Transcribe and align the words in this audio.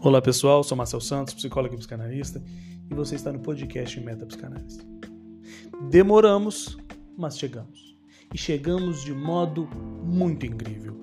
Olá 0.00 0.22
pessoal, 0.22 0.62
sou 0.62 0.76
Marcel 0.76 1.00
Santos, 1.00 1.34
psicólogo 1.34 1.74
e 1.74 1.78
psicanalista, 1.78 2.40
e 2.88 2.94
você 2.94 3.16
está 3.16 3.32
no 3.32 3.40
podcast 3.40 3.98
Meta 3.98 4.24
Psicanálise. 4.24 4.78
Demoramos, 5.90 6.78
mas 7.16 7.36
chegamos. 7.36 7.96
E 8.32 8.38
chegamos 8.38 9.02
de 9.02 9.12
modo 9.12 9.68
muito 10.04 10.46
incrível. 10.46 10.94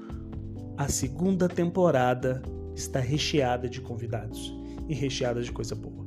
A 0.77 0.87
segunda 0.87 1.49
temporada 1.49 2.41
está 2.73 3.01
recheada 3.01 3.67
de 3.67 3.81
convidados 3.81 4.55
e 4.87 4.93
recheada 4.93 5.41
de 5.41 5.51
coisa 5.51 5.75
boa. 5.75 6.05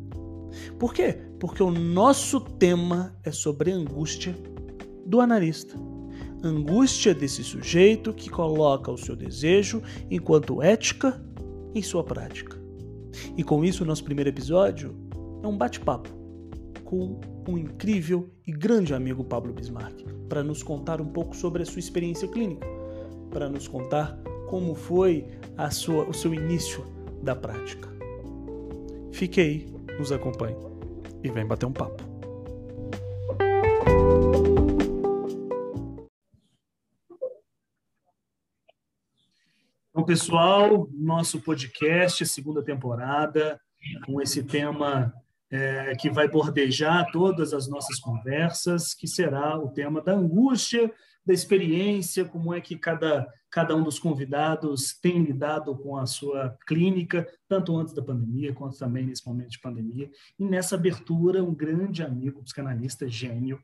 Por 0.78 0.94
quê? 0.94 1.12
Porque 1.38 1.62
o 1.62 1.70
nosso 1.70 2.40
tema 2.40 3.14
é 3.22 3.30
sobre 3.30 3.70
a 3.70 3.76
angústia 3.76 4.34
do 5.04 5.20
analista. 5.20 5.78
Angústia 6.42 7.14
desse 7.14 7.44
sujeito 7.44 8.14
que 8.14 8.30
coloca 8.30 8.90
o 8.90 8.96
seu 8.96 9.14
desejo 9.14 9.82
enquanto 10.10 10.62
ética 10.62 11.22
em 11.74 11.82
sua 11.82 12.02
prática. 12.02 12.57
E 13.36 13.44
com 13.44 13.64
isso, 13.64 13.84
o 13.84 13.86
nosso 13.86 14.04
primeiro 14.04 14.30
episódio 14.30 14.94
é 15.42 15.46
um 15.46 15.56
bate-papo 15.56 16.08
com 16.84 17.20
um 17.46 17.58
incrível 17.58 18.30
e 18.46 18.52
grande 18.52 18.94
amigo 18.94 19.22
Pablo 19.22 19.52
Bismarck, 19.52 20.04
para 20.28 20.42
nos 20.42 20.62
contar 20.62 21.00
um 21.00 21.06
pouco 21.06 21.36
sobre 21.36 21.62
a 21.62 21.66
sua 21.66 21.80
experiência 21.80 22.26
clínica, 22.26 22.66
para 23.30 23.48
nos 23.48 23.68
contar 23.68 24.18
como 24.48 24.74
foi 24.74 25.26
a 25.56 25.70
sua, 25.70 26.04
o 26.04 26.14
seu 26.14 26.32
início 26.32 26.84
da 27.22 27.36
prática. 27.36 27.88
Fique 29.12 29.40
aí, 29.40 29.66
nos 29.98 30.12
acompanhe 30.12 30.56
e 31.22 31.30
vem 31.30 31.44
bater 31.44 31.66
um 31.66 31.72
papo. 31.72 32.07
Pessoal, 40.08 40.88
nosso 40.94 41.38
podcast, 41.38 42.24
segunda 42.24 42.62
temporada, 42.62 43.60
com 44.06 44.22
esse 44.22 44.42
tema 44.42 45.12
é, 45.50 45.94
que 45.96 46.08
vai 46.08 46.26
bordejar 46.26 47.12
todas 47.12 47.52
as 47.52 47.68
nossas 47.68 48.00
conversas, 48.00 48.94
que 48.94 49.06
será 49.06 49.58
o 49.58 49.68
tema 49.68 50.00
da 50.00 50.14
angústia, 50.14 50.90
da 51.26 51.34
experiência, 51.34 52.24
como 52.24 52.54
é 52.54 52.60
que 52.62 52.74
cada, 52.78 53.28
cada 53.50 53.76
um 53.76 53.82
dos 53.82 53.98
convidados 53.98 54.98
tem 54.98 55.22
lidado 55.22 55.76
com 55.76 55.98
a 55.98 56.06
sua 56.06 56.56
clínica, 56.66 57.28
tanto 57.46 57.76
antes 57.76 57.92
da 57.92 58.00
pandemia, 58.00 58.54
quanto 58.54 58.78
também 58.78 59.04
nesse 59.04 59.26
momento 59.26 59.50
de 59.50 59.60
pandemia. 59.60 60.10
E 60.38 60.44
nessa 60.46 60.74
abertura, 60.74 61.44
um 61.44 61.54
grande 61.54 62.02
amigo, 62.02 62.42
psicanalista 62.42 63.06
gênio, 63.06 63.60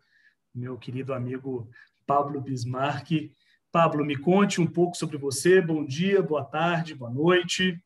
meu 0.55 0.77
querido 0.77 1.15
amigo 1.15 1.70
Pablo 2.06 2.39
Bismarck, 2.39 3.33
Pablo, 3.75 4.05
me 4.05 4.17
conte 4.17 4.61
um 4.61 4.69
pouco 4.69 4.97
sobre 4.97 5.19
você. 5.19 5.61
Bom 5.61 5.84
dia, 5.84 6.22
boa 6.22 6.44
tarde, 6.44 6.94
boa 6.94 7.11
noite. 7.11 7.83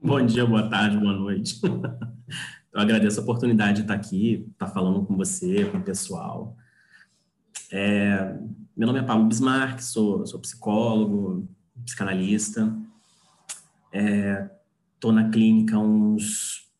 Bom 0.00 0.24
dia, 0.24 0.46
boa 0.46 0.70
tarde, 0.70 0.96
boa 0.96 1.12
noite. 1.12 1.60
Eu 2.72 2.80
agradeço 2.80 3.18
a 3.18 3.22
oportunidade 3.24 3.78
de 3.78 3.80
estar 3.80 3.94
aqui, 3.94 4.46
estar 4.52 4.68
falando 4.68 5.04
com 5.04 5.16
você, 5.16 5.64
com 5.64 5.78
o 5.78 5.82
pessoal. 5.82 6.56
É, 7.72 8.38
meu 8.76 8.86
nome 8.86 9.00
é 9.00 9.02
Pablo 9.02 9.26
Bismarck, 9.26 9.80
sou, 9.80 10.24
sou 10.24 10.38
psicólogo, 10.38 11.48
psicanalista. 11.84 12.72
Estou 13.92 15.10
é, 15.10 15.14
na 15.14 15.30
clínica 15.30 15.74
há 15.74 15.80
uns 15.80 16.70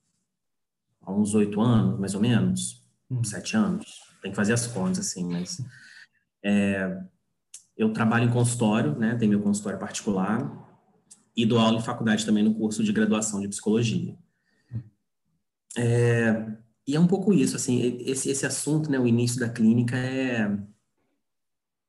há 1.03 1.11
uns 1.11 1.35
oito 1.35 1.61
anos, 1.61 1.99
mais 1.99 2.15
ou 2.15 2.21
menos, 2.21 2.87
hum. 3.11 3.25
sete 3.25 3.57
anos. 3.57 4.01
Tem 4.23 4.31
que 4.31 4.37
fazer 4.37 4.53
as 4.53 4.69
contas, 4.69 5.01
assim, 5.01 5.29
mas 5.29 5.61
é, 6.41 7.03
eu 7.79 7.93
trabalho 7.93 8.29
em 8.29 8.33
consultório, 8.33 8.99
né? 8.99 9.15
Tenho 9.15 9.31
meu 9.31 9.41
consultório 9.41 9.79
particular 9.79 10.69
e 11.37 11.47
dou 11.47 11.61
aula 11.61 11.79
em 11.79 11.83
faculdade 11.83 12.27
também 12.27 12.43
no 12.43 12.53
curso 12.53 12.83
de 12.83 12.93
graduação 12.93 13.41
de 13.41 13.47
psicologia. 13.47 14.19
É, 15.77 16.59
e 16.85 16.97
é 16.97 17.01
um 17.01 17.07
pouco 17.07 17.33
isso, 17.33 17.55
assim, 17.55 18.03
esse, 18.05 18.29
esse 18.29 18.45
assunto, 18.45 18.91
né? 18.91 18.99
O 18.99 19.07
início 19.07 19.39
da 19.39 19.49
clínica 19.49 19.97
é, 19.97 20.59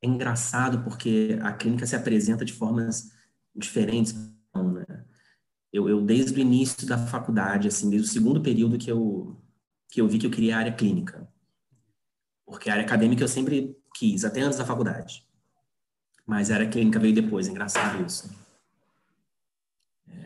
é 0.04 0.08
engraçado 0.08 0.84
porque 0.84 1.40
a 1.42 1.52
clínica 1.54 1.88
se 1.88 1.96
apresenta 1.96 2.46
de 2.46 2.54
formas 2.54 3.12
diferentes, 3.56 4.14
né? 4.14 5.06
Eu, 5.74 5.90
eu, 5.90 6.02
desde 6.02 6.38
o 6.38 6.40
início 6.40 6.88
da 6.88 6.98
faculdade, 6.98 7.68
assim, 7.68 7.90
desde 7.90 8.08
o 8.08 8.12
segundo 8.12 8.42
período 8.42 8.78
que 8.78 8.92
eu, 8.92 9.42
que 9.90 10.02
eu 10.02 10.08
vi 10.08 10.20
que 10.20 10.28
eu 10.28 10.32
queria 10.32 10.56
a 10.56 10.60
área 10.60 10.74
clínica. 10.74 11.28
Porque 12.46 12.70
a 12.70 12.74
área 12.74 12.86
acadêmica 12.86 13.24
eu 13.24 13.28
sempre 13.28 13.76
quis, 13.96 14.24
até 14.24 14.42
antes 14.42 14.58
da 14.58 14.66
faculdade. 14.66 15.29
Mas 16.30 16.52
era 16.52 16.68
clínica 16.68 17.00
veio 17.00 17.16
depois, 17.16 17.48
engraçado 17.48 18.06
isso. 18.06 18.30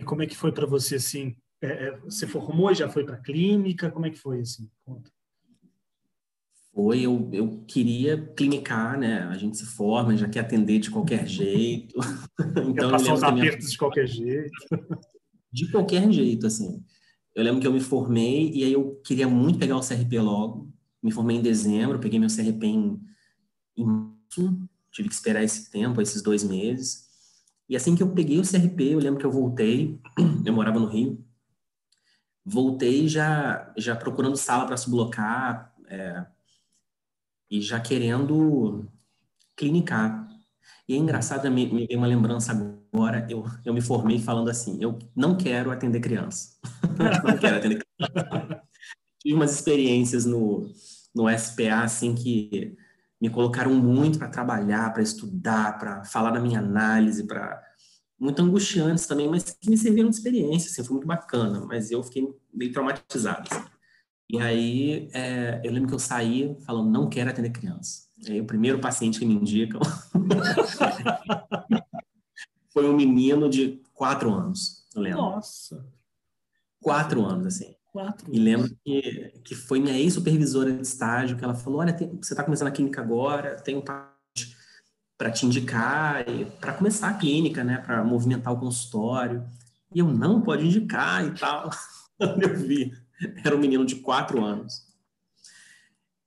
E 0.02 0.04
como 0.04 0.22
é 0.22 0.28
que 0.28 0.36
foi 0.36 0.52
para 0.52 0.66
você 0.66 0.96
assim? 0.96 1.34
É, 1.62 1.68
é, 1.68 1.98
você 2.00 2.28
formou 2.28 2.70
e 2.70 2.76
já 2.76 2.90
foi 2.90 3.06
para 3.06 3.16
clínica? 3.16 3.90
Como 3.90 4.06
é 4.06 4.10
que 4.10 4.20
foi 4.20 4.42
assim? 4.42 4.70
Conta. 4.84 5.10
Foi, 6.74 7.00
eu, 7.00 7.30
eu 7.32 7.64
queria 7.66 8.18
clinicar, 8.36 9.00
né? 9.00 9.20
A 9.24 9.38
gente 9.38 9.56
se 9.56 9.66
forma, 9.66 10.18
já 10.18 10.28
quer 10.28 10.42
atender 10.42 10.80
de 10.80 10.92
qualquer 10.92 11.26
jeito. 11.26 11.98
então, 12.38 12.74
quer 12.74 12.92
passar 12.92 13.14
os 13.14 13.24
apertos 13.24 13.60
minha... 13.60 13.72
de 13.72 13.78
qualquer 13.78 14.06
jeito. 14.06 14.52
De 15.54 15.72
qualquer 15.72 16.12
jeito, 16.12 16.48
assim. 16.48 16.84
Eu 17.34 17.46
lembro 17.46 17.62
que 17.62 17.68
eu 17.68 17.72
me 17.72 17.80
formei 17.80 18.52
e 18.52 18.66
aí 18.66 18.74
eu 18.74 19.00
queria 19.06 19.30
muito 19.30 19.58
pegar 19.58 19.78
o 19.78 19.88
CRP 19.88 20.20
logo. 20.20 20.70
Me 21.02 21.14
formei 21.14 21.38
em 21.38 21.42
dezembro, 21.42 21.98
peguei 21.98 22.20
meu 22.20 22.28
CRP 22.28 22.66
em, 22.66 23.00
em 23.78 23.86
março 23.86 24.68
tive 24.94 25.10
que 25.10 25.16
esperar 25.16 25.44
esse 25.44 25.70
tempo, 25.72 26.02
esses 26.02 26.22
dois 26.22 26.44
meses. 26.44 27.04
E 27.68 27.76
assim 27.76 27.96
que 27.96 28.04
eu 28.04 28.14
peguei 28.14 28.40
o 28.40 28.44
CRP, 28.44 28.94
eu 28.94 29.00
lembro 29.00 29.20
que 29.20 29.26
eu 29.26 29.32
voltei, 29.32 30.00
eu 30.46 30.54
morava 30.54 30.80
no 30.80 30.86
Rio, 30.86 31.26
voltei 32.46 33.08
já 33.08 33.74
já 33.78 33.96
procurando 33.96 34.38
sala 34.38 34.66
para 34.66 34.78
sublocar 34.78 35.74
é, 35.88 36.26
e 37.50 37.62
já 37.62 37.80
querendo 37.80 38.88
clinicar. 39.56 40.28
E 40.88 40.94
é 40.94 40.98
engraçado, 40.98 41.50
me, 41.50 41.66
me 41.72 41.88
veio 41.88 41.98
uma 41.98 42.08
lembrança 42.08 42.52
agora, 42.52 43.26
eu, 43.30 43.46
eu 43.66 43.74
me 43.74 43.82
formei 43.82 44.20
falando 44.20 44.50
assim, 44.50 44.78
eu 44.82 45.00
não 45.16 45.38
quero 45.38 45.72
atender 45.72 46.00
criança. 46.00 46.58
não 47.24 47.38
quero 47.38 47.58
atender 47.58 47.84
criança. 47.98 48.64
Tive 49.20 49.36
umas 49.36 49.54
experiências 49.54 50.26
no, 50.26 50.70
no 51.16 51.30
SPA, 51.38 51.84
assim, 51.84 52.14
que 52.14 52.76
me 53.24 53.30
colocaram 53.30 53.74
muito 53.74 54.20
para 54.20 54.28
trabalhar, 54.28 54.92
para 54.92 55.02
estudar, 55.02 55.80
para 55.80 56.04
falar 56.04 56.32
da 56.32 56.42
minha 56.42 56.60
análise, 56.60 57.26
para 57.26 57.64
muito 58.20 58.42
angustiantes 58.42 59.08
também, 59.08 59.30
mas 59.30 59.46
que 59.46 59.70
me 59.70 59.78
serviram 59.78 60.10
de 60.10 60.18
experiência, 60.18 60.70
assim, 60.70 60.84
foi 60.84 60.96
muito 60.96 61.08
bacana, 61.08 61.66
mas 61.66 61.90
eu 61.90 62.04
fiquei 62.04 62.28
meio 62.54 62.74
traumatizado. 62.74 63.48
Assim. 63.50 63.64
E 64.30 64.42
aí, 64.42 65.10
é, 65.14 65.62
eu 65.64 65.72
lembro 65.72 65.88
que 65.88 65.96
eu 65.96 66.00
saí 66.00 66.58
falando, 66.66 66.92
não 66.92 67.08
quero 67.08 67.30
atender 67.30 67.52
criança. 67.52 68.10
aí, 68.28 68.42
o 68.42 68.46
primeiro 68.46 68.80
paciente 68.80 69.20
que 69.20 69.26
me 69.26 69.36
indicam 69.36 69.80
foi 72.74 72.90
um 72.90 72.94
menino 72.94 73.50
de 73.50 73.82
quatro 73.94 74.34
anos, 74.34 74.86
eu 74.94 75.02
lembro. 75.02 75.22
Nossa! 75.22 75.90
Quatro 76.82 77.26
anos, 77.26 77.48
assim. 77.48 77.74
Quatro. 77.94 78.28
E 78.34 78.40
lembro 78.40 78.76
que, 78.84 79.32
que 79.44 79.54
foi 79.54 79.80
minha 79.80 79.96
ex-supervisora 79.96 80.74
de 80.74 80.82
estágio 80.82 81.38
que 81.38 81.44
ela 81.44 81.54
falou: 81.54 81.80
Olha, 81.80 81.94
tem, 81.94 82.10
você 82.10 82.34
está 82.34 82.44
começando 82.44 82.70
a 82.70 82.72
clínica 82.72 83.00
agora, 83.00 83.56
tem 83.56 83.78
um 83.78 83.82
para 83.82 85.32
te 85.32 85.46
indicar, 85.46 86.26
para 86.60 86.74
começar 86.74 87.10
a 87.10 87.14
clínica, 87.14 87.64
né, 87.64 87.78
para 87.78 88.04
movimentar 88.04 88.52
o 88.52 88.60
consultório. 88.60 89.48
E 89.94 90.00
eu 90.00 90.08
não 90.08 90.42
pode 90.42 90.66
indicar 90.66 91.24
e 91.24 91.38
tal. 91.38 91.70
eu 92.20 92.58
vi, 92.58 92.92
era 93.46 93.56
um 93.56 93.60
menino 93.60 93.86
de 93.86 93.98
quatro 93.98 94.44
anos. 94.44 94.92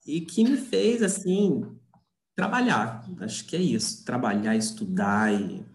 E 0.06 0.20
que 0.20 0.44
me 0.44 0.56
fez, 0.56 1.02
assim, 1.02 1.68
trabalhar. 2.36 3.04
Acho 3.20 3.44
que 3.44 3.56
é 3.56 3.60
isso, 3.60 4.04
trabalhar, 4.04 4.54
estudar 4.54 5.34
e, 5.34 5.66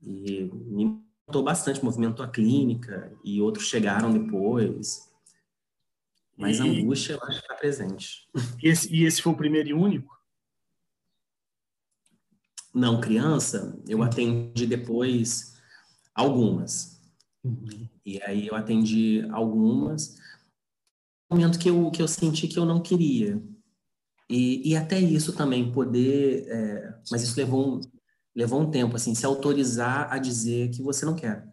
e 0.00 0.50
me 0.50 1.07
movimentou 1.28 1.42
bastante, 1.42 1.84
movimentou 1.84 2.24
a 2.24 2.28
clínica 2.28 3.12
e 3.22 3.40
outros 3.40 3.66
chegaram 3.66 4.12
depois. 4.12 5.08
Mas 6.36 6.58
e... 6.58 6.62
a 6.62 6.64
angústia, 6.64 7.12
eu 7.14 7.22
acho 7.22 7.38
que 7.38 7.44
está 7.44 7.54
presente. 7.54 8.28
E 8.62 8.68
esse, 8.68 8.94
e 8.94 9.04
esse 9.04 9.20
foi 9.20 9.32
o 9.32 9.36
primeiro 9.36 9.68
e 9.68 9.74
único? 9.74 10.16
Não, 12.74 13.00
criança, 13.00 13.78
eu 13.86 14.02
atendi 14.02 14.66
depois 14.66 15.56
algumas. 16.14 17.00
Uhum. 17.44 17.88
E 18.04 18.22
aí 18.22 18.46
eu 18.46 18.54
atendi 18.54 19.26
algumas. 19.30 20.16
No 21.30 21.36
momento 21.36 21.58
que 21.58 21.68
eu, 21.68 21.90
que 21.90 22.00
eu 22.00 22.08
senti 22.08 22.48
que 22.48 22.58
eu 22.58 22.64
não 22.64 22.80
queria. 22.80 23.42
E, 24.30 24.70
e 24.70 24.76
até 24.76 24.98
isso 24.98 25.32
também, 25.34 25.72
poder. 25.72 26.46
É, 26.48 27.00
mas 27.10 27.22
isso 27.22 27.36
levou 27.36 27.76
um, 27.76 27.80
levou 28.38 28.60
um 28.60 28.70
tempo, 28.70 28.94
assim, 28.94 29.16
se 29.16 29.26
autorizar 29.26 30.12
a 30.12 30.16
dizer 30.16 30.70
que 30.70 30.80
você 30.80 31.04
não 31.04 31.16
quer. 31.16 31.44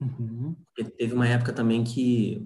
Uhum. 0.00 0.56
Teve 0.98 1.14
uma 1.14 1.28
época 1.28 1.52
também 1.52 1.84
que, 1.84 2.44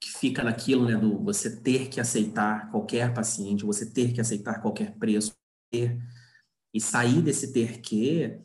que 0.00 0.08
fica 0.16 0.44
naquilo, 0.44 0.86
né, 0.86 0.96
do 0.96 1.18
você 1.18 1.56
ter 1.60 1.88
que 1.88 2.00
aceitar 2.00 2.70
qualquer 2.70 3.12
paciente, 3.12 3.64
você 3.64 3.84
ter 3.84 4.12
que 4.12 4.20
aceitar 4.20 4.62
qualquer 4.62 4.96
preço, 4.96 5.36
ter, 5.72 6.00
e 6.72 6.80
sair 6.80 7.20
desse 7.20 7.52
ter 7.52 7.80
que 7.80 8.40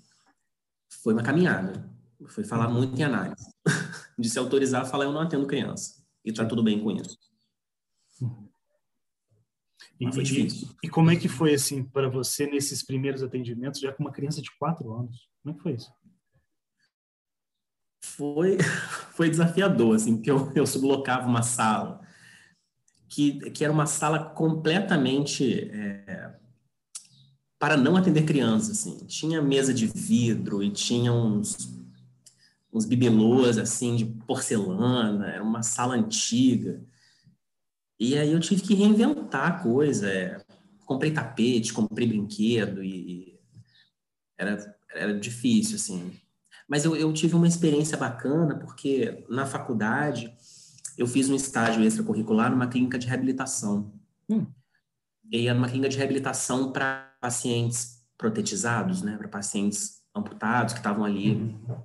foi 1.03 1.13
uma 1.13 1.21
caminhada. 1.21 1.87
Foi 2.29 2.43
falar 2.43 2.69
uhum. 2.69 2.73
muito 2.73 2.99
em 2.99 3.03
análise. 3.03 3.45
De 4.17 4.27
se 4.27 4.39
autorizar 4.39 4.81
a 4.81 4.85
falar, 4.85 5.05
eu 5.05 5.11
não 5.11 5.21
atendo 5.21 5.45
criança. 5.45 6.03
E 6.25 6.33
tá 6.33 6.43
tudo 6.43 6.63
bem 6.63 6.81
com 6.81 6.89
isso. 6.89 7.19
E, 10.09 10.13
foi 10.13 10.23
difícil. 10.23 10.67
E, 10.83 10.87
e, 10.87 10.89
como 10.89 11.11
é 11.11 11.15
que 11.15 11.27
foi, 11.27 11.53
assim, 11.53 11.83
para 11.83 12.09
você 12.09 12.45
nesses 12.47 12.83
primeiros 12.83 13.23
atendimentos, 13.23 13.79
já 13.79 13.91
com 13.91 14.03
uma 14.03 14.11
criança 14.11 14.41
de 14.41 14.51
quatro 14.57 14.93
anos? 14.93 15.29
Como 15.41 15.53
é 15.53 15.57
que 15.57 15.63
foi 15.63 15.73
isso? 15.73 15.91
Foi, 18.03 18.57
foi 19.15 19.29
desafiador, 19.29 19.95
assim, 19.95 20.15
porque 20.15 20.31
eu, 20.31 20.51
eu 20.53 20.67
sublocava 20.67 21.27
uma 21.27 21.43
sala 21.43 22.01
que, 23.13 23.51
que 23.51 23.63
era 23.63 23.71
uma 23.71 23.85
sala 23.85 24.31
completamente 24.31 25.69
é, 25.71 26.33
para 27.59 27.77
não 27.77 27.95
atender 27.95 28.25
crianças, 28.25 28.71
assim. 28.71 29.05
Tinha 29.05 29.41
mesa 29.41 29.71
de 29.71 29.85
vidro 29.85 30.63
e 30.63 30.71
tinha 30.71 31.13
uns, 31.13 31.71
uns 32.73 32.85
bibelôs, 32.85 33.59
assim, 33.59 33.95
de 33.95 34.05
porcelana, 34.05 35.27
era 35.27 35.43
uma 35.43 35.61
sala 35.61 35.93
antiga. 35.93 36.83
E 38.03 38.17
aí 38.17 38.33
eu 38.33 38.39
tive 38.41 38.61
que 38.61 38.73
reinventar 38.73 39.47
a 39.47 39.59
coisa. 39.59 40.11
É, 40.11 40.41
comprei 40.85 41.09
tapete, 41.11 41.71
comprei 41.71 42.05
brinquedo 42.05 42.83
e 42.83 43.39
era, 44.37 44.75
era 44.93 45.17
difícil, 45.17 45.77
assim. 45.77 46.11
Mas 46.67 46.83
eu, 46.83 46.97
eu 46.97 47.13
tive 47.13 47.35
uma 47.35 47.47
experiência 47.47 47.97
bacana, 47.97 48.57
porque 48.57 49.25
na 49.29 49.45
faculdade 49.45 50.35
eu 50.97 51.07
fiz 51.07 51.29
um 51.29 51.35
estágio 51.35 51.81
extracurricular 51.81 52.51
numa 52.51 52.67
clínica 52.67 52.99
de 52.99 53.07
reabilitação. 53.07 53.93
Hum. 54.29 54.47
E 55.31 55.47
era 55.47 55.57
uma 55.57 55.69
clínica 55.69 55.87
de 55.87 55.97
reabilitação 55.97 56.73
para 56.73 57.15
pacientes 57.21 58.03
protetizados, 58.17 59.01
né, 59.01 59.15
para 59.17 59.29
pacientes 59.29 60.01
amputados 60.13 60.73
que 60.73 60.79
estavam 60.79 61.05
ali 61.05 61.35
uhum. 61.35 61.81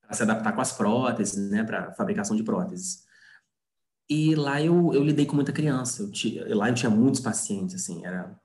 para 0.00 0.14
se 0.14 0.22
adaptar 0.22 0.52
com 0.52 0.60
as 0.60 0.72
próteses, 0.72 1.50
né, 1.50 1.64
para 1.64 1.92
fabricação 1.92 2.36
de 2.36 2.44
próteses. 2.44 3.05
E 4.08 4.34
lá 4.34 4.62
eu, 4.62 4.94
eu 4.94 5.02
lidei 5.02 5.26
com 5.26 5.34
muita 5.34 5.52
criança. 5.52 6.02
Eu 6.02 6.10
tinha, 6.10 6.56
lá 6.56 6.68
eu 6.68 6.74
tinha 6.74 6.90
muitos 6.90 7.20
pacientes, 7.20 7.74
assim, 7.74 8.04
era 8.04 8.38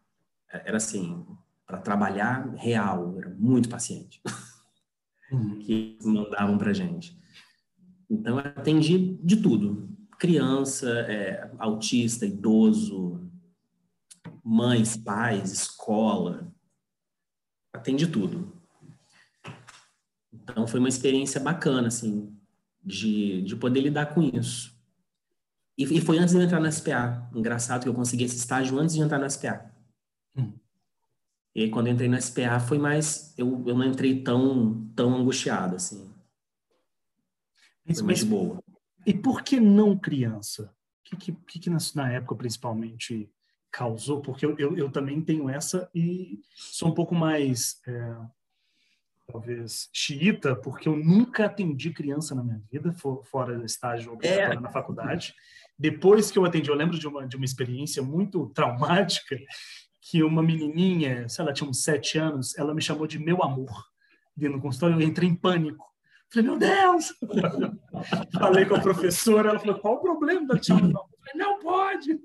era 0.51 0.77
assim 0.77 1.25
para 1.65 1.77
trabalhar 1.77 2.53
real, 2.55 3.17
era 3.17 3.29
muito 3.29 3.69
paciente 3.69 4.21
uhum. 5.31 5.59
que 5.59 5.97
mandavam 6.03 6.57
para 6.57 6.73
gente. 6.73 7.17
Então 8.09 8.39
eu 8.39 8.45
atendi 8.45 9.17
de 9.23 9.37
tudo: 9.37 9.89
criança, 10.19 10.89
é, 11.07 11.49
autista, 11.57 12.25
idoso, 12.25 13.21
mães, 14.43 14.97
pais, 14.97 15.51
escola, 15.51 16.51
atende 17.73 18.07
tudo. 18.07 18.51
Então 20.33 20.67
foi 20.67 20.79
uma 20.79 20.89
experiência 20.89 21.39
bacana, 21.39 21.87
assim, 21.87 22.35
de, 22.83 23.41
de 23.43 23.55
poder 23.55 23.81
lidar 23.81 24.07
com 24.07 24.21
isso. 24.21 24.77
E, 25.81 25.97
e 25.97 26.01
foi 26.01 26.19
antes 26.19 26.33
de 26.33 26.39
eu 26.39 26.43
entrar 26.43 26.59
no 26.59 26.71
SPA. 26.71 27.27
Engraçado 27.33 27.83
que 27.83 27.89
eu 27.89 27.93
consegui 27.93 28.25
esse 28.25 28.37
estágio 28.37 28.77
antes 28.77 28.93
de 28.93 29.01
entrar 29.01 29.17
no 29.17 29.29
SPA. 29.29 29.73
Hum. 30.35 30.53
E 31.55 31.63
aí, 31.63 31.69
quando 31.69 31.87
eu 31.87 31.93
entrei 31.93 32.07
no 32.07 32.21
SPA, 32.21 32.59
foi 32.59 32.77
mais. 32.77 33.33
Eu, 33.37 33.63
eu 33.67 33.75
não 33.75 33.85
entrei 33.85 34.23
tão, 34.23 34.87
tão 34.95 35.15
angustiado, 35.15 35.75
assim. 35.75 36.13
Mas, 37.85 37.97
foi 37.97 38.07
mais 38.07 38.23
mas, 38.23 38.29
boa. 38.29 38.63
E 39.05 39.13
por 39.13 39.41
que 39.41 39.59
não 39.59 39.97
criança? 39.97 40.73
O 40.99 41.17
que, 41.17 41.33
que, 41.33 41.59
que, 41.59 41.69
na 41.95 42.11
época, 42.11 42.35
principalmente, 42.35 43.29
causou, 43.71 44.21
porque 44.21 44.45
eu, 44.45 44.57
eu, 44.59 44.77
eu, 44.77 44.91
também 44.91 45.19
tenho 45.19 45.49
essa 45.49 45.89
e 45.95 46.39
sou 46.55 46.89
um 46.89 46.93
pouco 46.93 47.15
mais, 47.15 47.81
é, 47.87 48.17
talvez, 49.31 49.89
xiita, 49.93 50.55
porque 50.55 50.89
eu 50.89 50.95
nunca 50.95 51.45
atendi 51.45 51.91
criança 51.91 52.35
na 52.35 52.43
minha 52.43 52.61
vida, 52.71 52.91
for, 52.91 53.23
fora 53.25 53.57
do 53.57 53.65
estágio 53.65 54.17
é. 54.21 54.53
na 54.59 54.69
faculdade. 54.69 55.33
Depois 55.77 56.29
que 56.29 56.37
eu 56.37 56.45
atendi, 56.45 56.69
eu 56.69 56.75
lembro 56.75 56.99
de 56.99 57.07
uma, 57.07 57.27
de 57.27 57.35
uma 57.35 57.45
experiência 57.45 58.03
muito 58.03 58.47
traumática, 58.49 59.37
que 60.01 60.21
uma 60.23 60.43
menininha, 60.43 61.27
sei 61.29 61.45
lá, 61.45 61.53
tinha 61.53 61.69
uns 61.69 61.83
sete 61.83 62.17
anos, 62.17 62.57
ela 62.57 62.73
me 62.73 62.81
chamou 62.81 63.07
de 63.07 63.17
meu 63.17 63.41
amor 63.43 63.71
dentro 64.35 64.57
do 64.57 64.61
consultório, 64.61 64.99
eu 64.99 65.07
entrei 65.07 65.29
em 65.29 65.35
pânico. 65.35 65.85
Falei, 66.31 66.49
meu 66.49 66.57
Deus! 66.57 67.13
Falei 68.39 68.65
com 68.65 68.75
a 68.75 68.79
professora, 68.79 69.49
ela 69.49 69.59
falou, 69.59 69.79
qual 69.79 69.95
o 69.95 70.01
problema 70.01 70.47
da 70.47 70.57
tia? 70.57 70.75
Não, 70.75 70.81
falei, 70.91 71.35
não 71.35 71.59
pode! 71.59 72.19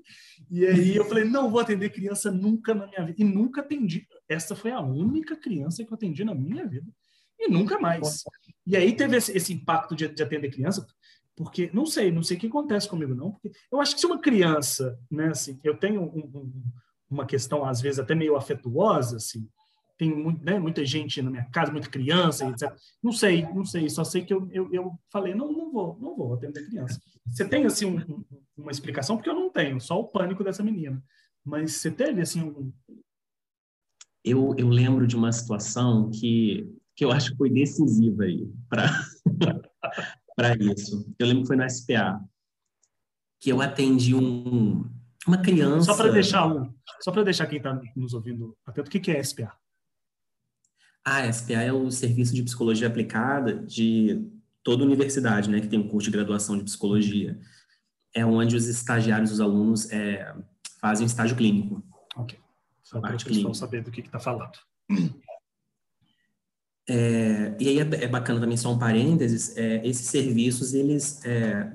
E 0.49 0.65
aí 0.65 0.95
eu 0.95 1.03
falei, 1.05 1.25
não 1.25 1.49
vou 1.49 1.59
atender 1.59 1.89
criança 1.89 2.31
nunca 2.31 2.73
na 2.73 2.87
minha 2.87 3.05
vida. 3.05 3.21
E 3.21 3.23
nunca 3.23 3.61
atendi. 3.61 4.07
Essa 4.29 4.55
foi 4.55 4.71
a 4.71 4.81
única 4.81 5.35
criança 5.35 5.83
que 5.83 5.91
eu 5.91 5.95
atendi 5.95 6.23
na 6.23 6.35
minha 6.35 6.65
vida. 6.67 6.91
E 7.39 7.49
nunca 7.49 7.79
mais. 7.79 8.23
E 8.65 8.75
aí 8.75 8.95
teve 8.95 9.15
esse, 9.15 9.35
esse 9.35 9.53
impacto 9.53 9.95
de, 9.95 10.07
de, 10.07 10.23
atender 10.23 10.51
criança, 10.51 10.85
porque 11.35 11.69
não 11.73 11.85
sei, 11.85 12.11
não 12.11 12.23
sei 12.23 12.35
o 12.35 12.39
que 12.39 12.47
acontece 12.47 12.89
comigo, 12.89 13.13
não. 13.13 13.31
Porque 13.31 13.51
eu 13.71 13.79
acho 13.79 13.93
que 13.93 14.01
se 14.01 14.07
uma 14.07 14.19
criança, 14.19 14.99
né, 15.09 15.27
assim, 15.27 15.59
eu 15.63 15.77
tenho 15.77 16.01
um, 16.01 16.19
um, 16.19 16.63
uma 17.09 17.25
questão, 17.25 17.63
às 17.63 17.79
vezes, 17.79 17.99
até 17.99 18.15
meio 18.15 18.35
afetuosa, 18.35 19.17
assim, 19.17 19.47
tem 19.97 20.13
muito, 20.13 20.43
né, 20.43 20.59
muita 20.59 20.85
gente 20.85 21.21
na 21.21 21.31
minha 21.31 21.45
casa, 21.45 21.71
muita 21.71 21.89
criança, 21.89 22.47
etc. 22.47 22.71
Não 23.01 23.11
sei, 23.11 23.43
não 23.53 23.65
sei, 23.65 23.89
só 23.89 24.03
sei 24.03 24.23
que 24.23 24.33
eu, 24.33 24.47
eu, 24.51 24.71
eu 24.73 24.99
falei, 25.11 25.33
não, 25.33 25.51
não 25.51 25.71
vou, 25.71 25.97
não 25.99 26.15
vou 26.15 26.33
atender 26.33 26.65
criança. 26.67 26.99
Você 27.25 27.45
tem, 27.45 27.65
assim, 27.65 27.85
um, 27.85 28.23
uma 28.55 28.71
explicação? 28.71 29.15
Porque 29.15 29.29
eu 29.29 29.35
não 29.35 29.49
tenho, 29.49 29.79
só 29.81 29.99
o 29.99 30.07
pânico 30.07 30.43
dessa 30.43 30.63
menina. 30.63 31.03
Mas 31.43 31.73
você 31.73 31.89
teve, 31.89 32.21
assim. 32.21 32.73
Eu, 34.27 34.53
eu 34.57 34.67
lembro 34.67 35.07
de 35.07 35.15
uma 35.15 35.31
situação 35.31 36.11
que, 36.11 36.69
que 36.95 37.05
eu 37.05 37.11
acho 37.11 37.31
que 37.31 37.37
foi 37.37 37.49
decisiva 37.49 38.23
aí 38.23 38.45
para 38.69 38.91
isso. 40.59 41.09
Eu 41.17 41.27
lembro 41.27 41.43
que 41.43 41.47
foi 41.47 41.55
no 41.55 41.69
SPA, 41.69 42.19
que 43.39 43.49
eu 43.49 43.61
atendi 43.61 44.13
um, 44.13 44.83
uma 45.25 45.37
criança... 45.37 45.93
Só 45.93 45.95
para 45.95 46.11
deixar, 46.11 46.49
só 46.99 47.11
para 47.11 47.23
deixar 47.23 47.47
quem 47.47 47.57
está 47.57 47.79
nos 47.95 48.13
ouvindo 48.13 48.53
atento, 48.65 48.89
o 48.89 48.91
que, 48.91 48.99
que 48.99 49.11
é 49.11 49.23
SPA? 49.23 49.55
A 51.05 51.31
SPA 51.31 51.61
é 51.61 51.71
o 51.71 51.89
Serviço 51.89 52.35
de 52.35 52.43
Psicologia 52.43 52.87
Aplicada 52.87 53.53
de 53.53 54.29
toda 54.61 54.83
a 54.83 54.85
universidade, 54.85 55.49
né, 55.49 55.61
que 55.61 55.69
tem 55.69 55.79
um 55.79 55.87
curso 55.87 56.11
de 56.11 56.17
graduação 56.17 56.57
de 56.57 56.65
psicologia. 56.65 57.39
É 58.13 58.25
onde 58.25 58.57
os 58.57 58.67
estagiários, 58.67 59.31
os 59.31 59.39
alunos, 59.39 59.89
é, 59.89 60.35
fazem 60.81 61.05
um 61.05 61.07
estágio 61.07 61.37
clínico. 61.37 61.81
Ok. 62.17 62.37
Só 62.87 63.01
para 63.01 63.17
o 63.17 63.23
pessoal 63.23 63.53
saber 63.53 63.83
do 63.83 63.91
que 63.91 63.99
está 63.99 64.17
falando. 64.17 64.57
É, 66.89 67.53
e 67.59 67.67
aí 67.67 67.79
é, 67.79 67.81
é, 67.81 68.07
bacana 68.07 68.39
também, 68.39 68.55
só 68.55 68.71
um 68.71 68.79
parênteses, 68.79 69.57
é, 69.57 69.85
esses 69.85 70.07
serviços, 70.07 70.73
eles 70.73 71.21
é, 71.25 71.69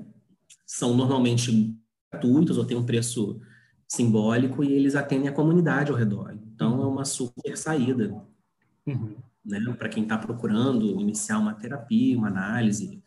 são 0.65 0.95
normalmente 0.95 1.77
gratuitos 2.11 2.57
ou 2.57 2.65
têm 2.65 2.75
um 2.75 2.83
preço 2.83 3.39
simbólico 3.87 4.63
e 4.63 4.73
eles 4.73 4.95
atendem 4.95 5.27
a 5.27 5.31
comunidade 5.31 5.91
ao 5.91 5.97
redor. 5.97 6.33
Então, 6.33 6.81
é 6.81 6.87
uma 6.87 7.05
super 7.05 7.55
saída 7.55 8.11
uhum. 8.87 9.15
né? 9.45 9.59
Para 9.77 9.89
quem 9.89 10.01
está 10.01 10.17
procurando 10.17 10.99
iniciar 10.99 11.37
uma 11.37 11.53
terapia, 11.53 12.17
uma 12.17 12.29
análise, 12.29 13.03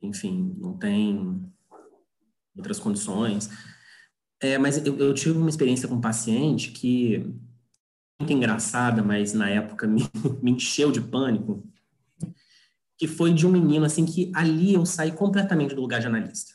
enfim, 0.00 0.54
não 0.56 0.78
tem 0.78 1.44
outras 2.56 2.78
condições. 2.78 3.50
É, 4.40 4.56
mas 4.56 4.84
eu, 4.84 4.96
eu, 4.98 5.12
tive 5.14 5.36
uma 5.36 5.48
experiência 5.48 5.88
com 5.88 5.96
um 5.96 6.00
paciente 6.00 6.70
que 6.70 7.18
muito 8.20 8.32
engraçada, 8.32 9.02
mas 9.02 9.32
na 9.32 9.48
época 9.48 9.86
me, 9.86 10.02
me 10.42 10.52
encheu 10.52 10.92
de 10.92 11.00
pânico, 11.00 11.66
que 12.96 13.06
foi 13.06 13.32
de 13.32 13.46
um 13.46 13.50
menino 13.50 13.84
assim 13.84 14.04
que 14.04 14.30
ali 14.34 14.74
eu 14.74 14.84
saí 14.86 15.12
completamente 15.12 15.74
do 15.74 15.80
lugar 15.80 16.00
de 16.00 16.06
analista, 16.06 16.52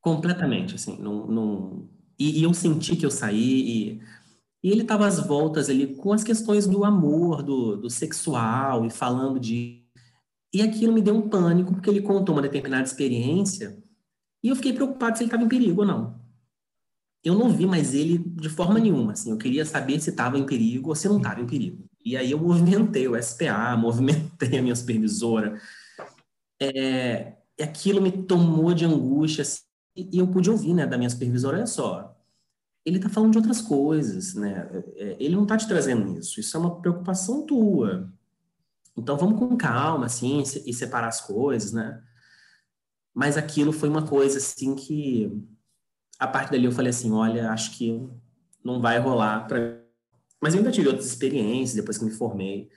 completamente 0.00 0.74
assim, 0.74 0.98
não, 1.00 1.88
e, 2.18 2.40
e 2.40 2.42
eu 2.42 2.52
senti 2.52 2.96
que 2.96 3.06
eu 3.06 3.10
saí 3.10 3.96
e 3.96 4.00
e 4.62 4.70
ele 4.70 4.82
estava 4.82 5.06
às 5.06 5.20
voltas 5.20 5.70
ali 5.70 5.94
com 5.94 6.12
as 6.12 6.24
questões 6.24 6.66
do 6.66 6.84
amor, 6.84 7.42
do, 7.42 7.76
do 7.76 7.88
sexual 7.88 8.84
e 8.84 8.90
falando 8.90 9.38
de. 9.38 9.84
E 10.52 10.62
aquilo 10.62 10.92
me 10.92 11.02
deu 11.02 11.14
um 11.14 11.28
pânico, 11.28 11.72
porque 11.72 11.90
ele 11.90 12.00
contou 12.00 12.34
uma 12.34 12.42
determinada 12.42 12.84
experiência 12.84 13.78
e 14.42 14.48
eu 14.48 14.56
fiquei 14.56 14.72
preocupado 14.72 15.16
se 15.16 15.24
ele 15.24 15.28
estava 15.28 15.42
em 15.42 15.48
perigo 15.48 15.80
ou 15.80 15.86
não. 15.86 16.18
Eu 17.24 17.34
não 17.34 17.50
vi 17.50 17.66
mais 17.66 17.94
ele 17.94 18.18
de 18.18 18.48
forma 18.48 18.78
nenhuma. 18.78 19.12
Assim, 19.12 19.30
eu 19.30 19.38
queria 19.38 19.64
saber 19.64 20.00
se 20.00 20.10
estava 20.10 20.38
em 20.38 20.46
perigo 20.46 20.90
ou 20.90 20.94
se 20.94 21.08
não 21.08 21.18
estava 21.18 21.40
em 21.40 21.46
perigo. 21.46 21.84
E 22.04 22.16
aí 22.16 22.30
eu 22.30 22.38
movimentei 22.38 23.08
o 23.08 23.20
SPA, 23.20 23.76
movimentei 23.76 24.58
a 24.58 24.62
minha 24.62 24.76
supervisora. 24.76 25.60
É, 26.60 27.34
aquilo 27.60 28.00
me 28.00 28.12
tomou 28.12 28.72
de 28.72 28.84
angústia. 28.84 29.42
Assim, 29.42 29.62
e 29.96 30.18
eu 30.18 30.28
pude 30.28 30.50
ouvir 30.50 30.74
né, 30.74 30.86
da 30.86 30.96
minha 30.96 31.10
supervisora: 31.10 31.56
olha 31.56 31.66
só, 31.66 32.16
ele 32.84 32.96
está 32.96 33.08
falando 33.08 33.32
de 33.32 33.38
outras 33.38 33.60
coisas, 33.60 34.34
né? 34.34 34.68
É, 34.96 35.16
ele 35.18 35.34
não 35.34 35.42
está 35.42 35.56
te 35.56 35.66
trazendo 35.66 36.16
isso. 36.18 36.38
Isso 36.38 36.56
é 36.56 36.60
uma 36.60 36.80
preocupação 36.80 37.44
tua. 37.44 38.12
Então 38.96 39.16
vamos 39.16 39.38
com 39.38 39.56
calma, 39.56 40.06
assim, 40.06 40.42
e 40.66 40.72
separar 40.72 41.08
as 41.08 41.20
coisas, 41.20 41.72
né? 41.72 42.02
Mas 43.18 43.36
aquilo 43.36 43.72
foi 43.72 43.88
uma 43.88 44.06
coisa 44.06 44.38
assim 44.38 44.76
que 44.76 45.28
a 46.20 46.26
partir 46.28 46.52
dali 46.52 46.66
eu 46.66 46.70
falei 46.70 46.90
assim, 46.90 47.10
olha, 47.10 47.50
acho 47.50 47.76
que 47.76 48.00
não 48.64 48.80
vai 48.80 49.00
rolar 49.00 49.44
para. 49.48 49.82
Mas 50.40 50.54
eu 50.54 50.58
ainda 50.58 50.70
tive 50.70 50.86
outras 50.86 51.06
experiências 51.06 51.74
depois 51.74 51.98
que 51.98 52.04
me 52.04 52.12
formei. 52.12 52.70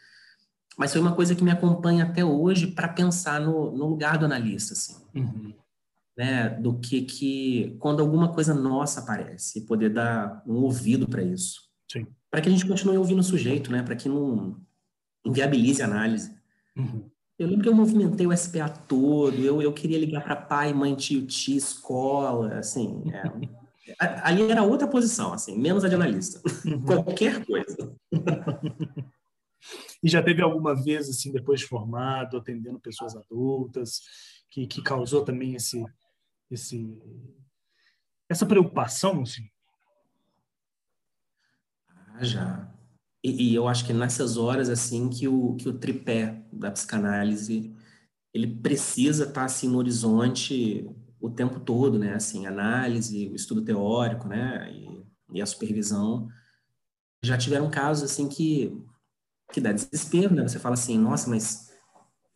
mas 0.76 0.92
foi 0.92 1.00
uma 1.00 1.14
coisa 1.14 1.36
que 1.36 1.44
me 1.44 1.52
acompanha 1.52 2.06
até 2.06 2.26
hoje 2.26 2.66
para 2.66 2.88
pensar 2.88 3.40
no, 3.40 3.72
no, 3.72 3.86
lugar 3.86 4.18
do 4.18 4.26
analista, 4.26 4.74
assim. 4.74 4.96
Uhum. 5.14 5.54
Né, 6.18 6.50
do 6.50 6.80
que 6.80 7.04
que 7.04 7.78
quando 7.80 8.00
alguma 8.00 8.34
coisa 8.34 8.56
nossa 8.56 9.00
aparece, 9.00 9.68
poder 9.68 9.90
dar 9.90 10.42
um 10.48 10.56
ouvido 10.56 11.08
para 11.08 11.22
isso. 11.22 11.70
Para 12.32 12.42
que 12.42 12.50
a 12.50 12.52
gente 12.52 12.66
continue 12.66 12.98
ouvindo 12.98 13.20
o 13.20 13.24
sujeito, 13.24 13.72
né, 13.72 13.84
para 13.84 13.96
que 13.96 14.10
não 14.10 14.60
inviabilize 15.24 15.84
a 15.84 15.86
análise. 15.86 16.36
Uhum. 16.76 17.12
Eu 17.42 17.48
lembro 17.48 17.64
que 17.64 17.70
eu 17.70 17.76
movimentei 17.76 18.28
o 18.28 18.38
SPA 18.38 18.70
todo, 18.70 19.36
eu, 19.40 19.62
eu 19.62 19.74
queria 19.74 19.98
ligar 19.98 20.24
para 20.24 20.36
pai, 20.36 20.74
mãe, 20.74 20.96
tio, 20.96 21.26
tia, 21.26 21.58
escola, 21.58 22.60
assim. 22.60 23.04
É, 23.12 24.06
ali 24.22 24.50
era 24.50 24.62
outra 24.62 24.88
posição, 24.88 25.34
assim, 25.34 25.58
menos 25.58 25.84
a 25.84 25.90
de 25.90 25.96
analista. 25.96 26.40
Uhum. 26.66 26.86
Qualquer 26.86 27.44
coisa. 27.44 27.96
E 30.04 30.10
já 30.10 30.22
teve 30.22 30.42
alguma 30.42 30.76
vez, 30.76 31.10
assim, 31.10 31.32
depois 31.32 31.60
de 31.60 31.68
formado, 31.68 32.38
atendendo 32.38 32.80
pessoas 32.80 33.16
adultas, 33.16 34.02
que, 34.50 34.66
que 34.66 34.82
causou 34.82 35.24
também 35.24 35.56
esse, 35.56 35.84
esse, 36.50 36.98
essa 38.28 38.46
preocupação, 38.46 39.22
assim? 39.22 39.50
Ah, 41.90 42.24
já. 42.24 42.72
E, 43.24 43.52
e, 43.52 43.56
eu 43.56 43.68
acho 43.68 43.86
que 43.86 43.94
nessas 43.94 44.36
horas, 44.36 44.70
assim, 44.70 45.10
que 45.10 45.28
o, 45.28 45.56
que 45.56 45.70
o 45.70 45.78
tripé 45.78 46.44
da 46.52 46.72
psicanálise, 46.72 47.76
ele 48.34 48.48
precisa 48.48 49.26
estar, 49.26 49.46
assim, 49.46 49.68
no 49.70 49.78
horizonte 49.78 50.90
o 51.20 51.30
tempo 51.30 51.60
todo, 51.60 52.00
né? 52.00 52.16
Assim, 52.16 52.48
análise, 52.48 53.28
o 53.28 53.36
estudo 53.36 53.62
teórico, 53.64 54.28
né? 54.28 54.72
E, 54.72 55.38
e 55.38 55.42
a 55.42 55.46
supervisão. 55.46 56.28
Já 57.24 57.38
tiveram 57.38 57.70
casos, 57.70 58.12
assim, 58.12 58.28
que 58.28 58.76
que 59.52 59.62
dá 59.62 59.72
desespero, 59.72 60.34
né? 60.34 60.48
Você 60.48 60.60
fala 60.60 60.74
assim, 60.74 60.98
nossa, 60.98 61.30
mas 61.30 61.72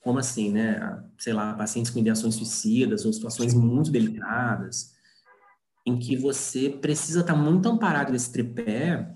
como 0.01 0.19
assim, 0.19 0.51
né? 0.51 1.03
Sei 1.17 1.33
lá, 1.33 1.53
pacientes 1.53 1.91
com 1.91 1.99
ideações 1.99 2.35
suicidas 2.35 3.05
ou 3.05 3.13
situações 3.13 3.53
muito 3.53 3.89
delicadas, 3.89 4.93
em 5.85 5.97
que 5.97 6.15
você 6.15 6.69
precisa 6.69 7.21
estar 7.21 7.35
muito 7.35 7.67
amparado 7.67 8.11
nesse 8.11 8.31
tripé 8.31 9.14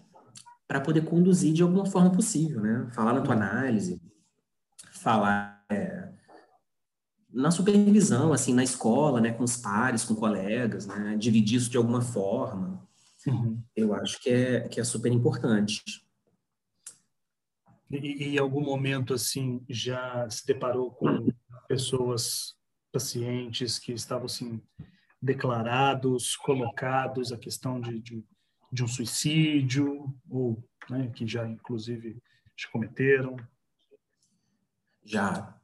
para 0.70 0.80
poder 0.80 1.04
conduzir 1.04 1.52
de 1.52 1.64
alguma 1.64 1.88
forma 1.88 2.12
possível, 2.12 2.62
né? 2.62 2.88
Falar 2.92 3.14
na 3.14 3.22
tua 3.22 3.34
análise, 3.34 4.00
falar 4.92 5.66
é, 5.68 6.10
na 7.34 7.50
supervisão, 7.50 8.32
assim, 8.32 8.54
na 8.54 8.64
escola, 8.64 9.20
né? 9.20 9.34
Com 9.34 9.44
os 9.44 9.58
pares, 9.58 10.06
com 10.06 10.14
colegas, 10.14 10.86
né? 10.86 11.18
Dividir 11.18 11.58
isso 11.58 11.72
de 11.72 11.78
alguma 11.78 12.04
forma. 12.04 12.88
Uhum. 13.26 13.60
Eu 13.76 13.96
acho 13.96 14.22
que 14.22 14.30
é, 14.30 14.70
que 14.70 14.80
é 14.80 14.84
super 14.84 15.12
importante. 15.12 15.82
E, 17.90 18.36
em 18.36 18.38
algum 18.38 18.62
momento 18.62 19.16
assim 19.16 19.66
já 19.68 20.30
se 20.30 20.46
deparou 20.46 20.92
com 20.92 21.28
pessoas, 21.68 22.54
pacientes 22.92 23.80
que 23.80 23.92
estavam 23.92 24.26
assim 24.26 24.62
declarados, 25.20 26.36
colocados 26.36 27.32
a 27.32 27.38
questão 27.38 27.82
de, 27.82 28.00
de, 28.00 28.24
de 28.72 28.84
um 28.84 28.88
suicídio 28.88 30.14
ou 30.30 30.64
né, 30.90 31.10
que 31.14 31.28
já 31.28 31.48
inclusive 31.48 32.18
já 32.56 32.70
cometeram? 32.70 33.36
Já, 35.04 35.60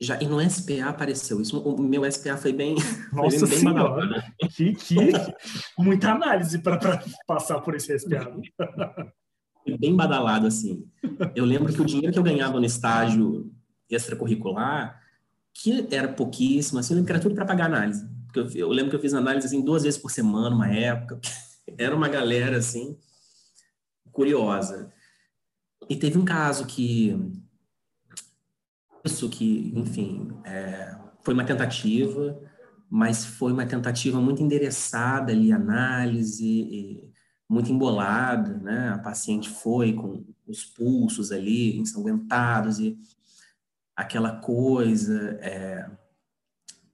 já, 0.00 0.20
e 0.22 0.26
no 0.26 0.40
SPA 0.48 0.88
apareceu 0.88 1.40
isso. 1.40 1.58
O 1.58 1.82
meu 1.82 2.10
SPA 2.10 2.36
foi 2.36 2.52
bem. 2.52 2.76
Nossa 3.12 3.40
foi 3.40 3.48
bem, 3.48 3.58
senhora! 3.58 4.32
que, 4.54 4.72
que, 4.74 4.94
muita 5.76 6.12
análise 6.12 6.60
para 6.60 7.02
passar 7.26 7.60
por 7.60 7.74
esse 7.74 7.98
SPA. 7.98 8.32
bem 9.78 9.96
badalado, 9.96 10.46
assim. 10.46 10.88
Eu 11.34 11.44
lembro 11.44 11.72
que 11.72 11.82
o 11.82 11.84
dinheiro 11.84 12.12
que 12.12 12.18
eu 12.18 12.22
ganhava 12.22 12.60
no 12.60 12.66
estágio 12.66 13.52
extracurricular, 13.90 15.02
que 15.52 15.88
era 15.90 16.08
pouquíssimo, 16.08 16.78
assim, 16.78 16.92
eu 16.92 16.96
lembro 16.98 17.06
que 17.06 17.12
era 17.12 17.22
tudo 17.22 17.34
para 17.34 17.46
pagar 17.46 17.66
análise. 17.66 18.08
Porque 18.26 18.38
eu, 18.38 18.68
eu, 18.68 18.68
lembro 18.68 18.90
que 18.90 18.96
eu 18.96 19.00
fiz 19.00 19.14
análise, 19.14 19.48
assim, 19.48 19.64
duas 19.64 19.82
vezes 19.82 19.98
por 19.98 20.12
semana, 20.12 20.54
uma 20.54 20.68
época. 20.68 21.20
Era 21.78 21.94
uma 21.94 22.08
galera, 22.08 22.58
assim, 22.58 22.98
curiosa. 24.12 24.92
E 25.88 25.96
teve 25.96 26.18
um 26.18 26.24
caso 26.24 26.66
que... 26.66 27.16
Isso 29.04 29.30
que, 29.30 29.72
enfim, 29.74 30.28
é, 30.44 30.98
foi 31.22 31.32
uma 31.32 31.44
tentativa, 31.44 32.38
mas 32.90 33.24
foi 33.24 33.52
uma 33.52 33.64
tentativa 33.64 34.20
muito 34.20 34.42
endereçada 34.42 35.32
ali, 35.32 35.52
análise, 35.52 37.08
muito 37.48 37.72
embolada, 37.72 38.58
né? 38.58 38.90
A 38.90 38.98
paciente 38.98 39.48
foi 39.48 39.94
com 39.94 40.24
os 40.46 40.64
pulsos 40.64 41.32
ali 41.32 41.78
ensanguentados 41.78 42.78
e 42.78 42.98
aquela 43.96 44.36
coisa. 44.40 45.38
É... 45.40 45.90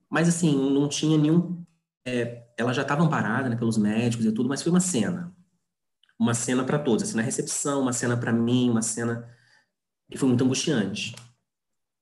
Mas 0.09 0.29
assim, 0.29 0.55
não 0.71 0.89
tinha 0.89 1.19
nenhum. 1.19 1.65
É... 2.05 2.44
Ela 2.57 2.73
já 2.73 2.83
estava 2.83 3.03
amparada 3.03 3.49
né, 3.49 3.57
pelos 3.57 3.77
médicos 3.77 4.27
e 4.27 4.33
tudo, 4.33 4.49
mas 4.49 4.63
foi 4.63 4.71
uma 4.71 4.81
cena. 4.81 5.35
Uma 6.19 6.35
cena 6.35 6.65
para 6.65 6.79
todos, 6.79 7.03
assim, 7.03 7.17
na 7.17 7.23
recepção, 7.23 7.83
uma 7.83 7.93
cena 7.93 8.17
para 8.17 8.33
mim, 8.33 8.71
uma 8.71 8.83
cena. 8.83 9.29
E 10.11 10.17
foi 10.17 10.29
muito 10.29 10.45
angustiante. 10.45 11.15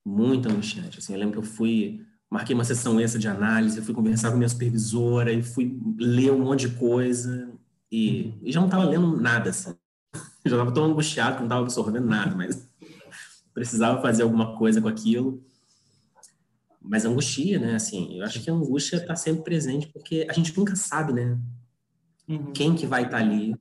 Muito 0.04 0.48
angustiante. 0.48 0.98
Assim, 0.98 1.14
eu 1.14 1.18
lembro 1.18 1.40
que 1.40 1.46
eu 1.46 1.50
fui 1.50 2.04
marquei 2.32 2.54
uma 2.54 2.64
sessão 2.64 2.98
extra 2.98 3.20
de 3.20 3.28
análise, 3.28 3.82
fui 3.82 3.92
conversar 3.92 4.30
com 4.30 4.38
minha 4.38 4.48
supervisora 4.48 5.30
e 5.30 5.42
fui 5.42 5.78
ler 5.98 6.32
um 6.32 6.38
monte 6.38 6.66
de 6.66 6.76
coisa. 6.76 7.52
E, 7.90 8.32
e 8.42 8.50
já 8.50 8.58
não 8.58 8.68
estava 8.68 8.84
lendo 8.84 9.20
nada, 9.20 9.50
assim. 9.50 9.76
Já 10.44 10.56
estava 10.56 10.72
tão 10.72 10.84
angustiado 10.86 11.34
que 11.34 11.40
não 11.40 11.46
estava 11.46 11.62
absorvendo 11.62 12.06
nada, 12.06 12.34
mas 12.34 12.68
precisava 13.54 14.00
fazer 14.00 14.22
alguma 14.22 14.56
coisa 14.56 14.80
com 14.80 14.88
aquilo. 14.88 15.44
Mas 16.84 17.04
angustia, 17.04 17.58
né? 17.58 17.74
Assim, 17.74 18.18
eu 18.18 18.24
acho 18.24 18.42
que 18.42 18.50
a 18.50 18.52
angústia 18.52 18.96
está 18.96 19.14
sempre 19.14 19.44
presente 19.44 19.88
porque 19.88 20.26
a 20.28 20.32
gente 20.32 20.56
nunca 20.56 20.74
sabe, 20.74 21.12
né? 21.12 21.38
Uhum. 22.28 22.52
Quem 22.52 22.74
que 22.74 22.86
vai 22.86 23.04
estar 23.04 23.18
tá 23.18 23.24
ali. 23.24 23.54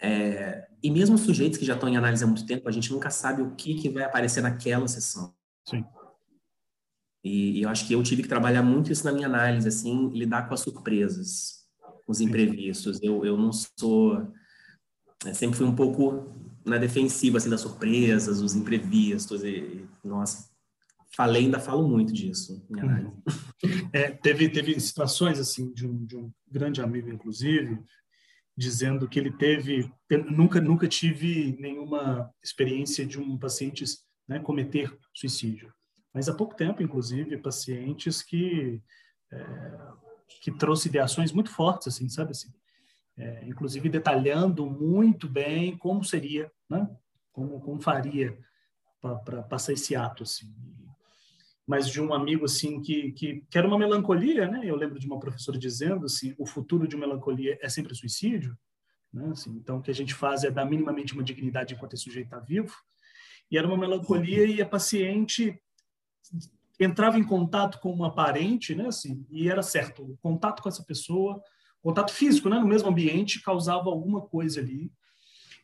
É, 0.00 0.68
e 0.82 0.90
mesmo 0.90 1.16
sujeitos 1.16 1.58
que 1.58 1.64
já 1.64 1.74
estão 1.74 1.88
em 1.88 1.96
análise 1.96 2.22
há 2.22 2.26
muito 2.26 2.46
tempo, 2.46 2.68
a 2.68 2.72
gente 2.72 2.92
nunca 2.92 3.10
sabe 3.10 3.42
o 3.42 3.52
que, 3.52 3.74
que 3.74 3.88
vai 3.88 4.04
aparecer 4.04 4.42
naquela 4.42 4.86
sessão. 4.86 5.34
Sim. 5.64 5.84
E, 7.24 7.58
e 7.58 7.62
eu 7.62 7.68
acho 7.68 7.86
que 7.86 7.94
eu 7.94 8.02
tive 8.02 8.22
que 8.22 8.28
trabalhar 8.28 8.62
muito 8.62 8.92
isso 8.92 9.04
na 9.04 9.12
minha 9.12 9.26
análise, 9.26 9.66
assim, 9.66 10.10
lidar 10.10 10.46
com 10.46 10.54
as 10.54 10.60
surpresas 10.60 11.56
os 12.06 12.20
imprevistos. 12.20 13.02
Eu, 13.02 13.24
eu 13.24 13.36
não 13.36 13.50
sou. 13.52 14.32
Eu 15.24 15.34
sempre 15.34 15.56
fui 15.56 15.66
um 15.66 15.74
pouco 15.74 16.32
na 16.64 16.78
defensiva 16.78 17.38
assim, 17.38 17.50
das 17.50 17.60
surpresas, 17.60 18.40
os 18.40 18.54
imprevistos. 18.54 19.42
E, 19.42 19.84
nossa, 20.04 20.48
falei, 21.16 21.44
ainda 21.44 21.58
falo 21.58 21.88
muito 21.88 22.12
disso. 22.12 22.64
Uhum. 22.68 23.22
É, 23.92 24.10
teve, 24.10 24.48
teve 24.50 24.78
situações 24.78 25.38
assim 25.38 25.72
de 25.72 25.86
um, 25.86 26.04
de 26.04 26.16
um 26.16 26.30
grande 26.46 26.82
amigo, 26.82 27.10
inclusive, 27.10 27.82
dizendo 28.56 29.08
que 29.08 29.18
ele 29.18 29.32
teve. 29.32 29.90
Nunca, 30.30 30.60
nunca 30.60 30.86
tive 30.86 31.56
nenhuma 31.58 32.30
experiência 32.44 33.06
de 33.06 33.18
um 33.18 33.38
paciente 33.38 33.84
né, 34.28 34.38
cometer 34.38 34.94
suicídio. 35.14 35.72
Mas 36.12 36.28
há 36.28 36.34
pouco 36.34 36.54
tempo, 36.54 36.82
inclusive, 36.82 37.38
pacientes 37.38 38.22
que 38.22 38.82
é, 39.32 39.96
que 40.40 40.50
trouxe 40.50 40.88
ideações 40.88 41.32
muito 41.32 41.50
fortes, 41.50 41.88
assim, 41.88 42.08
sabe 42.08 42.32
assim? 42.32 42.52
É, 43.16 43.46
inclusive 43.46 43.88
detalhando 43.88 44.68
muito 44.68 45.28
bem 45.28 45.76
como 45.78 46.04
seria, 46.04 46.50
né? 46.68 46.88
Como, 47.32 47.60
como 47.60 47.80
faria 47.80 48.36
para 49.00 49.42
passar 49.42 49.72
esse 49.72 49.94
ato, 49.94 50.22
assim. 50.22 50.52
Mas 51.66 51.88
de 51.88 52.00
um 52.00 52.14
amigo, 52.14 52.44
assim, 52.44 52.80
que, 52.80 53.12
que, 53.12 53.44
que 53.50 53.58
era 53.58 53.66
uma 53.66 53.78
melancolia, 53.78 54.48
né? 54.48 54.60
Eu 54.64 54.76
lembro 54.76 54.98
de 54.98 55.06
uma 55.06 55.18
professora 55.18 55.58
dizendo, 55.58 56.06
assim, 56.06 56.34
o 56.38 56.46
futuro 56.46 56.86
de 56.86 56.96
melancolia 56.96 57.58
é 57.60 57.68
sempre 57.68 57.94
suicídio, 57.94 58.56
né? 59.12 59.30
Assim, 59.32 59.50
então, 59.50 59.78
o 59.78 59.82
que 59.82 59.90
a 59.90 59.94
gente 59.94 60.14
faz 60.14 60.44
é 60.44 60.50
dar 60.50 60.64
minimamente 60.64 61.12
uma 61.12 61.24
dignidade 61.24 61.74
enquanto 61.74 61.94
esse 61.94 62.04
sujeito 62.04 62.26
está 62.26 62.38
vivo. 62.38 62.72
E 63.50 63.58
era 63.58 63.66
uma 63.66 63.76
melancolia 63.76 64.46
e 64.46 64.60
a 64.62 64.66
paciente 64.66 65.60
entrava 66.78 67.18
em 67.18 67.24
contato 67.24 67.80
com 67.80 67.92
uma 67.92 68.14
parente, 68.14 68.74
né, 68.74 68.86
assim, 68.86 69.24
e 69.30 69.48
era 69.48 69.62
certo, 69.62 70.02
o 70.02 70.16
contato 70.18 70.62
com 70.62 70.68
essa 70.68 70.82
pessoa, 70.82 71.40
contato 71.80 72.12
físico, 72.12 72.48
né, 72.48 72.58
no 72.58 72.66
mesmo 72.66 72.88
ambiente, 72.88 73.42
causava 73.42 73.88
alguma 73.88 74.20
coisa 74.20 74.60
ali. 74.60 74.92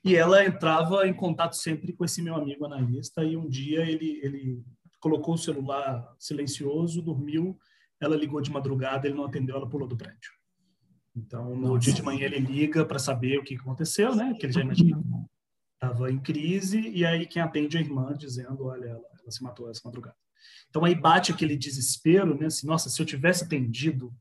E 0.04 0.16
ela 0.16 0.44
entrava 0.44 1.06
em 1.06 1.14
contato 1.14 1.54
sempre 1.54 1.92
com 1.92 2.04
esse 2.04 2.23
meu 2.23 2.35
amigo 2.35 2.64
analista, 2.64 3.23
e 3.23 3.37
um 3.37 3.49
dia 3.49 3.85
ele, 3.85 4.21
ele 4.23 4.64
colocou 5.02 5.35
o 5.35 5.38
celular 5.38 6.14
silencioso, 6.18 7.02
dormiu, 7.02 7.59
ela 8.00 8.16
ligou 8.16 8.40
de 8.40 8.50
madrugada, 8.50 9.06
ele 9.06 9.16
não 9.16 9.25
atendeu, 9.25 9.56
ela 9.56 9.68
pulou 9.68 9.87
do 9.87 9.97
prédio. 9.97 10.30
Então, 11.14 11.54
no 11.54 11.75
Nossa. 11.75 11.80
dia 11.80 11.92
de 11.92 12.02
manhã 12.02 12.25
ele 12.25 12.38
liga 12.38 12.87
para 12.87 12.99
saber 12.99 13.38
o 13.38 13.44
que 13.44 13.56
aconteceu, 13.56 14.14
né? 14.14 14.35
Que 14.38 14.47
ele 14.47 14.52
já 14.52 14.62
imagina 14.62 15.02
estava 15.82 16.11
em 16.12 16.18
crise 16.18 16.80
e 16.90 17.04
aí 17.04 17.26
quem 17.26 17.42
atende 17.42 17.76
é 17.76 17.80
a 17.80 17.82
irmã 17.82 18.14
dizendo, 18.16 18.64
olha, 18.64 18.87
ela, 18.87 19.02
ela 19.21 19.30
se 19.30 19.42
matou 19.42 19.68
essa 19.68 19.80
madrugada. 19.85 20.16
Então 20.71 20.85
aí 20.85 20.94
bate 20.94 21.32
aquele 21.32 21.56
desespero, 21.56 22.38
né? 22.38 22.47
Assim, 22.47 22.66
nossa, 22.66 22.88
se 22.88 23.02
eu 23.02 23.04
tivesse 23.04 23.44
atendido, 23.44 24.14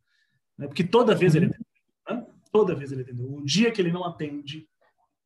né? 0.58 0.68
porque 0.68 0.84
toda 0.84 1.14
vez 1.14 1.36
ele 1.36 1.46
atendeu, 1.46 1.66
né? 2.10 2.26
toda 2.52 2.76
vez 2.76 2.92
ele 2.92 3.04
atendeu. 3.04 3.32
O 3.32 3.46
dia 3.46 3.72
que 3.72 3.80
ele 3.80 3.92
não 3.92 4.04
atende, 4.04 4.68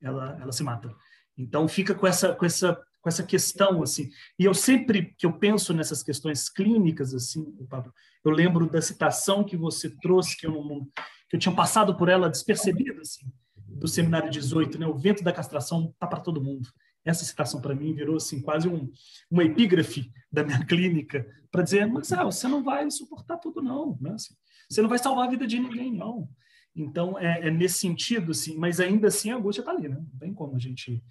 ela, 0.01 0.37
ela 0.41 0.51
se 0.51 0.61
mata. 0.61 0.93
Então 1.37 1.67
fica 1.67 1.95
com 1.95 2.05
essa, 2.05 2.35
com 2.35 2.45
essa, 2.45 2.81
com 3.05 3.09
essa 3.09 3.21
questão 3.21 3.83
assim. 3.83 4.09
E 4.39 4.45
eu 4.45 4.53
sempre 4.55 5.13
que 5.15 5.27
eu 5.27 5.33
penso 5.37 5.71
nessas 5.75 6.01
questões 6.01 6.49
clínicas 6.49 7.13
assim, 7.13 7.45
Pablo, 7.69 7.93
eu 8.23 8.31
lembro 8.31 8.67
da 8.67 8.81
citação 8.81 9.43
que 9.43 9.55
você 9.55 9.91
trouxe 10.01 10.35
que 10.35 10.47
eu 10.47 10.51
não, 10.51 10.85
que 11.29 11.35
eu 11.35 11.39
tinha 11.39 11.53
passado 11.53 11.95
por 11.95 12.09
ela 12.09 12.31
despercebida 12.31 12.99
assim, 13.01 13.31
do 13.55 13.87
seminário 13.87 14.31
18, 14.31 14.79
né? 14.79 14.87
O 14.87 14.97
vento 14.97 15.23
da 15.23 15.31
castração 15.31 15.93
tá 15.99 16.07
para 16.07 16.19
todo 16.19 16.43
mundo. 16.43 16.67
Essa 17.05 17.23
citação 17.23 17.61
para 17.61 17.75
mim 17.75 17.93
virou 17.93 18.15
assim 18.15 18.41
quase 18.41 18.67
um, 18.67 18.91
uma 19.29 19.43
epígrafe 19.43 20.11
da 20.31 20.43
minha 20.43 20.57
clínica 20.65 21.27
para 21.51 21.61
dizer, 21.61 21.85
mas 21.85 22.11
ah, 22.11 22.23
você 22.23 22.47
não 22.47 22.63
vai 22.63 22.89
suportar 22.89 23.37
tudo 23.37 23.61
não, 23.61 23.99
né? 24.01 24.13
Assim, 24.13 24.33
você 24.67 24.81
não 24.81 24.89
vai 24.89 24.97
salvar 24.97 25.27
a 25.27 25.29
vida 25.29 25.45
de 25.45 25.59
ninguém 25.59 25.93
não. 25.93 26.27
Então 26.75 27.19
é, 27.19 27.49
é 27.49 27.51
nesse 27.51 27.77
sentido 27.77 28.31
assim, 28.31 28.57
mas 28.57 28.79
ainda 28.79 29.09
assim 29.09 29.29
a 29.29 29.35
angústia 29.35 29.61
está 29.61 29.71
ali, 29.73 29.87
né? 29.87 29.95
Não 29.95 30.17
tem 30.17 30.33
como 30.33 30.55
a 30.55 30.59
gente 30.59 31.03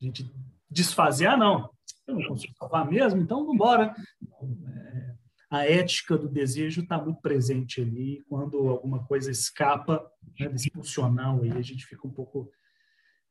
a 0.00 0.04
gente 0.04 0.32
desfazer, 0.70 1.26
ah, 1.26 1.36
não, 1.36 1.70
eu 2.06 2.14
não 2.14 2.28
consigo 2.28 2.54
salvar 2.58 2.88
mesmo, 2.88 3.20
então 3.20 3.40
vamos 3.40 3.54
embora. 3.54 3.94
É, 4.66 5.14
a 5.50 5.66
ética 5.66 6.16
do 6.16 6.28
desejo 6.28 6.82
está 6.82 7.02
muito 7.02 7.20
presente 7.20 7.80
ali. 7.80 8.22
Quando 8.28 8.68
alguma 8.68 9.04
coisa 9.04 9.30
escapa 9.30 10.08
né, 10.38 10.48
desse 10.48 10.70
funcional 10.70 11.42
aí, 11.42 11.50
a 11.50 11.62
gente 11.62 11.86
fica 11.86 12.06
um 12.06 12.12
pouco 12.12 12.50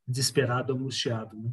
desesperado, 0.05 0.73
angustiado. 0.73 1.37
Né? 1.37 1.51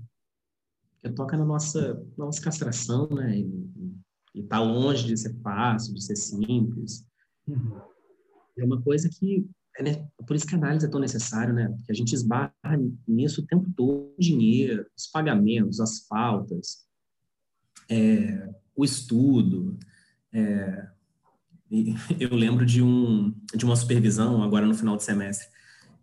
Que 1.00 1.10
toca 1.10 1.36
na 1.36 1.44
nossa, 1.44 2.04
nossa 2.16 2.42
castração, 2.42 3.08
né? 3.10 3.38
E 3.38 4.40
está 4.40 4.60
longe 4.60 5.06
de 5.06 5.16
ser 5.16 5.34
fácil, 5.40 5.94
de 5.94 6.02
ser 6.02 6.16
simples. 6.16 7.06
Uhum. 7.46 7.80
É 8.58 8.64
uma 8.64 8.82
coisa 8.82 9.08
que 9.08 9.48
é, 9.78 10.06
por 10.26 10.34
isso 10.34 10.46
que 10.46 10.54
a 10.54 10.58
análise 10.58 10.86
é 10.86 10.88
tão 10.88 11.00
necessária, 11.00 11.52
né? 11.52 11.68
Porque 11.68 11.92
a 11.92 11.94
gente 11.94 12.14
esbarra 12.14 12.52
nisso 13.06 13.42
o 13.42 13.46
tempo 13.46 13.70
todo, 13.76 14.14
o 14.16 14.20
dinheiro, 14.20 14.86
os 14.96 15.06
pagamentos, 15.06 15.80
as 15.80 16.06
faltas, 16.06 16.86
é, 17.88 18.48
o 18.74 18.84
estudo. 18.84 19.78
É, 20.32 20.88
eu 22.20 22.34
lembro 22.34 22.64
de, 22.64 22.82
um, 22.82 23.34
de 23.54 23.64
uma 23.64 23.76
supervisão, 23.76 24.42
agora 24.42 24.66
no 24.66 24.74
final 24.74 24.96
do 24.96 25.02
semestre, 25.02 25.48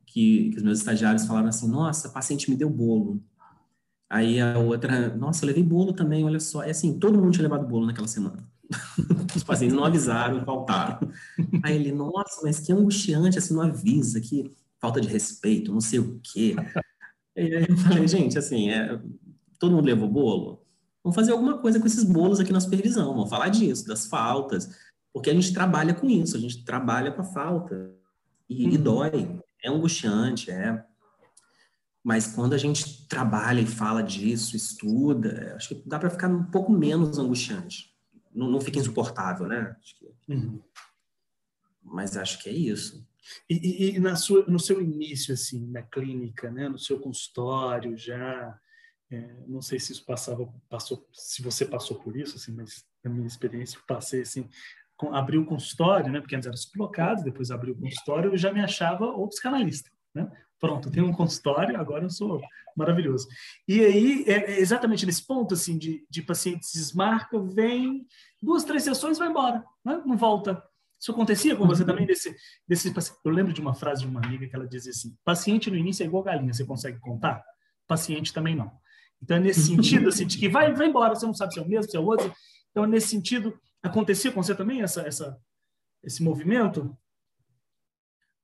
que, 0.05 0.51
que 0.51 0.57
os 0.57 0.63
meus 0.63 0.79
estagiários 0.79 1.25
falaram 1.25 1.47
assim, 1.47 1.67
nossa, 1.69 2.09
paciente 2.09 2.49
me 2.49 2.55
deu 2.55 2.69
bolo. 2.69 3.23
Aí 4.09 4.39
a 4.39 4.59
outra, 4.59 5.15
nossa, 5.15 5.43
eu 5.43 5.47
levei 5.47 5.63
bolo 5.63 5.93
também, 5.93 6.23
olha 6.23 6.39
só. 6.39 6.61
É 6.61 6.69
assim, 6.69 6.99
todo 6.99 7.19
mundo 7.19 7.31
tinha 7.31 7.43
levado 7.43 7.67
bolo 7.67 7.87
naquela 7.87 8.07
semana. 8.07 8.47
Os 9.35 9.43
pacientes 9.43 9.75
não 9.75 9.83
avisaram, 9.83 10.43
faltaram. 10.45 11.11
Aí 11.63 11.75
ele, 11.75 11.91
nossa, 11.91 12.41
mas 12.43 12.59
que 12.59 12.71
angustiante, 12.71 13.37
assim, 13.37 13.53
não 13.53 13.61
avisa, 13.61 14.21
que 14.21 14.51
falta 14.79 15.01
de 15.01 15.07
respeito, 15.07 15.71
não 15.71 15.81
sei 15.81 15.99
o 15.99 16.19
quê. 16.21 16.55
Aí 17.37 17.65
eu 17.67 17.77
falei, 17.77 18.07
gente, 18.07 18.37
assim, 18.37 18.69
é, 18.69 18.99
todo 19.57 19.75
mundo 19.75 19.85
levou 19.85 20.09
bolo? 20.09 20.65
Vamos 21.03 21.15
fazer 21.15 21.31
alguma 21.31 21.57
coisa 21.57 21.79
com 21.79 21.87
esses 21.87 22.03
bolos 22.03 22.39
aqui 22.39 22.53
na 22.53 22.61
supervisão, 22.61 23.13
vamos 23.13 23.29
falar 23.29 23.49
disso, 23.49 23.87
das 23.87 24.05
faltas, 24.05 24.69
porque 25.11 25.29
a 25.29 25.33
gente 25.33 25.53
trabalha 25.53 25.93
com 25.93 26.09
isso, 26.09 26.37
a 26.37 26.39
gente 26.39 26.63
trabalha 26.63 27.11
com 27.11 27.21
a 27.21 27.25
falta. 27.25 27.91
E, 28.49 28.63
e 28.63 28.77
uhum. 28.77 28.83
dói, 28.83 29.39
é 29.63 29.69
angustiante, 29.69 30.51
é. 30.51 30.83
Mas 32.03 32.27
quando 32.27 32.53
a 32.53 32.57
gente 32.57 33.07
trabalha 33.07 33.61
e 33.61 33.65
fala 33.65 34.01
disso, 34.03 34.55
estuda, 34.55 35.53
acho 35.55 35.69
que 35.69 35.83
dá 35.85 35.97
para 35.97 36.09
ficar 36.09 36.27
um 36.27 36.43
pouco 36.43 36.71
menos 36.71 37.17
angustiante 37.17 37.92
não, 38.33 38.49
não 38.49 38.61
fica 38.61 38.79
insuportável, 38.79 39.47
né? 39.47 39.75
Acho 39.79 39.97
que, 39.97 40.11
uhum. 40.27 40.61
Mas 41.81 42.17
acho 42.17 42.41
que 42.41 42.49
é 42.49 42.53
isso. 42.53 43.05
E, 43.49 43.55
e, 43.55 43.95
e, 43.95 43.99
na 43.99 44.15
sua, 44.15 44.45
no 44.45 44.59
seu 44.59 44.81
início, 44.81 45.33
assim, 45.33 45.65
na 45.67 45.81
clínica, 45.81 46.51
né, 46.51 46.67
no 46.67 46.77
seu 46.77 46.99
consultório, 46.99 47.97
já, 47.97 48.59
é, 49.09 49.35
não 49.47 49.61
sei 49.61 49.79
se 49.79 49.93
isso 49.93 50.05
passava, 50.05 50.47
passou, 50.69 51.07
se 51.13 51.41
você 51.41 51.65
passou 51.65 51.97
por 51.99 52.17
isso, 52.17 52.35
assim, 52.35 52.51
mas 52.53 52.85
na 53.03 53.09
minha 53.09 53.27
experiência 53.27 53.77
eu 53.77 53.83
passei 53.87 54.21
assim, 54.21 54.49
com, 54.97 55.13
abri 55.13 55.37
o 55.37 55.45
consultório, 55.45 56.11
né, 56.11 56.19
porque 56.19 56.35
antes 56.35 56.47
era 56.47 56.57
sublocado, 56.57 57.23
depois 57.23 57.51
abri 57.51 57.71
o 57.71 57.77
consultório, 57.77 58.31
eu 58.31 58.37
já 58.37 58.51
me 58.51 58.61
achava 58.61 59.05
o 59.05 59.27
psicanalista, 59.27 59.89
né? 60.13 60.29
Pronto, 60.63 60.89
tenho 60.89 61.05
um 61.05 61.11
consultório, 61.11 61.77
agora 61.77 62.05
eu 62.05 62.09
sou 62.09 62.41
maravilhoso. 62.73 63.27
E 63.67 63.81
aí, 63.81 64.23
é, 64.25 64.53
é 64.53 64.59
exatamente 64.61 65.05
nesse 65.05 65.27
ponto, 65.27 65.55
assim, 65.55 65.77
de, 65.77 66.07
de 66.09 66.21
pacientes 66.21 66.71
desmarca, 66.71 67.37
vem 67.37 68.07
duas, 68.41 68.63
três 68.63 68.81
sessões 68.81 69.17
vai 69.17 69.27
embora, 69.27 69.61
né? 69.83 70.01
não 70.05 70.15
volta. 70.15 70.63
Isso 70.97 71.11
acontecia 71.11 71.53
com 71.53 71.67
você 71.67 71.83
também 71.83 72.05
desse, 72.05 72.33
desse 72.65 72.93
Eu 73.25 73.31
lembro 73.31 73.51
de 73.51 73.59
uma 73.59 73.73
frase 73.73 74.03
de 74.03 74.07
uma 74.07 74.21
amiga 74.25 74.47
que 74.47 74.55
ela 74.55 74.65
dizia 74.65 74.91
assim: 74.91 75.13
paciente 75.25 75.69
no 75.69 75.75
início 75.75 76.01
é 76.01 76.05
igual 76.05 76.23
galinha, 76.23 76.53
você 76.53 76.63
consegue 76.63 76.97
contar? 77.01 77.43
Paciente 77.85 78.31
também 78.31 78.55
não. 78.55 78.71
Então, 79.21 79.35
é 79.35 79.41
nesse 79.41 79.63
sentido, 79.67 80.07
assim, 80.07 80.25
de 80.25 80.37
que 80.37 80.47
vai, 80.47 80.73
vai 80.73 80.87
embora, 80.87 81.13
você 81.13 81.25
não 81.25 81.33
sabe 81.33 81.55
se 81.55 81.59
é 81.59 81.61
o 81.61 81.67
mesmo, 81.67 81.91
se 81.91 81.97
é 81.97 81.99
o 81.99 82.05
outro. 82.05 82.33
Então, 82.71 82.85
nesse 82.85 83.09
sentido, 83.09 83.53
acontecia 83.83 84.31
com 84.31 84.41
você 84.41 84.55
também 84.55 84.81
essa, 84.81 85.01
essa, 85.01 85.37
esse 86.01 86.23
movimento? 86.23 86.97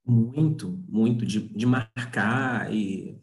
Muito, 0.06 0.82
muito 0.88 1.24
de, 1.24 1.40
de 1.40 1.66
marcar 1.66 2.72
e 2.74 3.20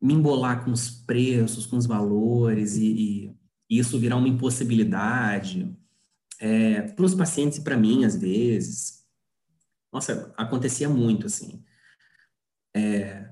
me 0.00 0.14
embolar 0.14 0.64
com 0.64 0.72
os 0.72 0.90
preços, 0.90 1.66
com 1.66 1.76
os 1.76 1.86
valores 1.86 2.76
e, 2.76 3.34
e 3.68 3.78
isso 3.78 3.98
virar 3.98 4.16
uma 4.16 4.28
impossibilidade 4.28 5.76
é, 6.38 6.82
para 6.82 7.04
os 7.04 7.14
pacientes 7.14 7.58
e 7.58 7.62
para 7.62 7.76
mim 7.76 8.04
às 8.04 8.16
vezes. 8.16 9.04
Nossa, 9.92 10.32
acontecia 10.36 10.88
muito 10.88 11.26
assim. 11.26 11.62
É, 12.74 13.30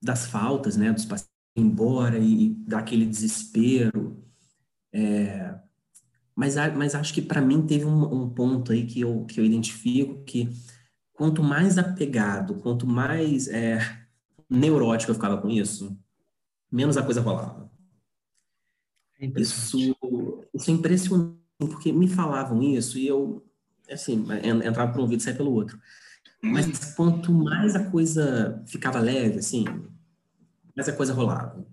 das 0.00 0.26
faltas, 0.26 0.76
né, 0.76 0.92
dos 0.92 1.04
pacientes 1.04 1.32
embora 1.56 2.18
e, 2.18 2.46
e 2.46 2.48
daquele 2.66 3.06
desespero. 3.06 4.24
É, 4.92 5.54
mas, 6.34 6.54
mas 6.76 6.94
acho 6.94 7.12
que 7.12 7.22
para 7.22 7.40
mim 7.40 7.66
teve 7.66 7.84
um, 7.84 8.22
um 8.22 8.30
ponto 8.30 8.72
aí 8.72 8.86
que 8.86 9.00
eu, 9.00 9.24
que 9.26 9.40
eu 9.40 9.44
identifico 9.44 10.22
que 10.24 10.48
quanto 11.12 11.42
mais 11.42 11.78
apegado, 11.78 12.54
quanto 12.56 12.86
mais 12.86 13.48
é, 13.48 13.78
neurótico 14.48 15.10
eu 15.10 15.14
ficava 15.14 15.40
com 15.40 15.48
isso, 15.48 15.96
menos 16.70 16.96
a 16.96 17.02
coisa 17.02 17.20
rolava. 17.20 17.70
É 19.20 19.26
isso, 19.40 19.96
isso 20.52 20.70
é 20.70 20.74
impressionante, 20.74 21.38
porque 21.58 21.92
me 21.92 22.08
falavam 22.08 22.62
isso 22.62 22.98
e 22.98 23.06
eu, 23.06 23.44
assim, 23.90 24.26
entrava 24.64 24.90
por 24.90 24.98
um 24.98 25.02
ouvido 25.02 25.20
e 25.20 25.22
saia 25.22 25.36
pelo 25.36 25.52
outro. 25.52 25.78
Mas 26.42 26.94
quanto 26.96 27.32
mais 27.32 27.76
a 27.76 27.88
coisa 27.88 28.60
ficava 28.66 28.98
leve, 28.98 29.38
assim, 29.38 29.64
mais 30.74 30.88
a 30.88 30.92
coisa 30.92 31.12
rolava. 31.12 31.64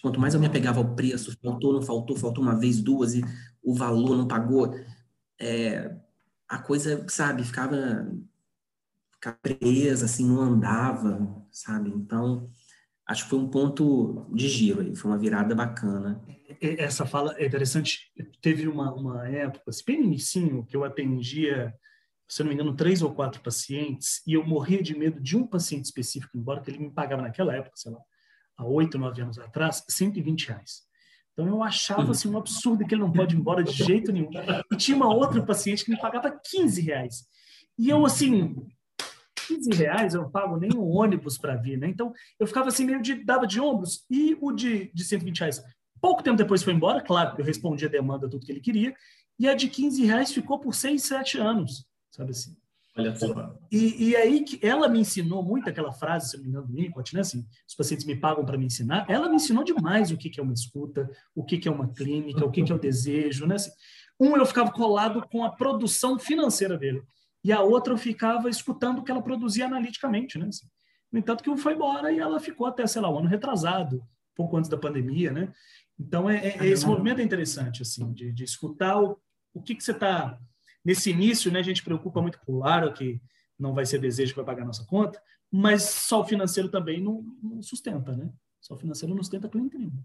Quanto 0.00 0.18
mais 0.18 0.32
eu 0.32 0.40
me 0.40 0.46
apegava 0.46 0.78
ao 0.78 0.94
preço, 0.94 1.36
faltou, 1.42 1.74
não 1.74 1.82
faltou, 1.82 2.16
faltou 2.16 2.42
uma 2.42 2.58
vez, 2.58 2.80
duas, 2.80 3.14
e 3.14 3.22
o 3.62 3.74
valor 3.74 4.16
não 4.16 4.26
pagou, 4.26 4.74
é, 5.38 5.94
a 6.48 6.58
coisa, 6.58 7.04
sabe, 7.08 7.44
ficava 7.44 8.10
ficar 9.24 9.38
presa, 9.40 10.04
assim, 10.04 10.26
não 10.26 10.40
andava, 10.40 11.46
sabe? 11.50 11.90
Então, 11.90 12.50
acho 13.06 13.24
que 13.24 13.30
foi 13.30 13.38
um 13.38 13.48
ponto 13.48 14.26
de 14.32 14.48
giro 14.48 14.82
aí, 14.82 14.94
foi 14.94 15.10
uma 15.10 15.18
virada 15.18 15.54
bacana. 15.54 16.22
Essa 16.60 17.06
fala 17.06 17.34
é 17.38 17.46
interessante. 17.46 18.12
Teve 18.42 18.68
uma, 18.68 18.92
uma 18.92 19.26
época, 19.28 19.64
assim, 19.68 19.84
bem 19.86 20.02
início, 20.04 20.64
que 20.66 20.76
eu 20.76 20.84
atendia, 20.84 21.74
se 22.28 22.42
não 22.42 22.48
me 22.48 22.54
engano, 22.54 22.76
três 22.76 23.00
ou 23.00 23.14
quatro 23.14 23.40
pacientes, 23.40 24.22
e 24.26 24.34
eu 24.34 24.44
morria 24.46 24.82
de 24.82 24.96
medo 24.96 25.20
de 25.20 25.36
um 25.36 25.46
paciente 25.46 25.86
específico, 25.86 26.36
embora 26.36 26.60
que 26.60 26.70
ele 26.70 26.78
me 26.78 26.90
pagava 26.90 27.22
naquela 27.22 27.54
época, 27.54 27.76
sei 27.76 27.92
lá, 27.92 28.00
há 28.56 28.66
oito, 28.66 28.98
nove 28.98 29.22
anos 29.22 29.38
atrás, 29.38 29.84
120 29.88 30.48
reais. 30.48 30.82
Então 31.32 31.48
eu 31.48 31.62
achava 31.64 32.12
assim, 32.12 32.28
um 32.28 32.38
absurdo 32.38 32.86
que 32.86 32.94
ele 32.94 33.00
não 33.00 33.10
pode 33.10 33.34
ir 33.34 33.38
embora 33.38 33.64
de 33.64 33.72
jeito 33.72 34.12
nenhum. 34.12 34.30
E 34.70 34.76
tinha 34.76 34.96
uma 34.96 35.12
outra 35.12 35.44
paciente 35.44 35.84
que 35.84 35.90
me 35.90 35.98
pagava 35.98 36.30
15 36.30 36.80
reais. 36.80 37.26
E 37.76 37.90
eu, 37.90 38.06
assim, 38.06 38.54
15 39.46 39.70
reais 39.72 40.14
eu 40.14 40.22
não 40.22 40.30
pago 40.30 40.56
nem 40.56 40.70
um 40.74 40.88
ônibus 40.88 41.38
para 41.38 41.56
vir, 41.56 41.78
né? 41.78 41.88
Então 41.88 42.12
eu 42.38 42.46
ficava 42.46 42.68
assim 42.68 42.84
meio 42.84 43.00
de 43.00 43.14
dava 43.24 43.46
de 43.46 43.60
ombros 43.60 44.04
e 44.10 44.36
o 44.40 44.52
de, 44.52 44.90
de 44.92 45.04
120 45.04 45.40
reais. 45.40 45.62
Pouco 46.00 46.22
tempo 46.22 46.36
depois 46.36 46.62
foi 46.62 46.72
embora, 46.72 47.00
claro, 47.00 47.34
eu 47.38 47.44
respondi 47.44 47.86
a 47.86 47.88
demanda, 47.88 48.28
tudo 48.28 48.44
que 48.44 48.52
ele 48.52 48.60
queria, 48.60 48.94
e 49.38 49.48
a 49.48 49.54
de 49.54 49.68
15 49.68 50.04
reais 50.04 50.32
ficou 50.32 50.58
por 50.58 50.74
6, 50.74 51.02
7 51.02 51.38
anos, 51.38 51.86
sabe 52.10 52.30
assim? 52.30 52.56
Olha 52.96 53.14
só. 53.16 53.58
E, 53.72 54.10
e 54.10 54.16
aí 54.16 54.44
que 54.44 54.64
ela 54.64 54.88
me 54.88 55.00
ensinou 55.00 55.42
muito 55.42 55.68
aquela 55.68 55.92
frase, 55.92 56.30
se 56.30 56.36
não 56.36 56.44
me 56.44 56.50
engano, 56.50 56.66
do 56.66 56.74
Winnicott, 56.74 57.12
né? 57.14 57.22
Assim, 57.22 57.44
os 57.66 57.74
pacientes 57.74 58.06
me 58.06 58.14
pagam 58.14 58.44
para 58.44 58.56
me 58.56 58.66
ensinar. 58.66 59.04
Ela 59.08 59.28
me 59.28 59.34
ensinou 59.34 59.64
demais 59.64 60.12
o 60.12 60.16
que, 60.16 60.30
que 60.30 60.38
é 60.38 60.42
uma 60.42 60.52
escuta, 60.52 61.10
o 61.34 61.44
que, 61.44 61.58
que 61.58 61.66
é 61.66 61.72
uma 61.72 61.88
clínica, 61.88 62.44
o 62.44 62.50
que, 62.52 62.62
que 62.62 62.70
é 62.70 62.74
o 62.74 62.78
desejo, 62.78 63.46
né? 63.46 63.56
Assim, 63.56 63.72
um, 64.20 64.36
eu 64.36 64.46
ficava 64.46 64.70
colado 64.70 65.26
com 65.28 65.42
a 65.42 65.50
produção 65.50 66.18
financeira 66.20 66.78
dele 66.78 67.02
e 67.44 67.52
a 67.52 67.60
outra 67.60 67.92
eu 67.92 67.98
ficava 67.98 68.48
escutando 68.48 68.98
o 68.98 69.04
que 69.04 69.10
ela 69.10 69.22
produzia 69.22 69.66
analiticamente, 69.66 70.38
né? 70.38 70.46
Assim. 70.48 70.66
No 71.12 71.18
entanto, 71.18 71.44
que 71.44 71.50
um 71.50 71.58
foi 71.58 71.74
embora 71.74 72.10
e 72.10 72.18
ela 72.18 72.40
ficou 72.40 72.66
até, 72.66 72.86
sei 72.86 73.02
lá, 73.02 73.10
um 73.10 73.18
ano 73.18 73.28
retrasado, 73.28 74.02
pouco 74.34 74.56
antes 74.56 74.70
da 74.70 74.78
pandemia, 74.78 75.30
né? 75.30 75.52
Então, 76.00 76.28
é, 76.28 76.48
é 76.48 76.66
esse 76.66 76.86
movimento 76.86 77.20
é 77.20 77.22
interessante, 77.22 77.82
assim, 77.82 78.12
de, 78.12 78.32
de 78.32 78.42
escutar 78.42 79.00
o, 79.00 79.18
o 79.52 79.62
que, 79.62 79.74
que 79.74 79.84
você 79.84 79.92
está... 79.92 80.38
Nesse 80.84 81.10
início, 81.10 81.52
né, 81.52 81.60
a 81.60 81.62
gente 81.62 81.84
preocupa 81.84 82.20
muito, 82.20 82.38
claro, 82.40 82.92
que 82.92 83.20
não 83.58 83.72
vai 83.72 83.86
ser 83.86 83.98
desejo 83.98 84.32
que 84.32 84.36
vai 84.36 84.44
pagar 84.44 84.62
a 84.62 84.66
nossa 84.66 84.84
conta, 84.84 85.22
mas 85.50 85.82
só 85.82 86.20
o 86.20 86.24
financeiro 86.24 86.68
também 86.68 87.00
não, 87.00 87.24
não 87.42 87.62
sustenta, 87.62 88.16
né? 88.16 88.32
Só 88.60 88.74
o 88.74 88.78
financeiro 88.78 89.14
não 89.14 89.22
sustenta 89.22 89.48
clínica 89.48 89.78
nenhuma. 89.78 90.04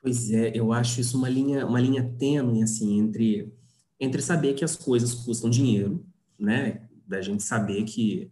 Pois 0.00 0.30
é, 0.32 0.50
eu 0.52 0.72
acho 0.72 1.00
isso 1.00 1.16
uma 1.16 1.28
linha, 1.28 1.64
uma 1.64 1.80
linha 1.80 2.02
tênue, 2.18 2.62
assim, 2.62 2.98
entre, 2.98 3.54
entre 4.00 4.20
saber 4.20 4.54
que 4.54 4.64
as 4.64 4.74
coisas 4.74 5.14
custam 5.14 5.48
dinheiro, 5.48 6.04
né? 6.42 6.88
Da 7.06 7.20
gente 7.20 7.42
saber 7.42 7.84
que 7.84 8.30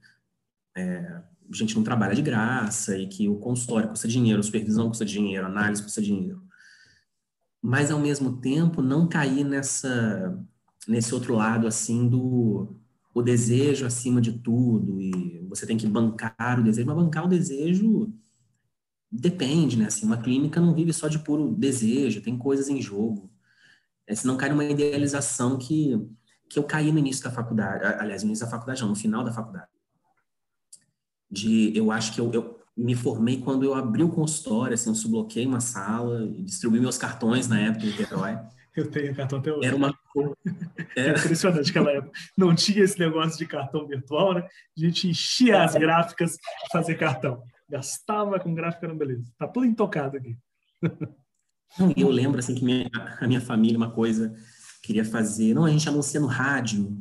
é, 0.76 1.22
a 1.50 1.56
gente 1.56 1.74
não 1.76 1.82
trabalha 1.82 2.14
de 2.14 2.22
graça 2.22 2.96
e 2.96 3.06
que 3.06 3.28
o 3.28 3.36
consultório 3.36 3.88
custa 3.88 4.08
dinheiro, 4.08 4.40
a 4.40 4.42
supervisão 4.42 4.88
custa 4.88 5.04
dinheiro, 5.04 5.46
a 5.46 5.48
análise 5.48 5.82
custa 5.82 6.02
dinheiro. 6.02 6.42
Mas, 7.62 7.90
ao 7.90 7.98
mesmo 7.98 8.40
tempo, 8.40 8.80
não 8.80 9.08
cair 9.08 9.44
nessa, 9.44 10.38
nesse 10.88 11.14
outro 11.14 11.34
lado, 11.34 11.66
assim, 11.66 12.08
do 12.08 12.76
o 13.12 13.22
desejo 13.22 13.86
acima 13.86 14.20
de 14.20 14.38
tudo 14.38 15.00
e 15.00 15.44
você 15.48 15.66
tem 15.66 15.76
que 15.76 15.86
bancar 15.86 16.60
o 16.60 16.62
desejo, 16.62 16.86
mas 16.86 16.96
bancar 16.96 17.24
o 17.24 17.28
desejo 17.28 18.12
depende, 19.10 19.76
né? 19.76 19.86
Assim, 19.86 20.06
uma 20.06 20.22
clínica 20.22 20.60
não 20.60 20.74
vive 20.74 20.92
só 20.92 21.08
de 21.08 21.18
puro 21.18 21.52
desejo, 21.54 22.22
tem 22.22 22.38
coisas 22.38 22.68
em 22.68 22.80
jogo. 22.80 23.30
É, 24.06 24.14
se 24.14 24.26
não 24.26 24.36
cai 24.36 24.48
numa 24.50 24.64
idealização 24.64 25.58
que, 25.58 25.94
que 26.50 26.58
eu 26.58 26.64
caí 26.64 26.90
no 26.90 26.98
início 26.98 27.22
da 27.22 27.30
faculdade, 27.30 27.84
aliás, 27.84 28.24
no 28.24 28.28
início 28.28 28.44
da 28.44 28.50
faculdade, 28.50 28.82
não, 28.82 28.88
no 28.88 28.96
final 28.96 29.22
da 29.22 29.32
faculdade. 29.32 29.68
De, 31.30 31.72
eu 31.76 31.92
acho 31.92 32.12
que 32.12 32.20
eu, 32.20 32.30
eu 32.32 32.60
me 32.76 32.96
formei 32.96 33.40
quando 33.40 33.62
eu 33.62 33.72
abri 33.72 34.02
o 34.02 34.08
consultório, 34.08 34.74
assim, 34.74 34.90
eu 34.90 34.96
subloquei 34.96 35.46
uma 35.46 35.60
sala, 35.60 36.26
distribuí 36.40 36.80
meus 36.80 36.98
cartões 36.98 37.46
na 37.46 37.60
época 37.60 37.84
em 37.86 37.90
Niterói. 37.90 38.36
Eu 38.76 38.88
tenho 38.88 39.12
cartão 39.16 39.40
até 39.40 39.52
hoje. 39.52 39.66
Era 39.66 39.74
uma 39.74 39.92
Era... 40.96 41.08
É 41.08 41.18
impressionante 41.18 41.70
aquela 41.70 41.90
época. 41.90 42.16
Não 42.38 42.54
tinha 42.54 42.84
esse 42.84 42.96
negócio 43.00 43.36
de 43.36 43.44
cartão 43.44 43.84
virtual, 43.84 44.34
né? 44.34 44.46
A 44.78 44.80
gente 44.80 45.08
enchia 45.08 45.64
as 45.64 45.74
gráficas 45.74 46.36
para 46.36 46.80
fazer 46.80 46.94
cartão. 46.94 47.42
Gastava 47.68 48.38
com 48.38 48.54
gráfica, 48.54 48.86
era 48.86 48.94
beleza. 48.94 49.24
Tá 49.36 49.48
tudo 49.48 49.66
intocado 49.66 50.16
aqui. 50.16 50.38
Eu 51.96 52.08
lembro, 52.08 52.38
assim, 52.38 52.54
que 52.54 52.64
minha, 52.64 52.88
a 53.20 53.26
minha 53.26 53.40
família, 53.40 53.76
uma 53.76 53.90
coisa, 53.90 54.32
queria 54.82 55.04
fazer. 55.04 55.54
Não, 55.54 55.64
a 55.64 55.70
gente 55.70 55.88
anuncia 55.88 56.20
no 56.20 56.26
rádio 56.26 56.96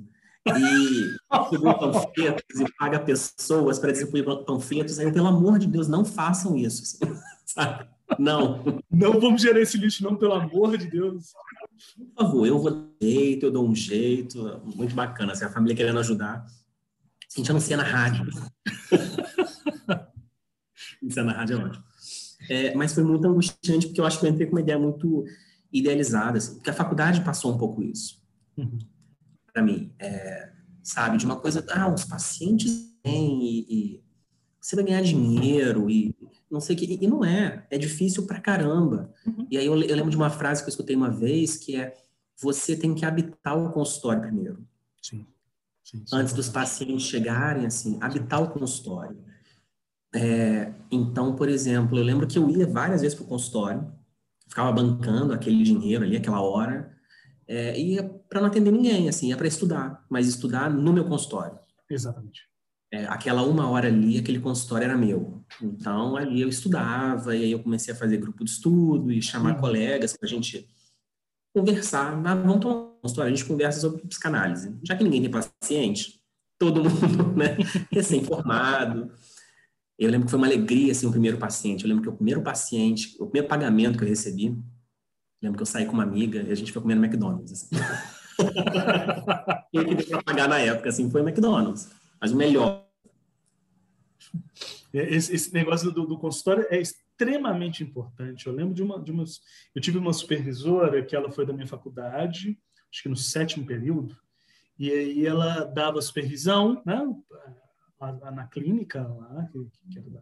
e 0.47 0.51
distribui 0.51 1.73
panfletos 1.79 2.59
e 2.59 2.71
paga 2.77 2.99
pessoas 2.99 3.79
para 3.79 3.91
distribuir 3.91 4.25
panfletos. 4.45 4.99
Aí 4.99 5.05
eu, 5.05 5.13
pelo 5.13 5.27
amor 5.27 5.59
de 5.59 5.67
Deus, 5.67 5.87
não 5.87 6.05
façam 6.05 6.55
isso. 6.55 6.83
Assim, 6.83 7.13
sabe? 7.45 7.87
Não. 8.17 8.81
Não 8.89 9.19
vamos 9.19 9.41
gerar 9.41 9.59
esse 9.59 9.77
lixo, 9.77 10.03
não, 10.03 10.15
pelo 10.15 10.33
amor 10.33 10.77
de 10.77 10.87
Deus. 10.87 11.33
Por 12.15 12.25
favor, 12.25 12.47
eu 12.47 12.59
vou 12.59 12.71
dar 12.71 12.87
jeito, 13.01 13.45
eu 13.45 13.51
dou 13.51 13.67
um 13.67 13.75
jeito. 13.75 14.61
Muito 14.75 14.95
bacana, 14.95 15.33
assim, 15.33 15.45
a 15.45 15.49
família 15.49 15.75
querendo 15.75 15.99
ajudar. 15.99 16.45
A 16.45 17.37
gente 17.37 17.51
anuncia 17.51 17.77
na 17.77 17.83
rádio. 17.83 18.25
Anunciar 21.01 21.25
na 21.25 21.31
rádio 21.31 21.57
é 21.57 21.63
ótimo. 21.63 21.83
É, 22.49 22.75
mas 22.75 22.93
foi 22.93 23.03
muito 23.03 23.27
angustiante, 23.27 23.87
porque 23.87 24.01
eu 24.01 24.05
acho 24.05 24.19
que 24.19 24.25
eu 24.25 24.29
entrei 24.29 24.47
com 24.47 24.55
uma 24.55 24.61
ideia 24.61 24.79
muito 24.79 25.25
idealizada, 25.71 26.37
assim, 26.37 26.55
porque 26.55 26.69
a 26.69 26.73
faculdade 26.73 27.21
passou 27.21 27.53
um 27.53 27.57
pouco 27.57 27.83
isso. 27.83 28.21
Uhum. 28.57 28.79
Para 29.53 29.63
mim, 29.63 29.93
é, 29.99 30.51
sabe, 30.83 31.17
de 31.17 31.25
uma 31.25 31.35
coisa, 31.35 31.65
ah, 31.69 31.93
os 31.93 32.05
pacientes 32.05 32.93
têm 33.03 33.43
e, 33.43 33.65
e 33.69 34.03
você 34.59 34.75
vai 34.75 34.85
ganhar 34.85 35.01
dinheiro 35.01 35.89
e 35.89 36.15
não 36.49 36.59
sei 36.59 36.75
o 36.75 36.79
que. 36.79 36.97
E 37.01 37.07
não 37.07 37.23
é. 37.23 37.65
É 37.69 37.77
difícil 37.77 38.25
pra 38.25 38.41
caramba. 38.41 39.13
Uhum. 39.25 39.47
E 39.49 39.57
aí 39.57 39.65
eu, 39.65 39.73
eu, 39.81 39.95
lembro 39.95 40.11
de 40.11 40.17
uma 40.17 40.29
frase 40.29 40.61
que 40.61 40.67
eu 40.67 40.71
escutei 40.71 40.95
uma 40.95 41.09
vez, 41.09 41.57
que 41.57 41.75
é 41.75 41.93
você 42.41 42.75
tem 42.75 42.95
que 42.95 43.05
habitar 43.05 43.57
o 43.57 43.71
consultório 43.71 44.21
primeiro. 44.21 44.65
Sim. 45.01 45.25
sim, 45.83 46.03
sim 46.05 46.15
Antes 46.15 46.33
dos 46.33 46.49
pacientes 46.49 47.05
chegarem, 47.05 47.65
assim, 47.65 47.97
habitar 48.01 48.41
o 48.41 48.49
consultório. 48.49 49.17
É, 50.13 50.73
então, 50.89 51.35
por 51.35 51.47
exemplo, 51.47 51.97
eu 51.97 52.03
lembro 52.03 52.25
que 52.25 52.37
eu 52.37 52.49
ia 52.49 52.65
várias 52.65 53.01
vezes 53.01 53.15
pro 53.15 53.27
consultório, 53.27 53.91
ficava 54.49 54.71
bancando 54.71 55.33
aquele 55.33 55.63
dinheiro 55.63 56.03
ali, 56.03 56.17
aquela 56.17 56.41
hora, 56.41 56.91
é, 57.47 57.79
ia 57.79 58.03
para 58.29 58.41
não 58.41 58.47
atender 58.47 58.71
ninguém, 58.71 59.07
assim, 59.07 59.29
ia 59.29 59.37
para 59.37 59.47
estudar, 59.47 60.03
mas 60.09 60.27
estudar 60.27 60.69
no 60.69 60.91
meu 60.91 61.05
consultório. 61.05 61.57
Exatamente 61.89 62.49
é, 62.91 63.05
aquela 63.05 63.43
uma 63.43 63.69
hora 63.69 63.87
ali, 63.87 64.17
aquele 64.17 64.39
consultório 64.39 64.85
era 64.85 64.97
meu. 64.97 65.43
Então, 65.61 66.15
ali 66.15 66.41
eu 66.41 66.49
estudava, 66.49 67.35
e 67.35 67.43
aí 67.43 67.51
eu 67.51 67.61
comecei 67.61 67.93
a 67.93 67.97
fazer 67.97 68.17
grupo 68.17 68.43
de 68.43 68.49
estudo 68.49 69.11
e 69.11 69.21
chamar 69.21 69.55
uhum. 69.55 69.61
colegas 69.61 70.15
para 70.17 70.27
a 70.27 70.29
gente 70.29 70.67
conversar. 71.53 72.13
Ah, 72.25 72.35
vamos 72.35 72.59
tomar 72.59 72.75
um 72.75 72.99
consultório, 73.01 73.31
a 73.31 73.35
gente 73.35 73.47
conversa 73.47 73.79
sobre 73.79 74.01
psicanálise. 74.07 74.75
Já 74.83 74.95
que 74.95 75.03
ninguém 75.03 75.21
tem 75.21 75.31
paciente, 75.31 76.19
todo 76.57 76.83
mundo 76.83 77.33
né, 77.37 77.57
recém-formado. 77.91 79.11
Eu 79.99 80.09
lembro 80.09 80.25
que 80.25 80.31
foi 80.31 80.39
uma 80.39 80.47
alegria, 80.47 80.93
assim, 80.93 81.05
o 81.05 81.11
primeiro 81.11 81.37
paciente. 81.37 81.83
Eu 81.83 81.89
lembro 81.89 82.03
que 82.03 82.09
o 82.09 82.15
primeiro 82.15 82.41
paciente, 82.41 83.15
o 83.19 83.25
primeiro 83.25 83.49
pagamento 83.49 83.97
que 83.97 84.03
eu 84.05 84.07
recebi, 84.07 84.57
lembro 85.41 85.57
que 85.57 85.61
eu 85.61 85.65
saí 85.65 85.85
com 85.85 85.93
uma 85.93 86.03
amiga 86.03 86.41
e 86.41 86.51
a 86.51 86.55
gente 86.55 86.71
foi 86.71 86.81
comer 86.81 86.95
no 86.95 87.03
McDonald's. 87.03 87.51
Assim. 87.51 87.75
e 89.73 89.83
que 89.83 89.95
deu 89.95 90.07
para 90.07 90.23
pagar 90.23 90.47
na 90.47 90.59
época, 90.59 90.87
assim, 90.89 91.09
foi 91.11 91.21
o 91.21 91.27
McDonald's 91.27 91.89
mas 92.19 92.31
o 92.31 92.35
melhor. 92.35 92.85
É, 94.93 95.15
esse, 95.15 95.33
esse 95.33 95.53
negócio 95.53 95.91
do, 95.91 96.05
do, 96.05 96.17
consultório 96.17 96.65
é 96.69 96.79
extremamente 96.79 97.83
importante. 97.83 98.47
Eu 98.47 98.53
lembro 98.53 98.73
de 98.73 98.83
uma, 98.83 99.01
de 99.01 99.11
umas, 99.11 99.39
eu 99.73 99.81
tive 99.81 99.97
uma 99.97 100.13
supervisora 100.13 101.03
que 101.03 101.15
ela 101.15 101.31
foi 101.31 101.45
da 101.45 101.53
minha 101.53 101.67
faculdade, 101.67 102.57
acho 102.91 103.03
que 103.03 103.09
no 103.09 103.15
sétimo 103.15 103.65
período, 103.65 104.17
e 104.77 104.91
aí 104.91 105.25
ela 105.25 105.63
dava 105.65 106.01
supervisão, 106.01 106.81
né, 106.85 107.01
na 107.99 108.47
clínica 108.47 109.05
lá, 109.05 109.47
que, 109.51 109.59
que 109.91 109.99
era 109.99 110.09
da, 110.09 110.21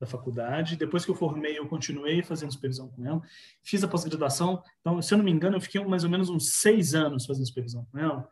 da 0.00 0.06
faculdade. 0.06 0.76
Depois 0.76 1.04
que 1.04 1.10
eu 1.10 1.14
formei, 1.14 1.58
eu 1.58 1.68
continuei 1.68 2.22
fazendo 2.22 2.52
supervisão 2.52 2.88
com 2.88 3.04
ela. 3.06 3.22
Fiz 3.62 3.84
a 3.84 3.88
pós-graduação. 3.88 4.62
Então, 4.80 5.00
se 5.00 5.12
eu 5.12 5.18
não 5.18 5.24
me 5.24 5.30
engano, 5.30 5.56
eu 5.56 5.60
fiquei 5.60 5.84
mais 5.84 6.04
ou 6.04 6.10
menos 6.10 6.28
uns 6.28 6.54
seis 6.60 6.94
anos 6.94 7.26
fazendo 7.26 7.46
supervisão 7.46 7.86
com 7.90 7.98
ela. 7.98 8.28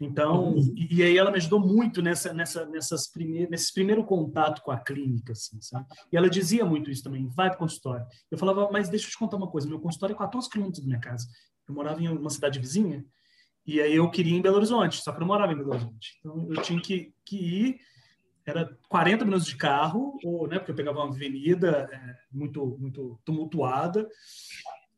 Então, 0.00 0.54
uhum. 0.54 0.74
e, 0.76 0.96
e, 0.96 1.02
aí 1.02 1.16
ela 1.16 1.30
me 1.30 1.36
ajudou 1.36 1.60
muito 1.60 2.02
nessa, 2.02 2.32
nessa, 2.32 2.66
nessas 2.66 3.06
primeiros, 3.06 3.50
nesse 3.50 3.72
primeiro 3.72 4.04
contato 4.04 4.62
com 4.62 4.70
a 4.70 4.78
clínica, 4.78 5.32
assim, 5.32 5.60
sabe? 5.60 5.86
E 6.10 6.16
ela 6.16 6.28
dizia 6.28 6.64
muito 6.64 6.90
isso 6.90 7.02
também, 7.02 7.28
vai 7.28 7.48
para 7.48 7.56
o 7.56 7.60
consultório. 7.60 8.06
Eu 8.30 8.38
falava, 8.38 8.68
mas 8.72 8.88
deixa 8.88 9.06
eu 9.06 9.10
te 9.10 9.18
contar 9.18 9.36
uma 9.36 9.50
coisa, 9.50 9.68
meu 9.68 9.80
consultório 9.80 10.14
é 10.14 10.18
14 10.18 10.48
quilômetros 10.50 10.82
da 10.82 10.88
minha 10.88 11.00
casa. 11.00 11.28
Eu 11.68 11.74
morava 11.74 12.02
em 12.02 12.08
uma 12.08 12.30
cidade 12.30 12.58
vizinha, 12.58 13.04
e 13.64 13.80
aí 13.80 13.94
eu 13.94 14.10
queria 14.10 14.32
ir 14.32 14.38
em 14.38 14.42
Belo 14.42 14.56
Horizonte, 14.56 15.00
só 15.02 15.12
que 15.12 15.18
eu 15.18 15.20
não 15.20 15.28
morava 15.28 15.52
em 15.52 15.56
Belo 15.56 15.70
Horizonte. 15.70 16.18
Então, 16.18 16.48
eu 16.50 16.62
tinha 16.62 16.80
que, 16.80 17.14
que 17.24 17.36
ir, 17.36 17.80
era 18.46 18.76
40 18.88 19.24
minutos 19.24 19.46
de 19.46 19.56
carro, 19.56 20.18
ou, 20.24 20.46
né, 20.46 20.58
porque 20.58 20.72
eu 20.72 20.76
pegava 20.76 21.00
uma 21.00 21.14
avenida 21.14 21.88
é, 21.92 22.16
muito, 22.30 22.76
muito 22.78 23.18
tumultuada, 23.24 24.08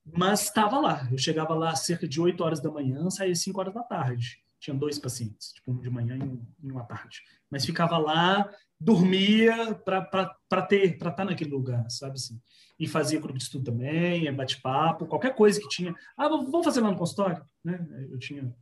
mas 0.05 0.45
estava 0.45 0.79
lá. 0.79 1.09
Eu 1.11 1.19
chegava 1.19 1.55
lá 1.55 1.75
cerca 1.75 2.07
de 2.07 2.21
8 2.21 2.43
horas 2.43 2.61
da 2.61 2.71
manhã, 2.71 3.09
saía 3.11 3.35
5 3.35 3.61
horas 3.61 3.75
da 3.75 3.83
tarde 3.83 4.45
tinha 4.65 4.75
dois 4.75 4.99
pacientes, 4.99 5.53
tipo 5.53 5.73
um 5.73 5.79
de 5.79 5.91
manhã 5.91 6.19
e, 6.63 6.71
uma 6.71 6.85
tarde. 6.85 7.23
Mas 7.51 7.67
ficava 7.67 7.99
lá, 7.99 8.51
dormia 8.81 9.75
para 9.75 10.63
ter, 10.67 10.97
para 10.97 11.11
estar 11.11 11.13
tá 11.13 11.25
naquele 11.25 11.51
lugar, 11.51 11.89
sabe 11.91 12.15
assim. 12.15 12.41
E 12.79 12.89
fazia 12.89 13.21
grupo 13.21 13.39
de 13.39 13.45
estudo 13.45 13.65
também, 13.65 14.27
é 14.27 14.33
bate-papo, 14.33 15.07
qualquer 15.07 15.35
coisa 15.35 15.61
que 15.61 15.69
tinha. 15.69 15.95
Ah, 16.17 16.29
vamos 16.29 16.65
fazer 16.65 16.81
lá 16.81 16.91
no 16.91 16.97
consultório, 16.97 17.45
né? 17.63 17.87
Eu 18.11 18.19
tinha 18.19 18.55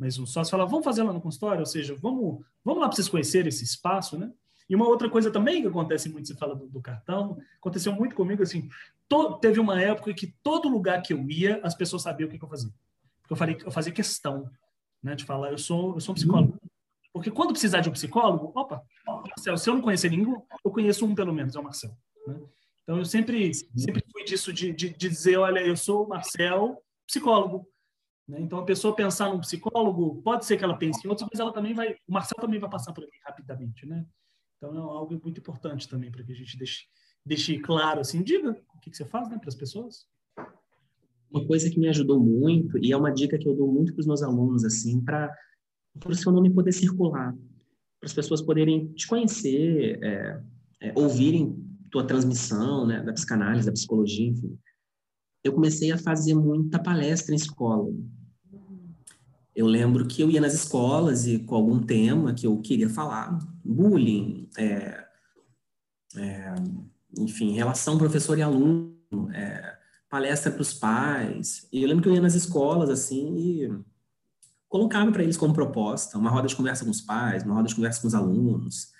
mais 0.00 0.18
um 0.18 0.24
sócio, 0.24 0.50
falava, 0.50 0.70
vamos 0.70 0.84
fazer 0.84 1.02
lá 1.02 1.12
no 1.12 1.20
consultório, 1.20 1.60
ou 1.60 1.66
seja, 1.66 1.94
vamos, 1.94 2.42
vamos 2.64 2.80
lá 2.80 2.88
para 2.88 2.96
vocês 2.96 3.08
conhecerem 3.08 3.50
esse 3.50 3.64
espaço, 3.64 4.18
né? 4.18 4.32
E 4.66 4.74
uma 4.74 4.88
outra 4.88 5.10
coisa 5.10 5.30
também 5.30 5.60
que 5.60 5.68
acontece 5.68 6.08
muito, 6.08 6.26
você 6.26 6.34
fala 6.34 6.56
do, 6.56 6.66
do 6.66 6.80
cartão, 6.80 7.36
aconteceu 7.58 7.92
muito 7.92 8.14
comigo, 8.14 8.42
assim, 8.42 8.66
to, 9.06 9.38
teve 9.38 9.60
uma 9.60 9.78
época 9.78 10.14
que 10.14 10.34
todo 10.42 10.70
lugar 10.70 11.02
que 11.02 11.12
eu 11.12 11.28
ia, 11.28 11.60
as 11.62 11.74
pessoas 11.74 12.00
sabiam 12.02 12.28
o 12.28 12.30
que, 12.30 12.38
que 12.38 12.44
eu 12.44 12.48
fazia. 12.48 12.72
Porque 13.20 13.32
eu, 13.34 13.36
falei, 13.36 13.58
eu 13.62 13.70
fazia 13.70 13.92
questão 13.92 14.50
né, 15.02 15.14
de 15.14 15.24
falar, 15.24 15.50
eu 15.50 15.58
sou, 15.58 15.94
eu 15.94 16.00
sou 16.00 16.12
um 16.12 16.16
psicólogo. 16.16 16.58
Porque 17.12 17.30
quando 17.30 17.50
precisar 17.50 17.80
de 17.80 17.90
um 17.90 17.92
psicólogo, 17.92 18.52
opa, 18.54 18.82
Marcelo, 19.06 19.58
se 19.58 19.68
eu 19.68 19.74
não 19.74 19.82
conhecer 19.82 20.10
nenhum, 20.10 20.40
eu 20.64 20.70
conheço 20.70 21.04
um 21.04 21.14
pelo 21.14 21.34
menos, 21.34 21.54
é 21.54 21.60
o 21.60 21.64
Marcelo. 21.64 21.96
Né? 22.26 22.40
Então 22.84 22.96
eu 22.96 23.04
sempre, 23.04 23.52
sempre 23.52 24.02
fui 24.10 24.24
disso, 24.24 24.50
de, 24.50 24.72
de, 24.72 24.88
de, 24.90 25.08
dizer, 25.08 25.36
olha, 25.36 25.60
eu 25.60 25.76
sou 25.76 26.04
o 26.04 26.08
Marcel, 26.08 26.82
psicólogo. 27.06 27.68
Né? 28.30 28.40
Então 28.40 28.60
a 28.60 28.64
pessoa 28.64 28.94
pensar 28.94 29.28
num 29.28 29.40
psicólogo, 29.40 30.22
pode 30.22 30.46
ser 30.46 30.56
que 30.56 30.62
ela 30.62 30.78
pense 30.78 31.04
em 31.04 31.10
outros, 31.10 31.28
mas 31.30 31.40
ela 31.40 31.52
também 31.52 31.74
vai, 31.74 31.96
o 32.06 32.12
Marcel 32.12 32.38
também 32.40 32.60
vai 32.60 32.70
passar 32.70 32.92
por 32.92 33.02
aqui 33.02 33.18
rapidamente, 33.26 33.84
né? 33.84 34.06
Então 34.56 34.72
é 34.74 34.78
algo 34.78 35.20
muito 35.22 35.40
importante 35.40 35.88
também 35.88 36.12
para 36.12 36.22
que 36.22 36.30
a 36.30 36.34
gente 36.34 36.56
deixe, 36.56 36.84
deixe 37.26 37.58
claro, 37.58 38.00
assim, 38.00 38.22
diga 38.22 38.50
o 38.74 38.78
que, 38.78 38.90
que 38.90 38.96
você 38.96 39.04
faz 39.04 39.28
né, 39.28 39.36
para 39.36 39.48
as 39.48 39.56
pessoas. 39.56 40.06
Uma 41.28 41.44
coisa 41.44 41.68
que 41.68 41.80
me 41.80 41.88
ajudou 41.88 42.20
muito, 42.20 42.78
e 42.78 42.92
é 42.92 42.96
uma 42.96 43.10
dica 43.10 43.38
que 43.38 43.48
eu 43.48 43.56
dou 43.56 43.72
muito 43.72 43.92
para 43.92 44.00
os 44.00 44.06
meus 44.06 44.22
alunos, 44.22 44.64
assim, 44.64 45.00
para 45.02 45.34
o 46.06 46.14
seu 46.14 46.30
nome 46.30 46.50
poder 46.50 46.72
circular, 46.72 47.32
para 47.32 48.06
as 48.06 48.12
pessoas 48.12 48.42
poderem 48.42 48.92
te 48.92 49.08
conhecer, 49.08 49.98
é, 50.02 50.42
é, 50.82 50.92
ouvirem 50.94 51.56
tua 51.90 52.06
transmissão, 52.06 52.86
né, 52.86 53.02
da 53.02 53.12
psicanálise, 53.12 53.66
da 53.66 53.72
psicologia, 53.72 54.28
enfim. 54.28 54.56
Eu 55.42 55.52
comecei 55.52 55.90
a 55.90 55.98
fazer 55.98 56.34
muita 56.34 56.78
palestra 56.78 57.34
em 57.34 57.36
escola. 57.36 57.90
Eu 59.54 59.66
lembro 59.66 60.06
que 60.06 60.22
eu 60.22 60.30
ia 60.30 60.40
nas 60.40 60.54
escolas 60.54 61.26
e 61.26 61.38
com 61.40 61.54
algum 61.54 61.80
tema 61.80 62.32
que 62.32 62.46
eu 62.46 62.56
queria 62.58 62.88
falar, 62.88 63.38
bullying, 63.64 64.48
é, 64.56 65.04
é 66.16 66.54
enfim, 67.18 67.52
relação 67.52 67.98
professor 67.98 68.38
e 68.38 68.42
aluno, 68.42 68.94
é, 69.32 69.76
palestra 70.08 70.50
para 70.50 70.62
os 70.62 70.74
pais. 70.74 71.66
E 71.72 71.82
eu 71.82 71.88
lembro 71.88 72.02
que 72.02 72.08
eu 72.08 72.14
ia 72.14 72.20
nas 72.20 72.34
escolas, 72.34 72.88
assim, 72.90 73.36
e 73.36 73.84
colocava 74.68 75.10
para 75.10 75.22
eles 75.22 75.36
como 75.36 75.52
proposta 75.52 76.16
uma 76.16 76.30
roda 76.30 76.46
de 76.46 76.56
conversa 76.56 76.84
com 76.84 76.90
os 76.90 77.00
pais, 77.00 77.42
uma 77.42 77.54
roda 77.54 77.68
de 77.68 77.74
conversa 77.74 78.00
com 78.00 78.06
os 78.06 78.14
alunos, 78.14 78.92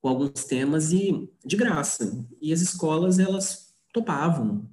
com 0.00 0.08
alguns 0.08 0.44
temas 0.44 0.92
e 0.92 1.30
de 1.44 1.56
graça. 1.56 2.26
E 2.40 2.52
as 2.52 2.60
escolas, 2.60 3.18
elas 3.18 3.74
topavam. 3.92 4.68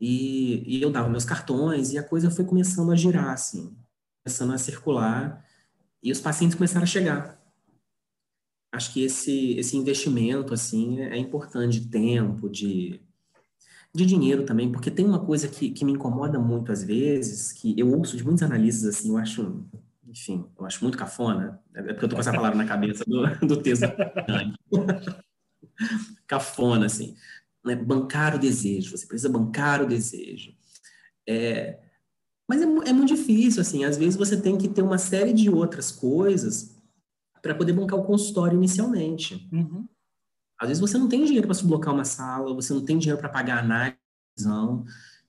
E, 0.00 0.64
e 0.66 0.82
eu 0.82 0.90
dava 0.90 1.08
meus 1.08 1.24
cartões 1.24 1.92
e 1.92 1.98
a 1.98 2.02
coisa 2.02 2.30
foi 2.30 2.44
começando 2.44 2.90
a 2.90 2.96
girar, 2.96 3.30
assim, 3.30 3.74
começando 4.24 4.52
a 4.52 4.58
circular 4.58 5.44
e 6.02 6.10
os 6.10 6.20
pacientes 6.20 6.56
começaram 6.56 6.84
a 6.84 6.86
chegar. 6.86 7.38
Acho 8.72 8.92
que 8.92 9.04
esse, 9.04 9.56
esse 9.58 9.76
investimento, 9.76 10.52
assim, 10.52 11.00
é, 11.00 11.10
é 11.10 11.18
importante 11.18 11.78
de 11.78 11.88
tempo, 11.88 12.48
de 12.48 13.00
de 13.94 14.04
dinheiro 14.04 14.44
também, 14.44 14.72
porque 14.72 14.90
tem 14.90 15.06
uma 15.06 15.24
coisa 15.24 15.46
que, 15.46 15.70
que 15.70 15.84
me 15.84 15.92
incomoda 15.92 16.36
muito 16.36 16.72
às 16.72 16.82
vezes, 16.82 17.52
que 17.52 17.78
eu 17.78 17.96
ouço 17.96 18.16
de 18.16 18.24
muitos 18.24 18.42
analistas 18.42 18.96
assim, 18.96 19.10
eu 19.10 19.16
acho, 19.16 19.64
enfim, 20.08 20.44
eu 20.58 20.66
acho 20.66 20.82
muito 20.82 20.98
cafona, 20.98 21.60
é 21.72 21.80
porque 21.80 22.04
eu 22.04 22.08
tô 22.08 22.16
com 22.16 22.20
essa 22.20 22.32
palavra 22.32 22.58
na 22.58 22.66
cabeça 22.66 23.04
do, 23.06 23.24
do 23.46 23.62
texto. 23.62 23.86
cafona, 26.26 26.86
assim, 26.86 27.14
né? 27.64 27.76
bancar 27.76 28.34
o 28.34 28.38
desejo, 28.38 28.96
você 28.96 29.06
precisa 29.06 29.28
bancar 29.28 29.80
o 29.80 29.86
desejo. 29.86 30.52
É, 31.24 31.78
mas 32.48 32.60
é, 32.60 32.64
é 32.64 32.92
muito 32.92 33.14
difícil, 33.14 33.60
assim, 33.60 33.84
às 33.84 33.96
vezes 33.96 34.16
você 34.16 34.40
tem 34.40 34.56
que 34.58 34.68
ter 34.68 34.82
uma 34.82 34.98
série 34.98 35.32
de 35.32 35.48
outras 35.48 35.90
coisas 35.90 36.76
para 37.40 37.54
poder 37.54 37.72
bancar 37.72 37.98
o 37.98 38.04
consultório 38.04 38.56
inicialmente. 38.56 39.48
Uhum. 39.52 39.86
Às 40.58 40.68
vezes 40.68 40.80
você 40.80 40.96
não 40.96 41.08
tem 41.08 41.24
dinheiro 41.24 41.46
para 41.46 41.54
sublocar 41.54 41.92
uma 41.92 42.04
sala, 42.04 42.54
você 42.54 42.72
não 42.72 42.84
tem 42.84 42.98
dinheiro 42.98 43.20
para 43.20 43.28
pagar 43.28 43.56
a 43.56 43.60
análise, 43.60 43.98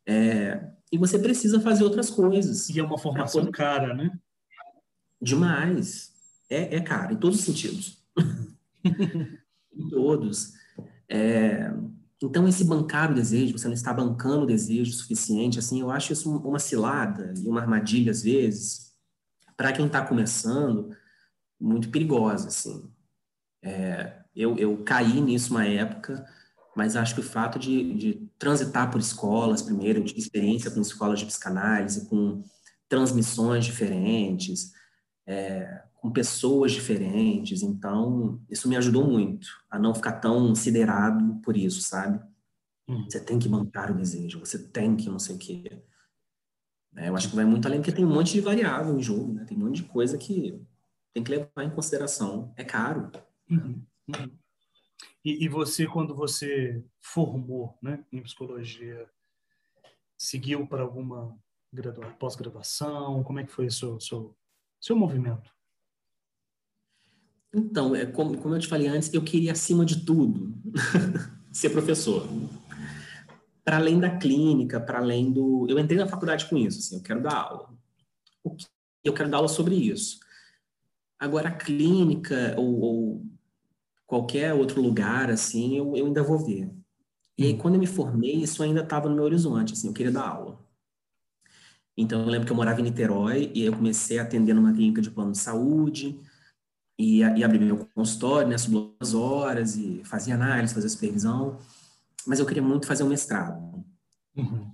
é, 0.05 0.71
e 0.91 0.97
você 0.97 1.17
precisa 1.17 1.59
fazer 1.59 1.83
outras 1.83 2.09
coisas. 2.09 2.69
E 2.69 2.79
é 2.79 2.83
uma 2.83 2.97
formação 2.97 3.41
poder... 3.41 3.57
cara, 3.57 3.93
né? 3.93 4.11
Demais. 5.21 6.13
É, 6.49 6.75
é 6.75 6.81
cara, 6.81 7.13
em 7.13 7.17
todos 7.17 7.39
os 7.39 7.45
sentidos. 7.45 8.03
em 8.83 9.89
todos. 9.89 10.53
É, 11.09 11.71
então, 12.25 12.47
esse 12.47 12.63
bancar 12.63 13.11
o 13.11 13.15
desejo, 13.15 13.57
você 13.57 13.67
não 13.67 13.73
está 13.73 13.93
bancando 13.93 14.43
o 14.43 14.47
desejo 14.47 14.91
o 14.91 14.93
suficiente, 14.93 15.59
assim, 15.59 15.81
eu 15.81 15.91
acho 15.91 16.13
isso 16.13 16.29
uma 16.37 16.59
cilada 16.59 17.33
e 17.37 17.47
uma 17.47 17.61
armadilha, 17.61 18.11
às 18.11 18.23
vezes, 18.23 18.93
para 19.57 19.71
quem 19.71 19.87
está 19.87 20.05
começando, 20.05 20.95
muito 21.59 21.89
perigosa, 21.89 22.47
assim. 22.47 22.91
É, 23.63 24.21
eu, 24.35 24.57
eu 24.57 24.83
caí 24.83 25.21
nisso 25.21 25.51
uma 25.51 25.65
época, 25.65 26.25
mas 26.75 26.95
acho 26.95 27.15
que 27.15 27.21
o 27.21 27.23
fato 27.23 27.57
de, 27.57 27.93
de 27.93 28.29
transitar 28.37 28.91
por 28.91 28.99
escolas, 28.99 29.61
primeiro, 29.61 30.03
de 30.03 30.17
experiência 30.17 30.69
com 30.69 30.81
escolas 30.81 31.19
de 31.19 31.25
psicanálise, 31.25 32.09
com 32.09 32.43
transmissões 32.89 33.65
diferentes, 33.65 34.73
é, 35.25 35.83
com 36.05 36.11
pessoas 36.11 36.71
diferentes, 36.71 37.63
então 37.63 38.39
isso 38.47 38.69
me 38.69 38.77
ajudou 38.77 39.03
muito 39.03 39.47
a 39.67 39.79
não 39.79 39.95
ficar 39.95 40.13
tão 40.19 40.53
siderado 40.53 41.41
por 41.41 41.57
isso, 41.57 41.81
sabe? 41.81 42.23
Hum. 42.87 43.05
Você 43.09 43.19
tem 43.19 43.39
que 43.39 43.49
bancar 43.49 43.91
o 43.91 43.95
desejo, 43.95 44.39
você 44.39 44.59
tem 44.59 44.95
que 44.95 45.09
não 45.09 45.17
sei 45.17 45.35
o 45.35 45.39
quê. 45.39 45.81
É, 46.95 47.09
eu 47.09 47.15
acho 47.15 47.27
que 47.27 47.35
vai 47.35 47.43
muito 47.43 47.65
além, 47.65 47.79
porque 47.79 47.91
tem 47.91 48.05
um 48.05 48.13
monte 48.13 48.33
de 48.33 48.39
variável 48.39 48.95
em 48.95 49.01
jogo, 49.01 49.33
né? 49.33 49.45
Tem 49.45 49.57
um 49.57 49.61
monte 49.61 49.77
de 49.77 49.83
coisa 49.83 50.15
que 50.15 50.63
tem 51.11 51.23
que 51.23 51.31
levar 51.31 51.63
em 51.63 51.71
consideração. 51.71 52.53
É 52.55 52.63
caro. 52.63 53.11
Uhum. 53.49 53.83
E, 55.23 55.43
e, 55.43 55.49
você, 55.49 55.87
quando 55.87 56.13
você 56.13 56.85
formou 57.01 57.79
né, 57.81 58.05
em 58.11 58.21
psicologia, 58.21 59.09
seguiu 60.15 60.67
para 60.67 60.83
alguma 60.83 61.35
pós-graduação? 62.19 63.23
Como 63.23 63.39
é 63.39 63.43
que 63.43 63.51
foi 63.51 63.65
o 63.65 63.71
seu, 63.71 63.99
seu, 63.99 64.37
seu 64.79 64.95
movimento? 64.95 65.54
Então, 67.55 67.95
é 67.95 68.05
como, 68.05 68.37
como 68.37 68.53
eu 68.53 68.59
te 68.59 68.67
falei 68.67 68.87
antes, 68.87 69.13
eu 69.13 69.23
queria, 69.23 69.53
acima 69.53 69.85
de 69.85 70.05
tudo, 70.05 70.53
ser 71.53 71.69
professor. 71.69 72.27
Para 73.63 73.77
além 73.77 73.97
da 73.97 74.17
clínica, 74.17 74.77
para 74.77 74.99
além 74.99 75.31
do... 75.31 75.65
Eu 75.69 75.79
entrei 75.79 75.97
na 75.97 76.05
faculdade 76.05 76.47
com 76.47 76.57
isso, 76.57 76.79
assim, 76.79 76.97
eu 76.97 77.01
quero 77.01 77.23
dar 77.23 77.33
aula. 77.33 77.73
Eu 79.01 79.13
quero 79.13 79.29
dar 79.29 79.37
aula 79.37 79.47
sobre 79.47 79.75
isso. 79.75 80.19
Agora, 81.17 81.47
a 81.47 81.55
clínica, 81.55 82.55
ou, 82.57 82.81
ou 82.81 83.25
qualquer 84.05 84.53
outro 84.53 84.81
lugar, 84.81 85.31
assim, 85.31 85.77
eu, 85.77 85.95
eu 85.95 86.07
ainda 86.07 86.21
vou 86.21 86.37
ver. 86.37 86.69
E 87.37 87.45
aí, 87.45 87.53
hum. 87.53 87.57
quando 87.57 87.75
eu 87.75 87.79
me 87.79 87.87
formei, 87.87 88.35
isso 88.35 88.61
ainda 88.61 88.81
estava 88.81 89.07
no 89.07 89.15
meu 89.15 89.23
horizonte, 89.23 89.71
assim, 89.71 89.87
eu 89.87 89.93
queria 89.93 90.11
dar 90.11 90.27
aula. 90.27 90.59
Então, 91.95 92.19
eu 92.19 92.27
lembro 92.27 92.45
que 92.45 92.51
eu 92.51 92.57
morava 92.57 92.81
em 92.81 92.83
Niterói 92.83 93.49
e 93.55 93.63
eu 93.63 93.71
comecei 93.71 94.19
a 94.19 94.23
atender 94.23 94.53
numa 94.53 94.73
clínica 94.73 95.01
de 95.01 95.09
plano 95.09 95.31
de 95.31 95.37
saúde 95.37 96.19
e, 96.97 97.19
e 97.19 97.43
abri 97.43 97.59
meu 97.59 97.87
consultório, 97.93 98.47
né, 98.47 98.55
duas 98.67 99.13
horas 99.13 99.75
e 99.75 100.01
fazia 100.05 100.35
análise, 100.35 100.73
fazia 100.73 100.89
supervisão, 100.89 101.59
mas 102.25 102.39
eu 102.39 102.45
queria 102.45 102.63
muito 102.63 102.87
fazer 102.87 103.03
um 103.03 103.09
mestrado. 103.09 103.83
Uhum. 104.35 104.71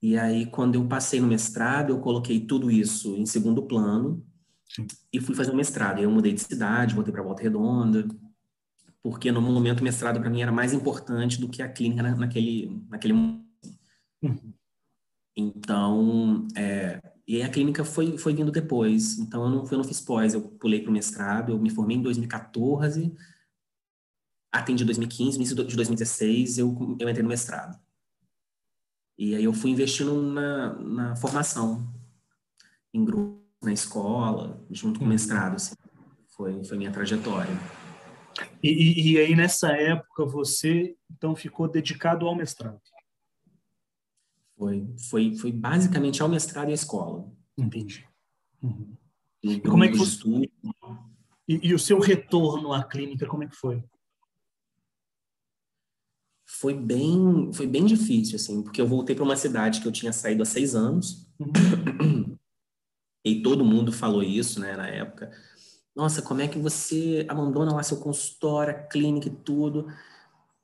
E 0.00 0.16
aí, 0.16 0.46
quando 0.46 0.76
eu 0.76 0.86
passei 0.86 1.20
no 1.20 1.26
mestrado, 1.26 1.90
eu 1.90 2.00
coloquei 2.00 2.40
tudo 2.40 2.70
isso 2.70 3.16
em 3.16 3.26
segundo 3.26 3.62
plano 3.62 4.24
Sim. 4.68 4.86
e 5.12 5.20
fui 5.20 5.34
fazer 5.34 5.50
um 5.50 5.56
mestrado. 5.56 6.00
Eu 6.00 6.10
mudei 6.10 6.32
de 6.32 6.40
cidade, 6.40 6.94
voltei 6.94 7.12
para 7.12 7.22
Volta 7.22 7.42
Redonda, 7.42 8.06
porque 9.02 9.32
no 9.32 9.42
momento 9.42 9.80
o 9.80 9.84
mestrado 9.84 10.20
para 10.20 10.30
mim 10.30 10.42
era 10.42 10.52
mais 10.52 10.72
importante 10.72 11.40
do 11.40 11.48
que 11.48 11.62
a 11.62 11.68
clínica 11.68 12.02
naquele, 12.02 12.80
naquele 12.88 13.12
momento. 13.12 13.44
Uhum. 14.22 14.52
Então, 15.36 16.46
é, 16.56 17.00
e 17.28 17.42
a 17.42 17.48
clínica 17.50 17.84
foi, 17.84 18.16
foi 18.16 18.32
vindo 18.32 18.50
depois. 18.50 19.18
Então, 19.18 19.44
eu 19.44 19.50
não, 19.50 19.70
eu 19.70 19.76
não 19.76 19.84
fiz 19.84 20.00
pós, 20.00 20.32
eu 20.32 20.40
pulei 20.40 20.80
para 20.80 20.88
o 20.88 20.92
mestrado, 20.92 21.52
eu 21.52 21.58
me 21.58 21.68
formei 21.68 21.98
em 21.98 22.02
2014, 22.02 23.14
atendi 24.50 24.82
em 24.82 24.86
2015, 24.86 25.36
início 25.36 25.54
de 25.54 25.76
2016, 25.76 26.56
eu, 26.56 26.96
eu 26.98 27.06
entrei 27.06 27.22
no 27.22 27.28
mestrado. 27.28 27.78
E 29.18 29.34
aí 29.34 29.44
eu 29.44 29.52
fui 29.52 29.70
investindo 29.70 30.22
na, 30.22 30.74
na 30.76 31.16
formação, 31.16 31.86
em 32.94 33.04
grupo, 33.04 33.44
na 33.62 33.74
escola, 33.74 34.64
junto 34.70 34.98
com 34.98 35.04
o 35.04 35.08
uhum. 35.08 35.12
mestrado. 35.12 35.56
Assim. 35.56 35.74
Foi, 36.28 36.64
foi 36.64 36.78
minha 36.78 36.92
trajetória. 36.92 37.52
E, 38.62 38.70
e, 38.70 39.12
e, 39.12 39.18
aí, 39.18 39.36
nessa 39.36 39.72
época, 39.72 40.24
você 40.24 40.96
então 41.10 41.36
ficou 41.36 41.68
dedicado 41.68 42.26
ao 42.26 42.34
mestrado? 42.34 42.80
Foi, 44.58 44.86
foi, 45.08 45.36
foi 45.36 45.52
basicamente 45.52 46.20
ao 46.20 46.28
mestrado 46.28 46.68
e 46.68 46.72
à 46.72 46.74
escola. 46.74 47.30
Entendi. 47.56 48.06
Uhum. 48.62 48.96
E 49.42 49.60
como 49.60 49.84
é 49.84 49.88
que 49.88 49.96
foi? 49.96 50.50
E, 51.46 51.68
e, 51.68 51.74
o 51.74 51.78
seu 51.78 52.00
retorno 52.00 52.72
à 52.72 52.82
clínica, 52.82 53.26
como 53.26 53.44
é 53.44 53.46
que 53.46 53.56
foi? 53.56 53.82
Foi 56.44 56.74
bem, 56.74 57.52
foi 57.52 57.66
bem 57.66 57.86
difícil, 57.86 58.36
assim, 58.36 58.62
porque 58.62 58.80
eu 58.80 58.86
voltei 58.86 59.14
para 59.14 59.24
uma 59.24 59.36
cidade 59.36 59.80
que 59.80 59.86
eu 59.86 59.92
tinha 59.92 60.12
saído 60.12 60.42
há 60.42 60.46
seis 60.46 60.74
anos. 60.74 61.30
Uhum. 61.38 62.36
E 63.24 63.42
todo 63.42 63.64
mundo 63.64 63.92
falou 63.92 64.22
isso, 64.22 64.58
né, 64.60 64.76
na 64.76 64.88
época 64.88 65.30
nossa, 65.98 66.22
como 66.22 66.40
é 66.40 66.46
que 66.46 66.60
você 66.60 67.26
abandona 67.28 67.74
lá 67.74 67.82
seu 67.82 67.96
consultório, 67.96 68.72
a 68.72 68.78
clínica 68.78 69.26
e 69.26 69.34
tudo? 69.34 69.92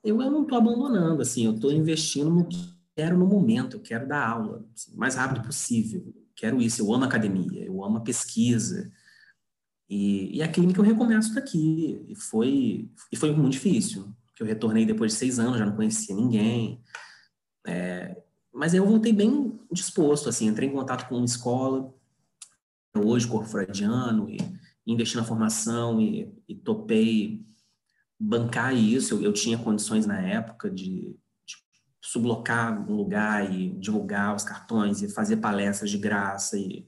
Eu, 0.05 0.23
eu 0.23 0.31
não 0.31 0.43
estou 0.45 0.57
abandonando, 0.57 1.21
assim, 1.21 1.45
eu 1.45 1.57
estou 1.57 1.73
investindo 1.73 2.31
no 2.31 2.47
que 2.47 2.73
quero 2.97 3.19
no 3.19 3.27
momento, 3.27 3.77
eu 3.77 3.81
quero 3.81 4.07
dar 4.07 4.29
aula, 4.29 4.65
assim, 4.75 4.95
o 4.95 4.99
mais 4.99 5.15
rápido 5.17 5.45
possível. 5.45 6.15
Quero 6.37 6.61
isso, 6.61 6.83
eu 6.83 6.93
amo 6.93 7.05
academia, 7.05 7.65
eu 7.65 7.85
amo 7.85 7.99
a 7.99 8.03
pesquisa. 8.03 8.93
E, 9.89 10.37
e 10.39 10.43
a 10.43 10.49
clínica 10.49 10.81
eu 10.81 10.85
recomeço 10.85 11.35
daqui. 11.35 12.05
E 12.09 12.15
foi, 12.15 12.91
e 13.13 13.17
foi 13.17 13.33
muito 13.33 13.53
difícil, 13.53 14.15
porque 14.27 14.43
eu 14.43 14.47
retornei 14.47 14.85
depois 14.85 15.13
de 15.13 15.19
seis 15.19 15.39
anos, 15.39 15.59
já 15.59 15.67
não 15.67 15.77
conhecia 15.77 16.15
ninguém. 16.15 16.83
É, 17.67 18.23
mas 18.53 18.75
eu 18.75 18.87
voltei 18.87 19.13
bem 19.13 19.59
disposto, 19.73 20.29
assim, 20.29 20.47
entrei 20.47 20.69
em 20.69 20.73
contato 20.73 21.09
com 21.09 21.17
uma 21.17 21.25
escola, 21.25 21.93
hoje, 22.97 23.27
corpo 23.27 23.49
freudiano, 23.49 24.31
e 24.31 24.39
investi 24.87 25.17
na 25.17 25.25
formação 25.25 26.01
e, 26.01 26.33
e 26.49 26.55
topei 26.55 27.45
bancar 28.19 28.75
isso. 28.75 29.15
Eu, 29.15 29.23
eu, 29.23 29.33
tinha 29.33 29.59
condições 29.59 30.07
na 30.07 30.21
época 30.21 30.71
de, 30.71 31.17
de 31.17 31.24
sublocar 32.07 32.87
um 32.87 32.95
lugar 32.95 33.51
e 33.51 33.71
divulgar 33.71 34.37
os 34.37 34.45
cartões 34.45 35.01
e 35.01 35.09
fazer 35.09 35.39
palestras 35.39 35.91
de 35.91 35.97
graça 35.97 36.59
e, 36.59 36.87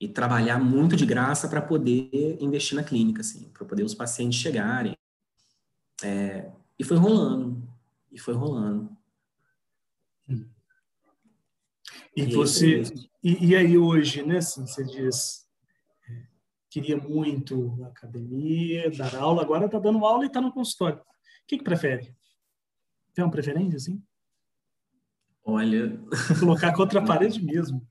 e 0.00 0.08
trabalhar 0.08 0.58
muito 0.58 0.96
de 0.96 1.04
graça 1.04 1.46
para 1.46 1.60
poder 1.60 2.38
investir 2.40 2.74
na 2.74 2.82
clínica, 2.82 3.20
assim, 3.20 3.50
para 3.50 3.66
poder 3.66 3.82
os 3.82 3.94
pacientes 3.94 4.40
chegarem. 4.40 4.96
É, 6.02 6.50
e 6.78 6.82
foi 6.82 6.96
rolando, 6.96 7.62
e 8.10 8.18
foi 8.18 8.32
rolando. 8.32 8.96
E, 10.26 10.46
e 12.22 12.34
você, 12.34 12.82
e, 13.22 13.48
e, 13.48 13.54
aí 13.54 13.76
hoje, 13.76 14.22
né, 14.22 14.38
assim, 14.38 14.66
você 14.66 14.82
diz, 14.84 15.46
queria 16.70 16.96
muito 16.96 17.78
academia, 17.84 18.90
dar 18.90 19.14
aula, 19.16 19.42
agora 19.42 19.66
está 19.66 19.78
dando 19.78 20.02
aula 20.02 20.24
e 20.24 20.28
está 20.28 20.40
no 20.40 20.50
consultório. 20.50 20.98
O 20.98 21.04
que, 21.46 21.58
que 21.58 21.64
prefere? 21.64 22.16
Tem 23.12 23.22
uma 23.22 23.30
preferência, 23.30 23.76
assim? 23.76 24.02
Olha. 25.52 26.00
Colocar 26.38 26.72
contra 26.72 27.00
a 27.00 27.04
parede 27.06 27.42
mesmo. 27.42 27.86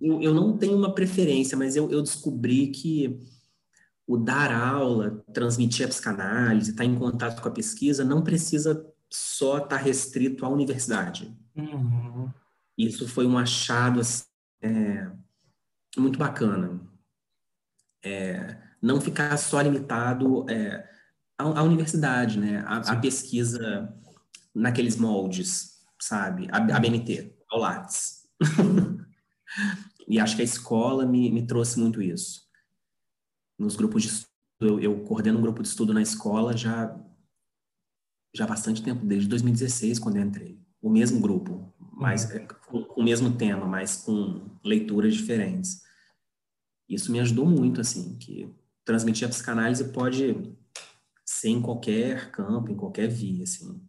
eu, 0.00 0.20
eu 0.22 0.34
não 0.34 0.56
tenho 0.56 0.76
uma 0.76 0.94
preferência, 0.94 1.56
mas 1.56 1.76
eu, 1.76 1.90
eu 1.90 2.02
descobri 2.02 2.68
que 2.68 3.18
o 4.06 4.16
dar 4.16 4.52
aula, 4.52 5.24
transmitir 5.32 5.86
a 5.86 5.88
psicanálise, 5.88 6.70
estar 6.70 6.84
em 6.84 6.94
contato 6.94 7.40
com 7.40 7.48
a 7.48 7.52
pesquisa, 7.52 8.04
não 8.04 8.22
precisa 8.22 8.86
só 9.10 9.58
estar 9.58 9.76
restrito 9.76 10.44
à 10.44 10.48
universidade. 10.48 11.34
Uhum. 11.56 12.30
Isso 12.76 13.08
foi 13.08 13.26
um 13.26 13.38
achado 13.38 14.00
assim, 14.00 14.24
é, 14.62 15.10
muito 15.96 16.18
bacana. 16.18 16.80
É, 18.04 18.58
não 18.82 19.00
ficar 19.00 19.36
só 19.38 19.60
limitado 19.60 20.44
é, 20.50 20.86
à, 21.38 21.60
à, 21.60 21.62
universidade, 21.62 22.38
né? 22.38 22.62
A, 22.66 22.78
a, 22.78 22.96
pesquisa 22.96 23.94
naqueles 24.54 24.96
moldes, 24.96 25.80
sabe? 26.00 26.48
A, 26.50 26.58
a 26.58 26.80
BNT, 26.80 27.36
ao 27.50 27.58
Lattes. 27.58 28.22
e 30.06 30.20
acho 30.20 30.36
que 30.36 30.42
a 30.42 30.44
escola 30.44 31.04
me, 31.06 31.30
me 31.30 31.46
trouxe 31.46 31.78
muito 31.78 32.00
isso. 32.00 32.42
Nos 33.58 33.76
grupos 33.76 34.02
de 34.02 34.08
estudo, 34.08 34.28
eu, 34.60 34.80
eu 34.80 35.04
coordeno 35.04 35.38
um 35.38 35.42
grupo 35.42 35.62
de 35.62 35.68
estudo 35.68 35.92
na 35.92 36.02
escola 36.02 36.56
já, 36.56 36.94
já 38.34 38.44
há 38.44 38.48
bastante 38.48 38.82
tempo, 38.82 39.04
desde 39.04 39.28
2016, 39.28 39.98
quando 39.98 40.16
eu 40.16 40.22
entrei. 40.22 40.60
O 40.80 40.90
mesmo 40.90 41.20
grupo, 41.20 41.72
mas 41.78 42.30
uhum. 42.30 42.46
com, 42.66 42.84
com 42.84 43.00
o 43.00 43.04
mesmo 43.04 43.36
tema, 43.36 43.66
mas 43.66 43.96
com 43.96 44.58
leituras 44.64 45.14
diferentes. 45.14 45.82
Isso 46.88 47.10
me 47.10 47.20
ajudou 47.20 47.46
muito, 47.46 47.80
assim, 47.80 48.18
que 48.18 48.54
transmitir 48.84 49.26
a 49.26 49.30
psicanálise 49.30 49.92
pode 49.92 50.54
ser 51.24 51.48
em 51.48 51.62
qualquer 51.62 52.30
campo, 52.30 52.70
em 52.70 52.76
qualquer 52.76 53.08
via, 53.08 53.44
assim. 53.44 53.80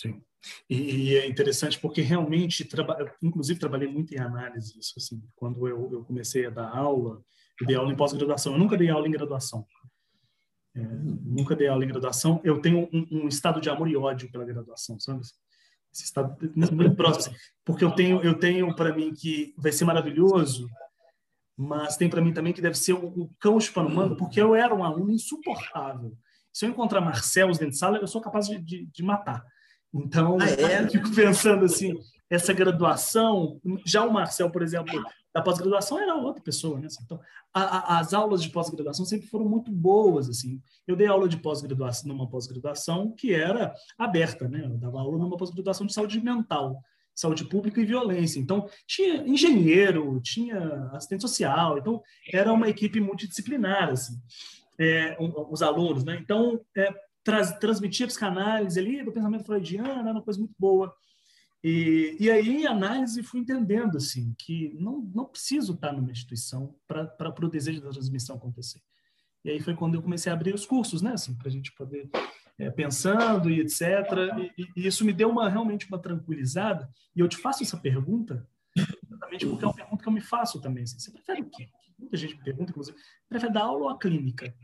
Sim. 0.00 0.22
E, 0.68 0.76
e, 0.76 1.16
é 1.16 1.28
interessante 1.28 1.78
porque 1.78 2.00
realmente, 2.00 2.64
traba, 2.64 2.96
inclusive 3.22 3.60
trabalhei 3.60 3.88
muito 3.88 4.14
em 4.14 4.18
análise 4.18 4.78
isso, 4.78 4.94
assim, 4.96 5.22
quando 5.36 5.68
eu, 5.68 5.92
eu 5.92 6.04
comecei 6.04 6.46
a 6.46 6.50
dar 6.50 6.74
aula, 6.74 7.22
eu 7.60 7.66
dei 7.66 7.76
aula 7.76 7.92
em 7.92 7.96
pós-graduação, 7.96 8.54
eu 8.54 8.58
nunca 8.58 8.76
dei 8.76 8.88
aula 8.88 9.06
em 9.06 9.10
graduação. 9.10 9.66
É, 10.74 10.80
nunca 10.80 11.54
dei 11.54 11.68
aula 11.68 11.84
em 11.84 11.88
graduação, 11.88 12.40
eu 12.42 12.60
tenho 12.60 12.88
um, 12.92 13.06
um, 13.10 13.28
estado 13.28 13.60
de 13.60 13.68
amor 13.68 13.88
e 13.88 13.96
ódio 13.96 14.30
pela 14.30 14.44
graduação, 14.44 14.98
sabe? 14.98 15.20
Esse 15.92 16.04
estado 16.04 16.36
muito 16.54 16.94
próximo, 16.94 17.34
assim, 17.34 17.44
porque 17.64 17.84
eu 17.84 17.90
tenho, 17.90 18.22
eu 18.22 18.38
tenho 18.38 18.74
para 18.74 18.94
mim 18.94 19.12
que 19.12 19.52
vai 19.58 19.72
ser 19.72 19.84
maravilhoso, 19.84 20.70
mas 21.56 21.96
tem 21.96 22.08
para 22.08 22.22
mim 22.22 22.32
também 22.32 22.52
que 22.52 22.62
deve 22.62 22.78
ser 22.78 22.94
o, 22.94 23.06
o 23.06 23.30
cão 23.38 23.60
chupando 23.60 24.16
porque 24.16 24.40
eu 24.40 24.54
era 24.54 24.74
um 24.74 24.84
aluno 24.84 25.10
insuportável. 25.10 26.16
Se 26.52 26.64
eu 26.64 26.70
encontrar 26.70 27.00
Marcelo 27.00 27.52
dentro 27.52 27.70
de 27.70 27.78
sala, 27.78 27.98
eu 27.98 28.06
sou 28.06 28.20
capaz 28.20 28.46
de, 28.46 28.58
de, 28.58 28.86
de 28.86 29.02
matar. 29.02 29.44
Então, 29.92 30.38
ah, 30.40 30.48
é? 30.48 30.82
eu 30.84 30.90
fico 30.90 31.14
pensando 31.14 31.64
assim, 31.64 31.98
essa 32.28 32.52
graduação, 32.52 33.60
já 33.84 34.04
o 34.04 34.12
Marcel, 34.12 34.50
por 34.50 34.62
exemplo, 34.62 35.02
da 35.34 35.42
pós-graduação 35.42 35.98
era 35.98 36.14
outra 36.14 36.42
pessoa, 36.42 36.78
né? 36.78 36.88
Então, 37.04 37.20
a, 37.52 37.60
a, 37.60 37.98
as 37.98 38.14
aulas 38.14 38.42
de 38.42 38.50
pós-graduação 38.50 39.04
sempre 39.04 39.26
foram 39.26 39.48
muito 39.48 39.70
boas, 39.70 40.28
assim. 40.28 40.60
Eu 40.86 40.96
dei 40.96 41.06
aula 41.06 41.28
de 41.28 41.36
pós-graduação 41.36 42.08
numa 42.08 42.28
pós-graduação 42.28 43.12
que 43.16 43.32
era 43.32 43.74
aberta, 43.98 44.48
né? 44.48 44.64
Eu 44.64 44.78
dava 44.78 45.00
aula 45.00 45.18
numa 45.18 45.36
pós-graduação 45.36 45.86
de 45.86 45.92
saúde 45.92 46.20
mental, 46.20 46.80
saúde 47.14 47.44
pública 47.44 47.80
e 47.80 47.84
violência. 47.84 48.40
Então, 48.40 48.68
tinha 48.86 49.26
engenheiro, 49.26 50.20
tinha 50.20 50.90
assistente 50.92 51.22
social, 51.22 51.78
então 51.78 52.02
era 52.32 52.52
uma 52.52 52.68
equipe 52.68 53.00
multidisciplinar, 53.00 53.90
assim. 53.90 54.14
É, 54.78 55.16
os 55.50 55.62
alunos, 55.62 56.04
né? 56.04 56.18
Então, 56.20 56.60
é, 56.76 56.88
trans, 57.24 57.52
transmitia 57.58 58.06
psicanálise 58.06 58.78
ali 58.78 59.04
do 59.04 59.12
pensamento 59.12 59.44
freudiano, 59.44 60.00
era 60.00 60.12
uma 60.12 60.22
coisa 60.22 60.38
muito 60.38 60.54
boa. 60.58 60.94
E, 61.62 62.16
e 62.18 62.30
aí, 62.30 62.66
análise, 62.66 63.22
fui 63.22 63.40
entendendo 63.40 63.98
assim 63.98 64.34
que 64.38 64.74
não, 64.78 65.00
não 65.14 65.26
preciso 65.26 65.74
estar 65.74 65.92
numa 65.92 66.10
instituição 66.10 66.74
para 66.86 67.34
o 67.44 67.48
desejo 67.48 67.82
da 67.82 67.90
transmissão 67.90 68.36
acontecer. 68.36 68.80
E 69.44 69.50
aí 69.50 69.60
foi 69.60 69.74
quando 69.74 69.94
eu 69.94 70.02
comecei 70.02 70.30
a 70.30 70.34
abrir 70.34 70.54
os 70.54 70.66
cursos, 70.66 71.02
né, 71.02 71.12
assim, 71.12 71.34
para 71.34 71.48
a 71.48 71.50
gente 71.50 71.72
poder 71.72 72.10
é, 72.58 72.70
pensando 72.70 73.50
e 73.50 73.60
etc. 73.60 73.80
E, 74.56 74.68
e, 74.76 74.86
isso 74.86 75.04
me 75.04 75.12
deu 75.12 75.30
uma 75.30 75.48
realmente 75.48 75.86
uma 75.86 75.98
tranquilizada. 75.98 76.88
E 77.14 77.20
eu 77.20 77.28
te 77.28 77.36
faço 77.36 77.62
essa 77.62 77.76
pergunta 77.76 78.46
exatamente 78.76 79.46
porque 79.46 79.64
é 79.64 79.68
uma 79.68 79.74
pergunta 79.74 80.02
que 80.02 80.08
eu 80.08 80.12
me 80.12 80.20
faço 80.20 80.60
também. 80.60 80.84
Assim, 80.84 80.98
você 80.98 81.10
prefere 81.10 81.42
o 81.42 81.50
quê? 81.50 81.68
Muita 81.98 82.16
gente 82.16 82.36
me 82.36 82.42
pergunta, 82.42 82.70
inclusive, 82.70 82.96
prefere 83.28 83.52
dar 83.52 83.62
aula 83.62 83.84
ou 83.84 83.88
a 83.90 83.98
clínica? 83.98 84.54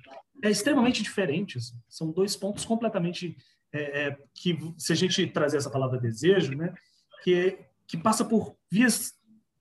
É 0.42 0.50
extremamente 0.50 1.02
diferente. 1.02 1.58
Assim. 1.58 1.76
São 1.88 2.10
dois 2.10 2.36
pontos 2.36 2.64
completamente 2.64 3.36
é, 3.72 4.06
é, 4.06 4.18
que, 4.34 4.58
se 4.78 4.92
a 4.92 4.96
gente 4.96 5.26
trazer 5.28 5.56
essa 5.56 5.70
palavra 5.70 5.98
desejo, 5.98 6.54
né, 6.54 6.74
que, 7.22 7.58
que 7.86 7.96
passa 7.96 8.24
por 8.24 8.56
vias, 8.70 9.14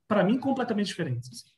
para 0.08 0.24
mim, 0.24 0.40
completamente 0.40 0.88
diferentes. 0.88 1.30
Assim. 1.32 1.56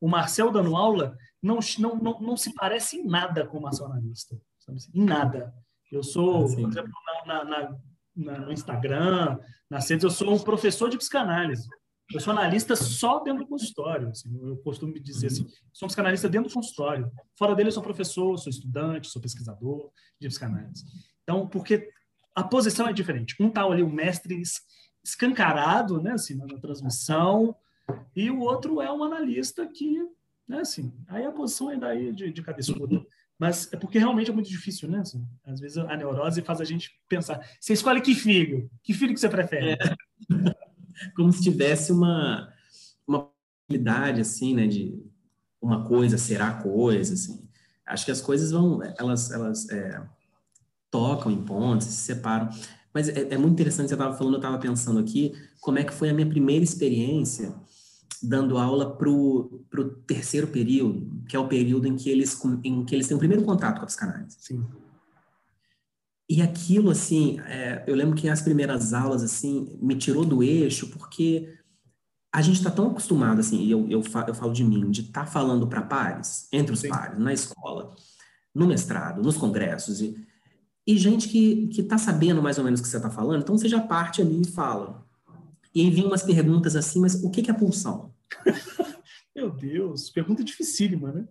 O 0.00 0.08
Marcel 0.08 0.50
dando 0.50 0.76
aula 0.76 1.16
não, 1.42 1.58
não, 1.78 1.96
não, 1.96 2.20
não 2.20 2.36
se 2.36 2.54
parece 2.54 2.98
em 2.98 3.06
nada 3.06 3.46
com 3.46 3.58
o 3.58 3.62
Marcel 3.62 3.86
analista. 3.86 4.40
Assim? 4.68 4.90
Em 4.94 5.04
nada. 5.04 5.54
Eu 5.90 6.02
sou, 6.02 6.44
por 6.44 6.68
exemplo, 6.68 6.92
na, 7.26 7.44
na, 7.44 7.76
na, 8.16 8.38
no 8.38 8.52
Instagram, 8.52 9.38
nas 9.68 9.88
redes, 9.88 10.04
eu 10.04 10.10
sou 10.10 10.32
um 10.32 10.38
professor 10.38 10.88
de 10.88 10.96
psicanálise. 10.96 11.68
Eu 12.12 12.20
sou 12.20 12.32
analista 12.32 12.74
só 12.74 13.20
dentro 13.20 13.44
do 13.44 13.48
consultório. 13.48 14.08
Assim, 14.08 14.28
eu 14.42 14.56
costumo 14.58 14.92
dizer 14.94 15.28
assim, 15.28 15.46
sou 15.72 15.86
um 15.86 15.90
dentro 16.28 16.48
do 16.48 16.54
consultório. 16.54 17.10
Fora 17.36 17.54
dele, 17.54 17.68
eu 17.68 17.72
sou 17.72 17.82
professor, 17.82 18.36
sou 18.36 18.50
estudante, 18.50 19.08
sou 19.08 19.22
pesquisador 19.22 19.90
de 20.20 20.28
psicanálise. 20.28 20.84
Então, 21.22 21.46
porque 21.46 21.88
a 22.34 22.42
posição 22.42 22.88
é 22.88 22.92
diferente. 22.92 23.36
Um 23.40 23.50
tal 23.50 23.70
ali, 23.70 23.82
o 23.82 23.90
mestre 23.90 24.42
escancarado, 25.04 26.02
né, 26.02 26.12
assim, 26.12 26.34
na, 26.34 26.46
transmissão, 26.58 27.54
e 28.14 28.30
o 28.30 28.40
outro 28.40 28.80
é 28.80 28.92
um 28.92 29.02
analista 29.02 29.66
que, 29.66 29.98
né, 30.46 30.60
assim, 30.60 30.92
aí 31.08 31.24
a 31.24 31.32
posição 31.32 31.70
é 31.70 31.76
daí 31.76 32.12
de, 32.12 32.32
de 32.32 32.42
cabeça 32.42 32.72
Mas 33.38 33.72
é 33.72 33.76
porque 33.76 33.98
realmente 33.98 34.30
é 34.30 34.34
muito 34.34 34.50
difícil, 34.50 34.86
né? 34.86 34.98
Assim, 34.98 35.26
às 35.44 35.58
vezes 35.60 35.78
a 35.78 35.96
neurose 35.96 36.42
faz 36.42 36.60
a 36.60 36.64
gente 36.64 36.90
pensar. 37.08 37.40
Você 37.58 37.72
escolhe 37.72 38.02
que 38.02 38.14
filho? 38.14 38.70
Que 38.82 38.92
filho 38.92 39.14
que 39.14 39.20
você 39.20 39.30
prefere? 39.30 39.70
É. 39.70 39.78
como 41.14 41.32
se 41.32 41.42
tivesse 41.42 41.92
uma, 41.92 42.52
uma 43.06 43.30
possibilidade, 43.66 44.20
assim, 44.20 44.54
né, 44.54 44.66
de 44.66 44.98
uma 45.60 45.84
coisa 45.84 46.16
será 46.16 46.54
coisa, 46.54 47.14
assim. 47.14 47.40
Acho 47.86 48.04
que 48.04 48.10
as 48.10 48.20
coisas 48.20 48.50
vão, 48.50 48.80
elas, 48.98 49.30
elas 49.30 49.68
é, 49.68 50.00
tocam 50.90 51.30
em 51.30 51.42
pontos, 51.42 51.86
se 51.86 52.04
separam. 52.04 52.48
Mas 52.92 53.08
é, 53.08 53.34
é 53.34 53.38
muito 53.38 53.52
interessante, 53.52 53.88
você 53.88 53.94
estava 53.94 54.16
falando, 54.16 54.34
eu 54.34 54.38
estava 54.38 54.58
pensando 54.58 54.98
aqui, 54.98 55.32
como 55.60 55.78
é 55.78 55.84
que 55.84 55.92
foi 55.92 56.10
a 56.10 56.14
minha 56.14 56.28
primeira 56.28 56.64
experiência 56.64 57.54
dando 58.22 58.58
aula 58.58 58.94
para 58.96 59.08
o 59.08 59.64
terceiro 60.06 60.46
período, 60.46 61.24
que 61.26 61.34
é 61.34 61.38
o 61.38 61.48
período 61.48 61.86
em 61.86 61.96
que 61.96 62.10
eles, 62.10 62.38
em 62.62 62.84
que 62.84 62.94
eles 62.94 63.08
têm 63.08 63.16
o 63.16 63.20
primeiro 63.20 63.44
contato 63.44 63.78
com 63.78 63.84
a 63.84 63.86
psicanálise. 63.86 64.36
Sim. 64.38 64.64
E 66.30 66.40
aquilo, 66.40 66.90
assim, 66.90 67.40
é, 67.40 67.82
eu 67.88 67.96
lembro 67.96 68.14
que 68.14 68.28
as 68.28 68.40
primeiras 68.40 68.94
aulas, 68.94 69.24
assim, 69.24 69.76
me 69.82 69.96
tirou 69.96 70.24
do 70.24 70.44
eixo, 70.44 70.86
porque 70.86 71.52
a 72.32 72.40
gente 72.40 72.58
está 72.58 72.70
tão 72.70 72.86
acostumado, 72.86 73.40
assim, 73.40 73.60
e 73.64 73.68
eu, 73.72 73.90
eu, 73.90 74.00
falo, 74.00 74.28
eu 74.28 74.34
falo 74.34 74.52
de 74.52 74.62
mim, 74.62 74.92
de 74.92 75.00
estar 75.00 75.24
tá 75.24 75.26
falando 75.26 75.66
para 75.66 75.82
pares, 75.82 76.46
entre 76.52 76.72
os 76.72 76.78
Sim. 76.78 76.88
pares, 76.88 77.18
na 77.18 77.32
escola, 77.32 77.96
no 78.54 78.64
mestrado, 78.64 79.20
nos 79.20 79.36
congressos, 79.36 80.00
e, 80.00 80.24
e 80.86 80.96
gente 80.96 81.28
que 81.28 81.68
está 81.76 81.98
sabendo 81.98 82.40
mais 82.40 82.58
ou 82.58 82.64
menos 82.64 82.78
o 82.78 82.84
que 82.84 82.88
você 82.88 82.98
está 82.98 83.10
falando, 83.10 83.42
então 83.42 83.58
você 83.58 83.68
já 83.68 83.80
parte 83.80 84.22
ali 84.22 84.42
e 84.42 84.52
fala. 84.52 85.04
E 85.74 85.80
aí 85.80 85.90
vem 85.90 86.04
umas 86.04 86.22
perguntas 86.22 86.76
assim, 86.76 87.00
mas 87.00 87.24
o 87.24 87.30
que, 87.32 87.42
que 87.42 87.50
é 87.50 87.54
pulsão? 87.54 88.14
Meu 89.34 89.50
Deus, 89.50 90.08
pergunta 90.10 90.44
dificílima, 90.44 91.10
né? 91.10 91.24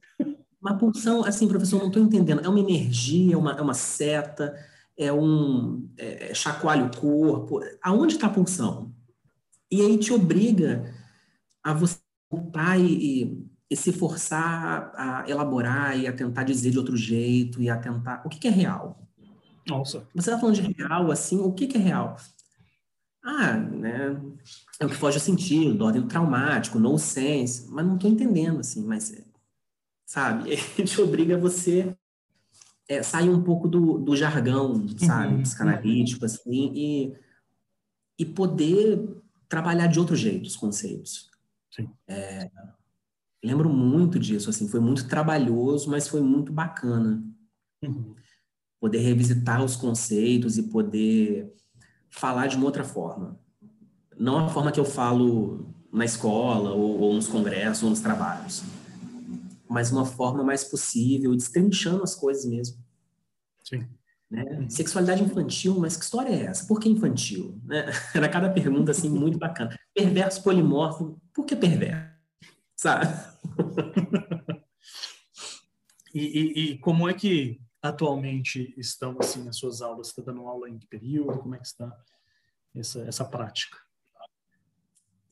Uma 0.62 0.78
pulsão, 0.78 1.24
assim, 1.24 1.48
professor, 1.48 1.80
não 1.80 1.88
estou 1.88 2.04
entendendo. 2.04 2.42
É 2.44 2.50
uma 2.50 2.60
energia, 2.60 3.34
é 3.36 3.38
uma, 3.38 3.54
é 3.54 3.62
uma 3.62 3.74
seta, 3.74 4.54
é 5.00 5.14
um 5.14 5.90
é, 5.98 6.30
é, 6.30 6.34
chacoalha 6.34 6.86
o 6.86 6.96
corpo. 6.96 7.62
Aonde 7.82 8.16
está 8.16 8.28
a 8.28 8.30
pulsão? 8.30 8.94
E 9.72 9.82
aí 9.82 9.98
te 9.98 10.12
obriga 10.12 10.94
a 11.64 11.74
você 11.74 11.98
voltar 12.30 12.78
e, 12.78 13.24
e, 13.24 13.48
e, 13.72 13.76
se 13.78 13.94
forçar 13.94 14.92
a 14.94 15.24
elaborar 15.28 15.98
e 15.98 16.06
a 16.06 16.14
tentar 16.14 16.44
dizer 16.44 16.72
de 16.72 16.78
outro 16.78 16.98
jeito 16.98 17.62
e 17.62 17.70
a 17.70 17.78
tentar. 17.78 18.22
O 18.26 18.30
que, 18.30 18.40
que 18.40 18.48
é 18.50 18.52
real? 18.52 19.08
Nossa. 19.66 20.06
Você 20.14 20.30
está 20.30 20.38
falando 20.38 20.56
de 20.56 20.74
real, 20.74 21.10
assim, 21.12 21.40
o 21.40 21.54
que, 21.54 21.68
que 21.68 21.78
é 21.78 21.82
real? 21.82 22.18
Ah, 23.24 23.54
né? 23.54 24.20
É 24.82 24.86
o 24.86 24.90
que 24.90 24.96
foge 24.96 25.18
ao 25.18 25.24
sentido, 25.24 25.76
do 25.76 25.86
ordem 25.86 26.08
traumático, 26.08 26.80
no 26.80 26.98
sense, 26.98 27.70
mas 27.72 27.86
não 27.86 27.96
estou 27.96 28.10
entendendo, 28.10 28.60
assim, 28.60 28.84
mas, 28.86 29.14
sabe? 30.06 30.50
Ele 30.78 30.88
te 30.88 31.02
obriga 31.02 31.36
a 31.36 31.40
você 31.40 31.96
é, 32.90 33.04
sair 33.04 33.30
um 33.30 33.44
pouco 33.44 33.68
do, 33.68 34.00
do 34.00 34.16
jargão, 34.16 34.84
sabe, 34.98 35.36
uhum. 35.36 35.44
psicanalítico, 35.44 36.26
assim, 36.26 36.74
e, 36.74 37.14
e 38.18 38.26
poder 38.26 39.08
trabalhar 39.48 39.86
de 39.86 40.00
outro 40.00 40.16
jeito 40.16 40.48
os 40.48 40.56
conceitos. 40.56 41.30
Sim. 41.72 41.88
É, 42.08 42.50
lembro 43.44 43.70
muito 43.70 44.18
disso, 44.18 44.50
assim, 44.50 44.68
foi 44.68 44.80
muito 44.80 45.08
trabalhoso, 45.08 45.90
mas 45.90 46.08
foi 46.08 46.20
muito 46.20 46.52
bacana. 46.52 47.24
Uhum. 47.84 48.16
Poder 48.82 49.00
revisitar 49.00 49.64
os 49.64 49.76
conceitos 49.76 50.58
e 50.58 50.64
poder 50.64 51.54
falar 52.10 52.48
de 52.48 52.56
uma 52.56 52.66
outra 52.66 52.84
forma. 52.84 53.40
Não 54.18 54.46
a 54.46 54.50
forma 54.50 54.72
que 54.72 54.80
eu 54.80 54.86
falo 54.86 55.74
na 55.94 56.06
escola, 56.06 56.72
ou, 56.72 57.00
ou 57.00 57.14
nos 57.14 57.28
congressos, 57.28 57.84
ou 57.84 57.90
nos 57.92 58.00
trabalhos. 58.00 58.64
Mas 59.70 59.92
uma 59.92 60.06
forma 60.06 60.44
mais 60.44 60.64
possível, 60.64 61.36
destrinchando 61.36 62.04
as 62.04 62.16
coisas 62.16 62.46
mesmo. 62.46 62.84
Sim. 63.64 63.88
Né? 64.30 64.44
Uhum. 64.44 64.70
Sexualidade 64.70 65.24
infantil, 65.24 65.80
mas 65.80 65.98
que 65.98 66.04
história 66.04 66.30
é 66.30 66.44
essa? 66.44 66.68
Por 66.68 66.80
que 66.80 66.90
infantil? 66.90 67.60
Né? 67.64 67.86
Era 68.14 68.30
cada 68.30 68.50
pergunta 68.50 68.92
assim 68.92 69.10
muito 69.10 69.38
bacana. 69.38 69.76
Perverso 69.94 70.44
polimorfo, 70.44 71.20
por 71.34 71.46
que 71.46 71.56
perverso? 71.56 72.10
Sabe? 72.76 73.08
e, 76.14 76.22
e, 76.22 76.60
e, 76.60 76.78
como 76.78 77.10
é 77.10 77.14
que 77.14 77.60
atualmente 77.82 78.74
estão 78.78 79.18
assim 79.20 79.48
as 79.50 79.58
suas 79.58 79.82
aulas? 79.82 80.08
Você 80.08 80.20
está 80.20 80.32
dando 80.32 80.48
aula 80.48 80.70
em 80.70 80.78
que 80.78 80.88
período? 80.88 81.40
Como 81.40 81.56
é 81.56 81.58
que 81.58 81.68
está 81.68 81.92
essa, 82.76 83.02
essa 83.02 83.26
prática? 83.26 83.78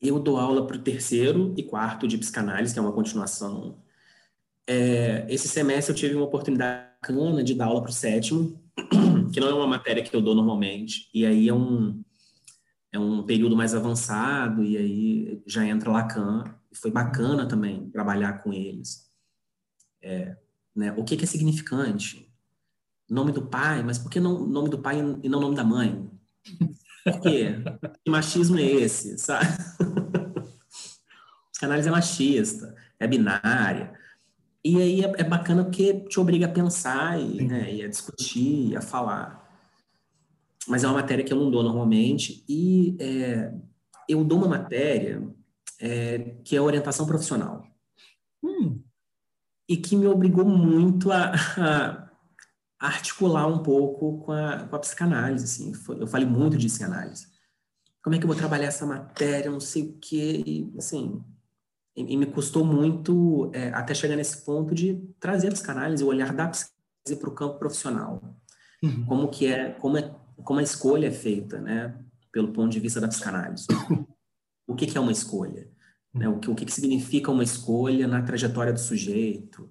Eu 0.00 0.20
dou 0.20 0.36
aula 0.38 0.66
para 0.66 0.76
o 0.76 0.82
terceiro 0.82 1.54
e 1.56 1.62
quarto 1.62 2.06
de 2.06 2.18
psicanálise, 2.18 2.72
que 2.72 2.78
é 2.78 2.82
uma 2.82 2.92
continuação. 2.92 3.82
É, 4.70 5.24
esse 5.30 5.48
semestre 5.48 5.94
eu 5.94 5.96
tive 5.96 6.14
uma 6.14 6.26
oportunidade 6.26 6.88
bacana 7.00 7.42
de 7.42 7.54
dar 7.54 7.66
aula 7.66 7.80
para 7.80 7.90
o 7.90 7.94
sétimo, 7.94 8.62
que 9.32 9.40
não 9.40 9.48
é 9.48 9.54
uma 9.54 9.66
matéria 9.66 10.02
que 10.02 10.14
eu 10.14 10.20
dou 10.20 10.34
normalmente, 10.34 11.08
e 11.14 11.24
aí 11.24 11.48
é 11.48 11.54
um, 11.54 12.04
é 12.92 12.98
um 12.98 13.22
período 13.22 13.56
mais 13.56 13.74
avançado, 13.74 14.62
e 14.62 14.76
aí 14.76 15.42
já 15.46 15.64
entra 15.64 15.90
Lacan, 15.90 16.44
e 16.70 16.76
foi 16.76 16.90
bacana 16.90 17.48
também 17.48 17.88
trabalhar 17.88 18.42
com 18.42 18.52
eles. 18.52 19.10
É, 20.02 20.36
né, 20.76 20.92
o 20.98 21.02
que, 21.02 21.16
que 21.16 21.24
é 21.24 21.26
significante? 21.26 22.30
Nome 23.08 23.32
do 23.32 23.46
pai, 23.46 23.82
mas 23.82 23.98
por 23.98 24.10
que 24.10 24.20
não 24.20 24.46
nome 24.46 24.68
do 24.68 24.78
pai 24.78 24.98
e 25.22 25.30
não 25.30 25.40
nome 25.40 25.56
da 25.56 25.64
mãe? 25.64 26.10
Por 27.04 27.20
quê? 27.22 27.54
Que 28.04 28.10
machismo 28.10 28.58
é 28.58 28.64
esse, 28.64 29.16
sabe? 29.16 29.46
Psicanálise 31.50 31.88
é 31.88 31.90
machista, 31.90 32.74
é 33.00 33.06
binária. 33.06 33.98
E 34.64 34.80
aí 34.80 35.04
é, 35.04 35.12
é 35.18 35.24
bacana 35.24 35.64
porque 35.64 36.00
te 36.08 36.18
obriga 36.18 36.46
a 36.46 36.50
pensar 36.50 37.20
e, 37.20 37.46
né, 37.46 37.72
e 37.72 37.82
a 37.82 37.88
discutir, 37.88 38.70
e 38.70 38.76
a 38.76 38.80
falar. 38.80 39.46
Mas 40.66 40.84
é 40.84 40.86
uma 40.86 41.00
matéria 41.00 41.24
que 41.24 41.32
eu 41.32 41.38
não 41.38 41.50
dou 41.50 41.62
normalmente. 41.62 42.44
E 42.48 42.96
é, 43.00 43.52
eu 44.08 44.24
dou 44.24 44.38
uma 44.38 44.48
matéria 44.48 45.22
é, 45.80 46.36
que 46.44 46.56
é 46.56 46.60
orientação 46.60 47.06
profissional. 47.06 47.66
Hum. 48.42 48.82
E 49.68 49.76
que 49.76 49.96
me 49.96 50.06
obrigou 50.06 50.44
muito 50.44 51.10
a, 51.12 51.32
a 51.56 52.08
articular 52.78 53.46
um 53.46 53.62
pouco 53.62 54.18
com 54.24 54.32
a, 54.32 54.66
com 54.66 54.76
a 54.76 54.78
psicanálise, 54.78 55.44
assim. 55.44 55.72
Eu 55.98 56.06
falei 56.06 56.26
muito 56.26 56.56
de 56.56 56.66
psicanálise. 56.66 57.26
Como 58.02 58.14
é 58.14 58.18
que 58.18 58.24
eu 58.24 58.28
vou 58.28 58.36
trabalhar 58.36 58.66
essa 58.66 58.86
matéria, 58.86 59.50
não 59.50 59.60
sei 59.60 59.82
o 59.82 59.98
quê, 59.98 60.42
e, 60.46 60.74
assim... 60.78 61.22
E, 61.98 62.14
e 62.14 62.16
me 62.16 62.26
custou 62.26 62.64
muito 62.64 63.50
é, 63.52 63.68
até 63.70 63.94
chegar 63.94 64.16
nesse 64.16 64.44
ponto 64.44 64.74
de 64.74 64.94
trazer 65.18 65.48
a 65.48 65.52
psicanálise, 65.52 66.04
o 66.04 66.08
olhar 66.08 66.32
da 66.32 66.48
psicanálise 66.48 67.16
para 67.18 67.28
o 67.28 67.34
campo 67.34 67.58
profissional. 67.58 68.22
Uhum. 68.82 69.04
Como 69.06 69.28
que 69.28 69.46
é, 69.46 69.70
como 69.70 69.98
é, 69.98 70.14
como 70.44 70.60
a 70.60 70.62
escolha 70.62 71.08
é 71.08 71.10
feita, 71.10 71.60
né? 71.60 71.94
Pelo 72.32 72.52
ponto 72.52 72.70
de 72.70 72.80
vista 72.80 73.00
da 73.00 73.08
psicanálise. 73.08 73.66
O 74.66 74.74
que, 74.74 74.86
que 74.86 74.98
é 74.98 75.00
uma 75.00 75.10
escolha? 75.10 75.66
Né? 76.12 76.28
O, 76.28 76.38
que, 76.38 76.50
o 76.50 76.54
que, 76.54 76.66
que 76.66 76.72
significa 76.72 77.30
uma 77.30 77.42
escolha 77.42 78.06
na 78.06 78.20
trajetória 78.20 78.70
do 78.70 78.78
sujeito? 78.78 79.70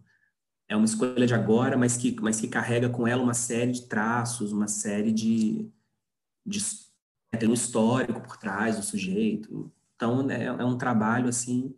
é 0.68 0.76
uma 0.76 0.86
escolha 0.86 1.26
de 1.26 1.34
agora, 1.34 1.78
mas 1.78 1.96
que, 1.96 2.16
mas 2.22 2.40
que 2.42 2.48
carrega 2.48 2.90
com 2.90 3.08
ela 3.08 3.24
uma 3.24 3.34
série 3.34 3.72
de 3.72 3.84
traços, 3.84 4.52
uma 4.52 4.68
série 4.68 5.12
de, 5.12 5.70
de 6.46 6.60
tem 7.40 7.50
um 7.50 7.54
histórico 7.54 8.20
por 8.22 8.38
trás 8.38 8.76
do 8.76 8.84
sujeito. 8.84 9.72
Então 9.96 10.30
é, 10.30 10.46
é 10.46 10.66
um 10.66 10.78
trabalho 10.78 11.30
assim 11.30 11.74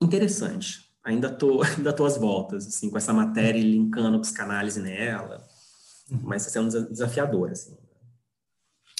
interessante. 0.00 0.88
Ainda 1.04 1.30
tô 1.30 1.62
ainda 1.76 1.92
tô 1.92 2.04
às 2.04 2.16
voltas 2.16 2.66
assim 2.66 2.90
com 2.90 2.98
essa 2.98 3.12
matéria 3.12 3.60
linkando 3.60 4.20
psicanálise 4.20 4.80
nela, 4.80 5.46
uhum. 6.10 6.20
mas 6.22 6.54
é 6.54 6.60
um 6.60 6.68
desafiador 6.68 7.50
assim. 7.50 7.76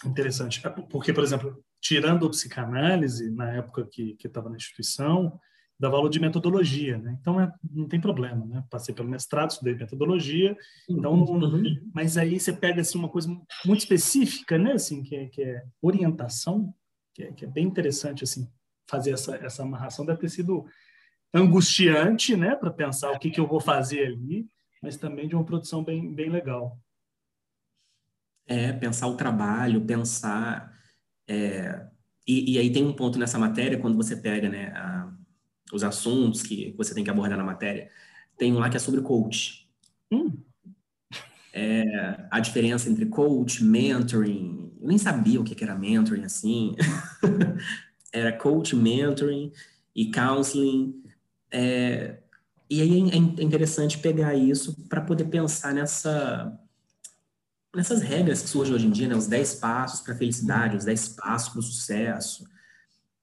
Interessante, 0.04 0.64
é, 0.64 0.70
porque 0.70 1.12
por 1.12 1.24
exemplo, 1.24 1.62
tirando 1.80 2.26
a 2.26 2.30
psicanálise 2.30 3.30
na 3.30 3.52
época 3.52 3.86
que 3.90 4.14
que 4.14 4.26
estava 4.26 4.48
na 4.48 4.56
instituição, 4.56 5.38
dava 5.78 5.96
aula 5.96 6.08
de 6.08 6.18
metodologia, 6.18 6.98
né? 6.98 7.16
Então 7.20 7.40
é, 7.40 7.52
não 7.70 7.86
tem 7.86 8.00
problema, 8.00 8.44
né? 8.46 8.64
Passei 8.70 8.94
pelo 8.94 9.08
mestrado, 9.08 9.50
estudei 9.50 9.74
metodologia, 9.74 10.56
então 10.88 11.16
não, 11.16 11.24
uhum. 11.24 11.90
mas 11.94 12.16
aí 12.16 12.38
você 12.40 12.52
pega 12.52 12.80
assim 12.80 12.98
uma 12.98 13.08
coisa 13.08 13.28
muito 13.64 13.80
específica, 13.80 14.56
né? 14.56 14.72
Assim 14.72 15.02
que 15.02 15.14
é, 15.14 15.26
que 15.26 15.42
é 15.42 15.64
orientação, 15.82 16.74
que 17.14 17.22
é, 17.22 17.32
que 17.32 17.44
é, 17.44 17.48
bem 17.48 17.66
interessante 17.66 18.24
assim 18.24 18.48
fazer 18.88 19.10
essa 19.10 19.36
essa 19.36 19.62
amarração 19.62 20.06
deve 20.06 20.20
ter 20.20 20.30
sido 20.30 20.64
angustiante, 21.32 22.36
né? 22.36 22.54
Para 22.54 22.70
pensar 22.70 23.12
o 23.12 23.18
que 23.18 23.30
que 23.30 23.40
eu 23.40 23.46
vou 23.46 23.60
fazer 23.60 24.06
ali, 24.06 24.48
mas 24.82 24.96
também 24.96 25.28
de 25.28 25.34
uma 25.34 25.44
produção 25.44 25.84
bem 25.84 26.12
bem 26.12 26.30
legal. 26.30 26.78
É 28.46 28.72
pensar 28.72 29.06
o 29.08 29.16
trabalho, 29.16 29.84
pensar 29.84 30.72
é, 31.28 31.86
e, 32.26 32.54
e 32.54 32.58
aí 32.58 32.72
tem 32.72 32.84
um 32.84 32.92
ponto 32.92 33.18
nessa 33.18 33.38
matéria 33.38 33.78
quando 33.78 33.96
você 33.96 34.16
pega, 34.16 34.48
né? 34.48 34.72
A, 34.74 35.12
os 35.72 35.84
assuntos 35.84 36.42
que 36.42 36.74
você 36.76 36.94
tem 36.94 37.04
que 37.04 37.10
abordar 37.10 37.36
na 37.36 37.44
matéria. 37.44 37.90
Tem 38.36 38.52
um 38.52 38.58
lá 38.58 38.70
que 38.70 38.76
é 38.76 38.80
sobre 38.80 39.02
coach. 39.02 39.68
Hum. 40.10 40.32
É, 41.52 42.26
a 42.30 42.40
diferença 42.40 42.88
entre 42.88 43.06
coach, 43.06 43.62
mentoring. 43.62 44.72
Eu 44.80 44.88
nem 44.88 44.96
sabia 44.96 45.40
o 45.40 45.44
que 45.44 45.62
era 45.62 45.74
mentoring 45.74 46.24
assim. 46.24 46.74
era 48.12 48.32
coach, 48.32 48.74
mentoring 48.74 49.52
e 49.94 50.10
counseling. 50.10 51.02
É, 51.50 52.18
e 52.68 52.82
aí 52.82 53.10
é, 53.10 53.14
é 53.14 53.44
interessante 53.44 53.98
pegar 53.98 54.34
isso 54.34 54.76
para 54.88 55.00
poder 55.00 55.24
pensar 55.26 55.72
nessa 55.72 56.58
nessas 57.74 58.00
regras 58.00 58.42
que 58.42 58.48
surgem 58.48 58.74
hoje 58.74 58.86
em 58.86 58.90
dia, 58.90 59.08
né? 59.08 59.14
os 59.14 59.26
10 59.26 59.56
passos 59.56 60.00
para 60.00 60.14
a 60.14 60.16
felicidade, 60.16 60.76
os 60.76 60.84
10 60.84 61.10
passos 61.10 61.50
para 61.50 61.58
o 61.60 61.62
sucesso, 61.62 62.48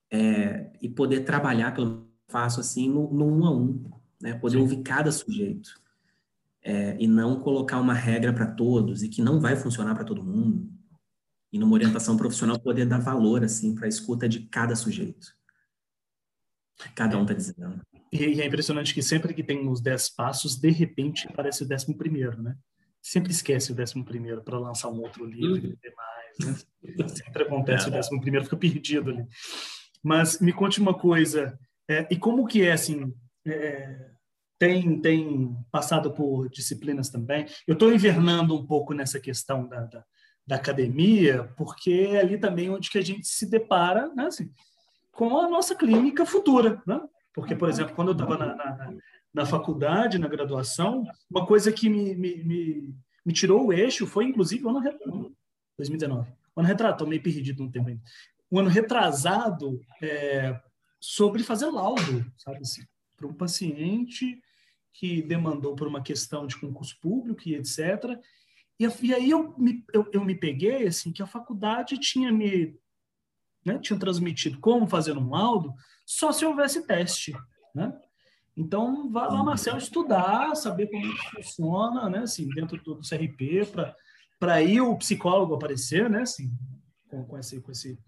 é, 0.09 0.71
e 0.81 0.87
poder 0.87 1.21
trabalhar 1.21 1.73
pelo 1.73 2.07
faço 2.27 2.59
assim 2.59 2.89
no, 2.89 3.11
no 3.11 3.25
um 3.25 3.45
a 3.45 3.51
um, 3.51 3.91
né? 4.21 4.33
Poder 4.35 4.57
Sim. 4.57 4.61
ouvir 4.61 4.81
cada 4.83 5.11
sujeito 5.11 5.79
é, 6.61 6.95
e 6.99 7.07
não 7.07 7.39
colocar 7.39 7.79
uma 7.79 7.93
regra 7.93 8.33
para 8.33 8.47
todos 8.47 9.03
e 9.03 9.09
que 9.09 9.21
não 9.21 9.39
vai 9.39 9.55
funcionar 9.55 9.93
para 9.93 10.03
todo 10.03 10.23
mundo. 10.23 10.69
E 11.51 11.59
numa 11.59 11.73
orientação 11.73 12.17
profissional 12.17 12.59
poder 12.59 12.85
dar 12.85 12.99
valor 12.99 13.43
assim 13.43 13.75
para 13.75 13.85
a 13.85 13.89
escuta 13.89 14.27
de 14.27 14.41
cada 14.41 14.75
sujeito. 14.75 15.35
Cada 16.95 17.17
um 17.17 17.21
está 17.21 17.33
dizendo. 17.33 17.81
E 18.15 18.41
é 18.41 18.45
impressionante 18.45 18.93
que 18.93 19.01
sempre 19.01 19.33
que 19.33 19.43
tem 19.43 19.67
os 19.67 19.81
dez 19.81 20.09
passos, 20.09 20.55
de 20.55 20.69
repente 20.69 21.27
aparece 21.27 21.63
o 21.63 21.67
décimo 21.67 21.97
primeiro, 21.97 22.41
né? 22.41 22.55
Sempre 23.01 23.31
esquece 23.31 23.71
o 23.71 23.75
décimo 23.75 24.05
primeiro 24.05 24.41
para 24.41 24.57
lançar 24.57 24.89
um 24.89 25.01
outro 25.01 25.25
livro 25.25 25.57
e 25.57 25.77
demais, 25.77 26.63
né? 26.97 27.07
Sempre 27.07 27.43
acontece 27.43 27.85
é. 27.85 27.89
o 27.89 27.91
décimo 27.91 28.21
primeiro, 28.21 28.45
fica 28.45 28.57
perdido 28.57 29.11
ali. 29.11 29.25
Mas 30.01 30.39
me 30.39 30.53
conte 30.53 30.79
uma 30.79 30.93
coisa, 30.93 31.59
é, 31.89 32.07
e 32.09 32.15
como 32.15 32.47
que 32.47 32.63
é, 32.63 32.71
assim, 32.71 33.13
é, 33.45 34.11
tem, 34.57 34.99
tem 35.01 35.55
passado 35.71 36.11
por 36.11 36.49
disciplinas 36.49 37.09
também? 37.09 37.45
Eu 37.67 37.73
estou 37.73 37.93
invernando 37.93 38.55
um 38.55 38.65
pouco 38.65 38.93
nessa 38.93 39.19
questão 39.19 39.67
da, 39.67 39.81
da, 39.81 40.05
da, 40.47 40.55
academia, 40.55 41.43
porque 41.57 41.91
é 42.11 42.19
ali 42.19 42.37
também 42.37 42.69
onde 42.69 42.89
que 42.89 42.97
a 42.97 43.03
gente 43.03 43.27
se 43.27 43.49
depara 43.49 44.13
né, 44.15 44.27
assim, 44.27 44.49
com 45.11 45.37
a 45.37 45.49
nossa 45.49 45.75
clínica 45.75 46.25
futura. 46.25 46.81
Né? 46.87 46.99
Porque, 47.35 47.53
por 47.53 47.67
exemplo, 47.67 47.93
quando 47.93 48.07
eu 48.07 48.11
estava 48.13 48.37
na, 48.37 48.55
na, 48.55 48.93
na, 49.33 49.45
faculdade, 49.45 50.17
na 50.17 50.29
graduação, 50.29 51.05
uma 51.29 51.45
coisa 51.45 51.69
que 51.69 51.89
me, 51.89 52.15
me, 52.15 52.43
me, 52.43 52.95
me 53.25 53.33
tirou 53.33 53.67
o 53.67 53.73
eixo 53.73 54.07
foi, 54.07 54.23
inclusive, 54.23 54.63
o 54.63 54.69
ano 54.69 54.79
retrasado, 54.79 55.35
2019. 55.77 56.31
O 56.55 56.59
ano 56.61 56.67
retrasado, 56.69 56.95
estou 56.95 57.07
meio 57.07 57.21
perdido 57.21 57.61
no 57.61 57.69
tempo 57.69 57.89
ainda. 57.89 58.01
O 58.49 58.57
ano 58.57 58.69
retrasado, 58.69 59.81
é, 60.01 60.57
sobre 60.97 61.43
fazer 61.43 61.65
laudo, 61.65 62.25
sabe 62.37 62.59
assim, 62.59 62.83
para 63.17 63.27
um 63.27 63.33
paciente 63.33 64.41
que 64.93 65.21
demandou 65.21 65.75
por 65.75 65.87
uma 65.87 66.01
questão 66.01 66.47
de 66.47 66.57
concurso 66.57 66.97
público 67.01 67.41
e 67.45 67.55
etc. 67.55 68.17
E, 68.79 68.87
e 69.03 69.13
aí 69.13 69.29
eu 69.29 69.53
me, 69.57 69.83
eu, 69.93 70.09
eu, 70.13 70.23
me 70.23 70.35
peguei 70.35 70.87
assim 70.87 71.11
que 71.11 71.21
a 71.21 71.27
faculdade 71.27 71.97
tinha 71.99 72.31
me 72.31 72.79
né, 73.65 73.77
tinha 73.79 73.99
transmitido 73.99 74.59
como 74.59 74.87
fazer 74.87 75.17
um 75.17 75.29
laudo 75.29 75.73
só 76.05 76.31
se 76.31 76.45
houvesse 76.45 76.85
teste, 76.85 77.33
né? 77.73 77.97
Então, 78.55 79.11
vá 79.11 79.27
lá, 79.27 79.43
Marcelo, 79.43 79.77
estudar, 79.77 80.55
saber 80.55 80.87
como 80.87 81.05
funciona, 81.31 82.09
né, 82.09 82.19
assim, 82.19 82.47
dentro 82.49 82.81
do, 82.81 83.01
CRP, 83.01 83.65
para 84.39 84.53
aí 84.53 84.79
o 84.79 84.95
psicólogo 84.97 85.55
aparecer, 85.55 86.09
né, 86.09 86.21
assim, 86.21 86.49
com, 87.09 87.25
com, 87.25 87.37
esse, 87.37 87.59
com 87.59 87.71
esse 87.71 87.99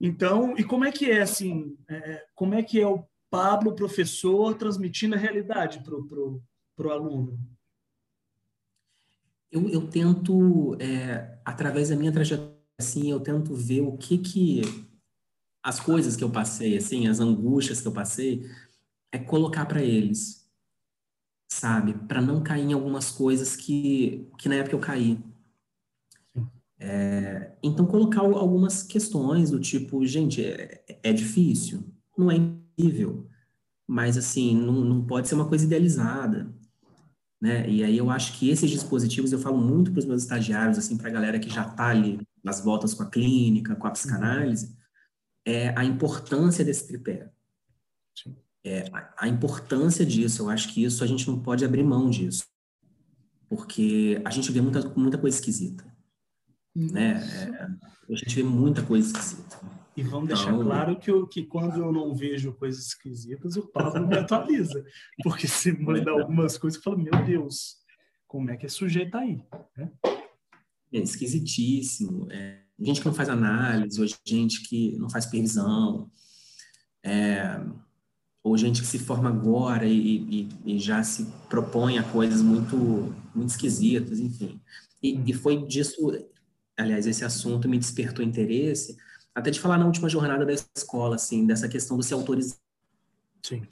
então, 0.00 0.54
e 0.58 0.64
como 0.64 0.84
é 0.84 0.92
que 0.92 1.10
é 1.10 1.22
assim? 1.22 1.78
É, 1.88 2.26
como 2.34 2.54
é 2.54 2.62
que 2.62 2.80
é 2.80 2.86
o 2.86 3.04
Pablo, 3.30 3.74
professor, 3.74 4.54
transmitindo 4.54 5.14
a 5.14 5.18
realidade 5.18 5.82
para 5.82 5.94
o 5.94 6.90
aluno? 6.90 7.38
Eu, 9.50 9.68
eu 9.70 9.88
tento, 9.88 10.76
é, 10.80 11.38
através 11.44 11.88
da 11.88 11.96
minha 11.96 12.12
trajetória, 12.12 12.54
assim, 12.78 13.10
eu 13.10 13.20
tento 13.20 13.54
ver 13.54 13.80
o 13.80 13.96
que 13.96 14.18
que 14.18 14.60
as 15.64 15.80
coisas 15.80 16.14
que 16.14 16.22
eu 16.22 16.30
passei, 16.30 16.76
assim, 16.76 17.08
as 17.08 17.20
angústias 17.20 17.80
que 17.80 17.88
eu 17.88 17.92
passei, 17.92 18.46
é 19.10 19.18
colocar 19.18 19.64
para 19.64 19.82
eles, 19.82 20.46
sabe, 21.50 21.94
para 22.06 22.20
não 22.20 22.42
cair 22.42 22.64
em 22.64 22.74
algumas 22.74 23.10
coisas 23.10 23.56
que 23.56 24.28
que 24.38 24.48
na 24.48 24.56
época 24.56 24.76
eu 24.76 24.80
caí. 24.80 25.18
É, 26.78 27.52
então 27.62 27.86
colocar 27.86 28.20
algumas 28.20 28.82
questões 28.82 29.50
do 29.50 29.58
tipo, 29.58 30.04
gente, 30.06 30.44
é, 30.44 30.84
é 31.02 31.12
difícil, 31.12 31.82
não 32.18 32.30
é 32.30 32.36
impossível, 32.36 33.26
mas 33.86 34.18
assim 34.18 34.54
não, 34.54 34.84
não 34.84 35.06
pode 35.06 35.28
ser 35.28 35.34
uma 35.34 35.48
coisa 35.48 35.64
idealizada. 35.64 36.52
Né? 37.40 37.68
E 37.70 37.84
aí 37.84 37.96
eu 37.96 38.10
acho 38.10 38.38
que 38.38 38.50
esses 38.50 38.70
dispositivos 38.70 39.32
eu 39.32 39.38
falo 39.38 39.58
muito 39.58 39.92
para 39.92 40.00
os 40.00 40.06
meus 40.06 40.22
estagiários, 40.22 40.78
assim, 40.78 40.96
para 40.96 41.08
a 41.08 41.12
galera 41.12 41.38
que 41.38 41.50
já 41.50 41.66
está 41.66 41.88
ali 41.88 42.20
nas 42.42 42.60
voltas 42.60 42.94
com 42.94 43.02
a 43.02 43.10
clínica, 43.10 43.76
com 43.76 43.86
a 43.86 43.90
psicanálise, 43.90 44.74
é 45.44 45.68
a 45.76 45.84
importância 45.84 46.64
desse 46.64 46.86
tripé. 46.86 47.30
É, 48.66 48.90
a, 49.18 49.28
importância 49.28 50.06
disso, 50.06 50.42
eu 50.42 50.48
acho 50.48 50.72
que 50.72 50.82
isso 50.82 51.04
a 51.04 51.06
gente 51.06 51.28
não 51.28 51.38
pode 51.38 51.64
abrir 51.64 51.82
mão 51.82 52.08
disso, 52.08 52.46
porque 53.46 54.22
a 54.24 54.30
gente 54.30 54.50
vê 54.50 54.60
muita, 54.62 54.88
muita 54.96 55.18
coisa 55.18 55.36
esquisita, 55.36 55.84
né? 56.74 57.22
É, 58.08 58.12
a 58.12 58.16
gente 58.16 58.36
vê 58.36 58.42
muita 58.42 58.82
coisa 58.82 59.06
esquisita. 59.06 59.60
E 59.96 60.02
vamos 60.02 60.28
deixar 60.28 60.52
então, 60.52 60.64
claro 60.64 60.98
que, 60.98 61.10
eu, 61.10 61.26
que 61.26 61.44
quando 61.44 61.76
eu 61.76 61.92
não 61.92 62.14
vejo 62.14 62.52
coisas 62.54 62.86
esquisitas, 62.86 63.56
o 63.56 63.68
Pablo 63.68 64.08
me 64.08 64.16
atualiza. 64.16 64.84
Porque 65.22 65.46
se 65.46 65.70
manda 65.72 66.10
algumas 66.10 66.58
coisas, 66.58 66.78
eu 66.78 66.82
falo, 66.82 66.98
meu 66.98 67.24
Deus, 67.24 67.76
como 68.26 68.50
é 68.50 68.56
que 68.56 68.66
é 68.66 68.68
sujeito 68.68 69.16
aí? 69.16 69.44
Né? 69.76 69.92
É 70.92 70.98
esquisitíssimo. 70.98 72.26
É, 72.32 72.63
gente 72.78 73.00
que 73.00 73.06
não 73.06 73.14
faz 73.14 73.28
análise, 73.28 74.00
ou 74.00 74.06
gente 74.26 74.62
que 74.62 74.96
não 74.96 75.08
faz 75.08 75.26
previsão, 75.26 76.10
é, 77.02 77.60
ou 78.42 78.56
gente 78.58 78.82
que 78.82 78.86
se 78.86 78.98
forma 78.98 79.30
agora 79.30 79.86
e, 79.86 80.48
e, 80.64 80.74
e, 80.74 80.78
já 80.78 81.02
se 81.02 81.26
propõe 81.48 81.98
a 81.98 82.02
coisas 82.02 82.42
muito, 82.42 83.14
muito 83.34 83.50
esquisitas, 83.50 84.20
enfim. 84.20 84.60
E, 85.02 85.18
e 85.26 85.32
foi 85.32 85.64
disso, 85.66 86.12
aliás, 86.76 87.06
esse 87.06 87.24
assunto 87.24 87.68
me 87.68 87.78
despertou 87.78 88.24
interesse, 88.24 88.96
até 89.34 89.50
de 89.50 89.60
falar 89.60 89.78
na 89.78 89.86
última 89.86 90.08
jornada 90.08 90.44
da 90.44 90.52
escola, 90.52 91.16
assim, 91.16 91.46
dessa 91.46 91.68
questão 91.68 91.96
do 91.96 92.02
se 92.02 92.12
autorizar. 92.12 92.58
Sim. 93.42 93.62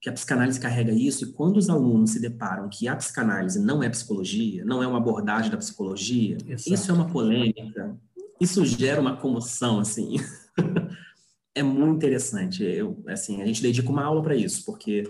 Que 0.00 0.08
a 0.08 0.12
psicanálise 0.12 0.58
carrega 0.58 0.90
isso, 0.92 1.24
e 1.24 1.32
quando 1.32 1.58
os 1.58 1.68
alunos 1.68 2.12
se 2.12 2.20
deparam 2.20 2.68
que 2.68 2.88
a 2.88 2.96
psicanálise 2.96 3.60
não 3.60 3.82
é 3.82 3.88
psicologia, 3.88 4.64
não 4.64 4.82
é 4.82 4.86
uma 4.86 4.98
abordagem 4.98 5.50
da 5.50 5.56
psicologia, 5.56 6.38
Exato. 6.46 6.74
isso 6.74 6.90
é 6.90 6.94
uma 6.94 7.08
polêmica, 7.08 7.96
isso 8.42 8.64
gera 8.64 9.00
uma 9.00 9.16
comoção, 9.16 9.78
assim. 9.78 10.16
é 11.54 11.62
muito 11.62 11.96
interessante. 11.96 12.62
Eu, 12.62 13.02
assim, 13.06 13.40
a 13.40 13.46
gente 13.46 13.62
dedica 13.62 13.88
uma 13.88 14.04
aula 14.04 14.22
para 14.22 14.36
isso, 14.36 14.64
porque 14.64 15.04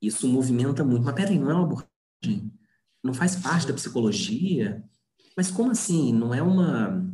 isso 0.00 0.26
movimenta 0.26 0.84
muito. 0.84 1.04
Mas 1.04 1.14
peraí, 1.14 1.38
não 1.38 1.50
é 1.50 1.54
uma 1.54 1.64
abordagem? 1.64 2.52
Não 3.04 3.12
faz 3.12 3.36
parte 3.36 3.66
da 3.66 3.74
psicologia? 3.74 4.82
Mas 5.36 5.50
como 5.50 5.70
assim? 5.70 6.12
Não 6.12 6.34
é 6.34 6.42
uma 6.42 7.12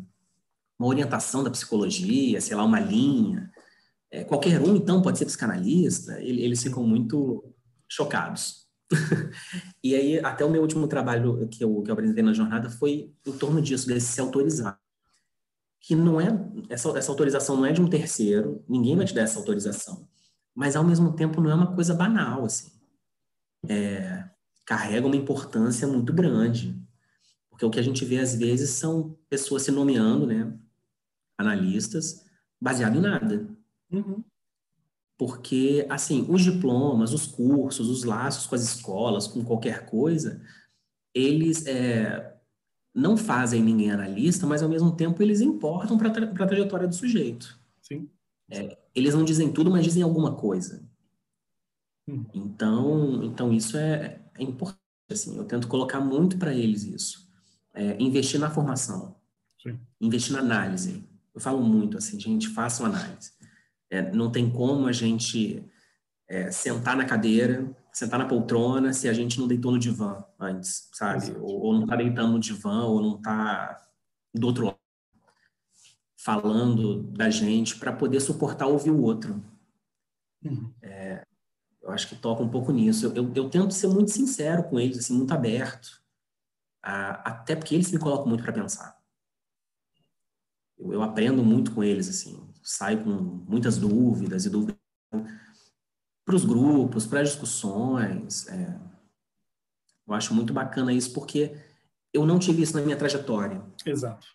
uma 0.78 0.88
orientação 0.88 1.42
da 1.42 1.50
psicologia, 1.50 2.40
sei 2.40 2.56
lá, 2.56 2.64
uma 2.64 2.78
linha. 2.78 3.50
É, 4.10 4.22
qualquer 4.22 4.60
um, 4.60 4.76
então, 4.76 5.02
pode 5.02 5.18
ser 5.18 5.26
psicanalista. 5.26 6.20
Eles 6.22 6.62
ficam 6.62 6.84
muito 6.84 7.52
chocados. 7.88 8.68
e 9.82 9.94
aí, 9.94 10.18
até 10.20 10.44
o 10.44 10.50
meu 10.50 10.62
último 10.62 10.86
trabalho 10.86 11.48
que 11.48 11.64
eu, 11.64 11.82
que 11.82 11.90
eu 11.90 11.92
apresentei 11.92 12.22
na 12.22 12.32
jornada 12.32 12.70
foi 12.70 13.12
em 13.26 13.32
torno 13.32 13.60
disso, 13.60 13.88
desse 13.88 14.06
se 14.06 14.20
autorizar. 14.20 14.78
Que 15.88 15.96
não 15.96 16.20
é, 16.20 16.28
essa, 16.68 16.90
essa 16.98 17.10
autorização 17.10 17.56
não 17.56 17.64
é 17.64 17.72
de 17.72 17.80
um 17.80 17.88
terceiro, 17.88 18.62
ninguém 18.68 18.94
vai 18.94 19.06
te 19.06 19.14
dar 19.14 19.22
essa 19.22 19.38
autorização. 19.38 20.06
Mas, 20.54 20.76
ao 20.76 20.84
mesmo 20.84 21.14
tempo, 21.14 21.40
não 21.40 21.50
é 21.50 21.54
uma 21.54 21.74
coisa 21.74 21.94
banal, 21.94 22.44
assim. 22.44 22.70
É, 23.66 24.28
carrega 24.66 25.06
uma 25.06 25.16
importância 25.16 25.88
muito 25.88 26.12
grande. 26.12 26.78
Porque 27.48 27.64
o 27.64 27.70
que 27.70 27.80
a 27.80 27.82
gente 27.82 28.04
vê, 28.04 28.18
às 28.18 28.34
vezes, 28.34 28.70
são 28.70 29.16
pessoas 29.30 29.62
se 29.62 29.70
nomeando, 29.70 30.26
né? 30.26 30.52
analistas, 31.38 32.24
baseado 32.60 32.98
em 32.98 33.00
nada. 33.00 33.48
Uhum. 33.90 34.22
Porque, 35.16 35.86
assim, 35.88 36.26
os 36.28 36.42
diplomas, 36.42 37.12
os 37.12 37.26
cursos, 37.26 37.88
os 37.88 38.04
laços 38.04 38.46
com 38.46 38.54
as 38.56 38.62
escolas, 38.62 39.26
com 39.26 39.44
qualquer 39.44 39.86
coisa, 39.86 40.42
eles 41.14 41.64
é, 41.66 42.36
não 42.98 43.16
fazem 43.16 43.62
ninguém 43.62 43.92
analista, 43.92 44.46
mas 44.46 44.62
ao 44.62 44.68
mesmo 44.68 44.90
tempo 44.90 45.22
eles 45.22 45.40
importam 45.40 45.96
para 45.96 46.10
tra 46.10 46.24
a 46.26 46.46
trajetória 46.46 46.88
do 46.88 46.94
sujeito. 46.94 47.58
Sim. 47.80 48.10
É, 48.50 48.76
eles 48.94 49.14
não 49.14 49.24
dizem 49.24 49.52
tudo, 49.52 49.70
mas 49.70 49.84
dizem 49.84 50.02
alguma 50.02 50.34
coisa. 50.34 50.82
Uhum. 52.08 52.26
Então, 52.34 53.22
então 53.22 53.52
isso 53.52 53.76
é, 53.76 54.20
é, 54.36 54.42
importante. 54.42 54.78
Assim, 55.10 55.36
eu 55.36 55.44
tento 55.44 55.68
colocar 55.68 56.00
muito 56.00 56.36
para 56.36 56.52
eles 56.52 56.82
isso. 56.82 57.26
É, 57.72 57.96
investir 58.02 58.38
na 58.38 58.50
formação, 58.50 59.14
Sim. 59.62 59.78
investir 60.00 60.34
na 60.34 60.40
análise, 60.40 61.02
eu 61.34 61.40
falo 61.40 61.62
muito 61.62 61.96
assim, 61.96 62.18
gente, 62.18 62.48
faça 62.48 62.82
uma 62.82 62.88
análise. 62.88 63.32
É, 63.88 64.10
não 64.10 64.30
tem 64.30 64.50
como 64.50 64.86
a 64.86 64.92
gente 64.92 65.64
é, 66.28 66.50
sentar 66.50 66.96
na 66.96 67.04
cadeira, 67.04 67.74
sentar 67.98 68.18
na 68.18 68.26
poltrona, 68.26 68.92
se 68.92 69.08
a 69.08 69.12
gente 69.12 69.38
não 69.38 69.48
deitou 69.48 69.72
no 69.72 69.78
divã 69.78 70.24
antes, 70.38 70.88
sabe? 70.92 71.32
Ou, 71.40 71.60
ou, 71.60 71.74
não 71.74 71.82
está 71.82 71.96
deitando 71.96 72.32
no 72.32 72.40
divã, 72.40 72.84
ou 72.84 73.02
não 73.02 73.16
está 73.16 73.84
do 74.34 74.46
outro 74.46 74.66
lado, 74.66 74.78
falando 76.16 77.02
da 77.02 77.28
gente, 77.30 77.78
para 77.78 77.92
poder 77.92 78.20
suportar 78.20 78.66
ouvir 78.66 78.90
o 78.90 79.02
outro. 79.02 79.42
Uhum. 80.44 80.72
É, 80.82 81.24
eu 81.82 81.90
acho 81.90 82.08
que 82.08 82.16
toca 82.16 82.42
um 82.42 82.48
pouco 82.48 82.70
nisso. 82.72 83.06
Eu, 83.06 83.14
eu, 83.14 83.32
eu, 83.34 83.50
tento 83.50 83.74
ser 83.74 83.88
muito 83.88 84.10
sincero 84.10 84.64
com 84.64 84.78
eles, 84.78 84.98
assim, 84.98 85.16
muito 85.16 85.32
aberto, 85.32 86.02
a, 86.82 87.30
até 87.30 87.56
porque 87.56 87.74
eles 87.74 87.90
me 87.90 87.98
colocam 87.98 88.26
muito 88.26 88.42
para 88.42 88.52
pensar 88.52 88.98
eu, 90.78 90.92
eu, 90.92 91.02
aprendo 91.02 91.42
muito 91.42 91.74
com 91.74 91.82
eles, 91.82 92.08
assim, 92.08 92.40
saio 92.62 93.02
com 93.02 93.10
muitas 93.10 93.76
dúvidas 93.76 94.46
e 94.46 94.50
dúvidas 94.50 94.78
para 96.28 96.36
os 96.36 96.44
grupos, 96.44 97.06
para 97.06 97.22
as 97.22 97.30
discussões. 97.30 98.46
É, 98.48 98.78
eu 100.06 100.12
acho 100.12 100.34
muito 100.34 100.52
bacana 100.52 100.92
isso 100.92 101.10
porque 101.14 101.56
eu 102.12 102.26
não 102.26 102.38
tive 102.38 102.60
isso 102.60 102.76
na 102.76 102.82
minha 102.82 102.98
trajetória. 102.98 103.64
Exato. 103.86 104.26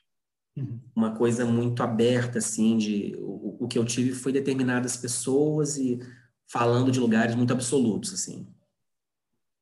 Uhum. 0.58 0.80
Uma 0.96 1.12
coisa 1.12 1.46
muito 1.46 1.84
aberta, 1.84 2.40
assim, 2.40 2.80
de 2.80 3.16
o, 3.20 3.66
o 3.66 3.68
que 3.68 3.78
eu 3.78 3.86
tive 3.86 4.14
foi 4.16 4.32
determinadas 4.32 4.98
pessoas 4.98 5.78
e 5.78 6.00
falando 6.48 6.92
de 6.92 7.00
lugares 7.00 7.36
muito 7.36 7.54
absolutos, 7.54 8.12
assim. 8.12 8.48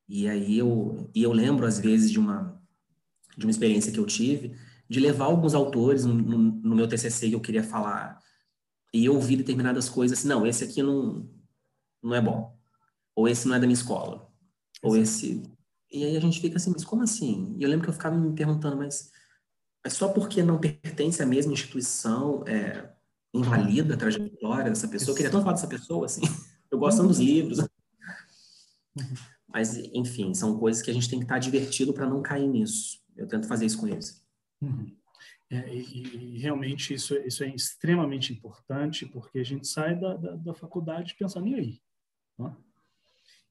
E 0.07 0.29
aí 0.29 0.57
eu, 0.57 1.09
e 1.13 1.23
eu 1.23 1.33
lembro 1.33 1.65
às 1.65 1.79
vezes 1.79 2.09
de 2.09 2.19
uma 2.19 2.57
de 3.37 3.45
uma 3.45 3.51
experiência 3.51 3.91
que 3.91 3.99
eu 3.99 4.05
tive 4.05 4.55
de 4.89 4.99
levar 4.99 5.25
alguns 5.25 5.53
autores 5.53 6.05
no, 6.05 6.13
no, 6.13 6.37
no, 6.37 6.75
meu 6.75 6.87
TCC 6.87 7.29
que 7.29 7.35
eu 7.35 7.39
queria 7.39 7.63
falar 7.63 8.19
e 8.93 9.05
eu 9.05 9.15
ouvi 9.15 9.37
determinadas 9.37 9.87
coisas 9.87 10.19
assim, 10.19 10.27
não, 10.27 10.45
esse 10.45 10.65
aqui 10.65 10.83
não, 10.83 11.25
não 12.03 12.15
é 12.15 12.21
bom. 12.21 12.57
Ou 13.15 13.27
esse 13.27 13.47
não 13.47 13.55
é 13.55 13.59
da 13.59 13.67
minha 13.67 13.73
escola. 13.73 14.29
Ou 14.81 14.97
esse... 14.97 15.43
E 15.91 16.05
aí 16.05 16.15
a 16.15 16.19
gente 16.21 16.39
fica 16.39 16.57
assim, 16.57 16.71
mas 16.71 16.85
como 16.85 17.03
assim? 17.03 17.55
E 17.57 17.63
eu 17.63 17.69
lembro 17.69 17.83
que 17.83 17.89
eu 17.89 17.93
ficava 17.93 18.17
me 18.17 18.33
perguntando, 18.33 18.77
mas, 18.77 19.11
mas 19.83 19.93
só 19.93 20.07
porque 20.09 20.41
não 20.41 20.57
pertence 20.57 21.21
à 21.21 21.25
mesma 21.25 21.51
instituição 21.51 22.43
é, 22.47 22.89
invalida 23.33 23.93
a 23.93 23.97
trajetória 23.97 24.69
dessa 24.69 24.87
pessoa? 24.87 25.11
Eu 25.11 25.15
queria 25.15 25.31
tanto 25.31 25.43
falar 25.43 25.55
dessa 25.55 25.67
pessoa, 25.67 26.05
assim. 26.05 26.21
Eu 26.71 26.79
gosto 26.79 27.03
dos 27.03 27.19
livros. 27.19 27.59
Uhum. 27.59 27.67
Mas, 29.53 29.75
enfim, 29.93 30.33
são 30.33 30.57
coisas 30.57 30.81
que 30.81 30.89
a 30.89 30.93
gente 30.93 31.09
tem 31.09 31.19
que 31.19 31.25
estar 31.25 31.37
divertido 31.37 31.93
para 31.93 32.07
não 32.07 32.21
cair 32.21 32.47
nisso. 32.47 33.01
Eu 33.17 33.27
tento 33.27 33.47
fazer 33.47 33.65
isso 33.65 33.77
com 33.77 33.87
eles. 33.87 34.25
Uhum. 34.61 34.95
É, 35.49 35.75
e, 35.75 36.35
e, 36.35 36.39
realmente 36.39 36.93
isso, 36.93 37.13
isso 37.17 37.43
é 37.43 37.53
extremamente 37.53 38.31
importante, 38.31 39.05
porque 39.05 39.39
a 39.39 39.43
gente 39.43 39.67
sai 39.67 39.99
da, 39.99 40.15
da, 40.15 40.35
da 40.37 40.53
faculdade 40.53 41.15
pensando, 41.19 41.49
e 41.49 41.55
aí? 41.55 41.81
Né? 42.41 42.55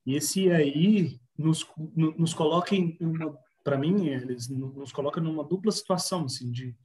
E 0.07 0.17
esse 0.17 0.51
aí 0.51 1.21
nos, 1.37 1.67
nos 1.97 2.35
coloca 2.35 2.75
em 2.75 2.97
uma, 3.01 3.37
para 3.65 3.79
mim, 3.79 4.07
eles 4.07 4.49
nos 4.49 4.93
colocam 4.93 5.23
numa 5.23 5.45
dupla 5.45 5.73
situação, 5.73 6.25
assim, 6.25 6.51
de 6.51 6.77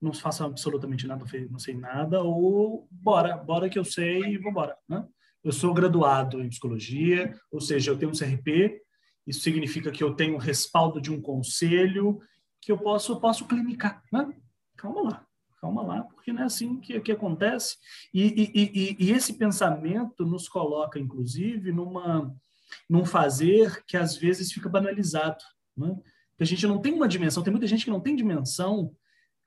não 0.00 0.12
faço 0.12 0.42
absolutamente 0.44 1.06
nada, 1.06 1.24
não 1.48 1.58
sei 1.58 1.74
nada, 1.74 2.22
ou 2.22 2.88
bora, 2.90 3.36
bora 3.36 3.68
que 3.68 3.78
eu 3.78 3.84
sei 3.84 4.20
e 4.22 4.38
vambora, 4.38 4.76
né? 4.88 5.06
Eu 5.44 5.52
sou 5.52 5.72
graduado 5.72 6.40
em 6.40 6.48
psicologia, 6.48 7.36
ou 7.50 7.60
seja, 7.60 7.90
eu 7.90 7.98
tenho 7.98 8.10
um 8.10 8.14
CRP, 8.14 8.80
isso 9.26 9.40
significa 9.40 9.90
que 9.90 10.02
eu 10.02 10.14
tenho 10.14 10.36
respaldo 10.38 11.00
de 11.00 11.12
um 11.12 11.20
conselho, 11.20 12.20
que 12.60 12.72
eu 12.72 12.78
posso, 12.78 13.20
posso 13.20 13.46
clinicar, 13.46 14.02
né? 14.12 14.28
Calma 14.76 15.02
lá, 15.02 15.26
calma 15.62 15.82
lá, 15.82 16.02
porque 16.02 16.32
não 16.32 16.42
é 16.42 16.46
assim 16.46 16.80
que, 16.80 17.00
que 17.00 17.12
acontece. 17.12 17.76
E, 18.12 18.50
e, 18.52 18.62
e, 18.74 18.96
e 18.98 19.12
esse 19.12 19.34
pensamento 19.34 20.26
nos 20.26 20.48
coloca, 20.48 20.98
inclusive, 20.98 21.70
numa, 21.70 22.34
num 22.90 23.04
fazer 23.04 23.84
que 23.86 23.96
às 23.96 24.16
vezes 24.16 24.52
fica 24.52 24.68
banalizado, 24.68 25.42
né? 25.76 25.96
a 26.40 26.44
gente 26.44 26.66
não 26.66 26.80
tem 26.80 26.92
uma 26.92 27.06
dimensão, 27.06 27.44
tem 27.44 27.52
muita 27.52 27.68
gente 27.68 27.84
que 27.84 27.90
não 27.90 28.00
tem 28.00 28.16
dimensão 28.16 28.92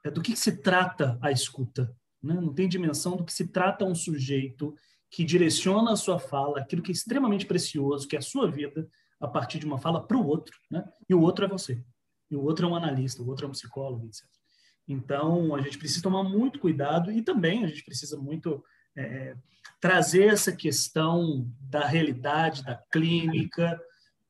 é, 0.06 0.10
do 0.10 0.22
que, 0.22 0.32
que, 0.32 0.40
se 0.40 0.62
trata 0.62 1.20
a 1.22 1.30
escuta, 1.30 1.94
né? 2.24 2.34
não 2.36 2.54
tem 2.54 2.70
dimensão 2.70 3.18
do 3.18 3.26
que 3.26 3.34
se 3.34 3.50
trata 3.50 3.84
um 3.84 3.94
sujeito 3.94 4.74
que 5.12 5.26
direciona 5.26 5.92
a 5.92 5.98
sua 5.98 6.18
fala, 6.18 6.60
aquilo 6.60 6.82
que 6.82 6.92
é 6.92 6.94
extremamente 6.94 7.46
precioso, 7.46 8.08
que 8.08 8.16
é 8.16 8.20
a 8.20 8.22
sua 8.22 8.50
vida, 8.50 8.88
a 9.20 9.28
partir 9.28 9.60
de 9.60 9.66
uma 9.66 9.78
fala 9.78 10.02
para 10.02 10.16
o 10.16 10.26
outro, 10.26 10.58
né? 10.72 10.88
e 11.10 11.14
o 11.14 11.20
outro 11.20 11.44
é 11.44 11.48
você. 11.50 11.84
E 12.32 12.36
o 12.38 12.42
outro 12.42 12.66
é 12.66 12.70
um 12.70 12.76
analista, 12.76 13.22
o 13.22 13.28
outro 13.28 13.46
é 13.46 13.50
um 13.50 13.52
psicólogo, 13.52 14.08
etc. 14.08 14.26
Então, 14.88 15.56
a 15.56 15.62
gente 15.62 15.78
precisa 15.78 16.04
tomar 16.04 16.24
muito 16.24 16.60
cuidado 16.60 17.12
e 17.12 17.22
também 17.22 17.64
a 17.64 17.68
gente 17.68 17.84
precisa 17.84 18.18
muito 18.18 18.64
é, 18.96 19.36
trazer 19.82 20.26
essa 20.26 20.52
questão 20.52 21.50
da 21.60 21.86
realidade, 21.86 22.64
da 22.64 22.76
clínica, 22.92 23.80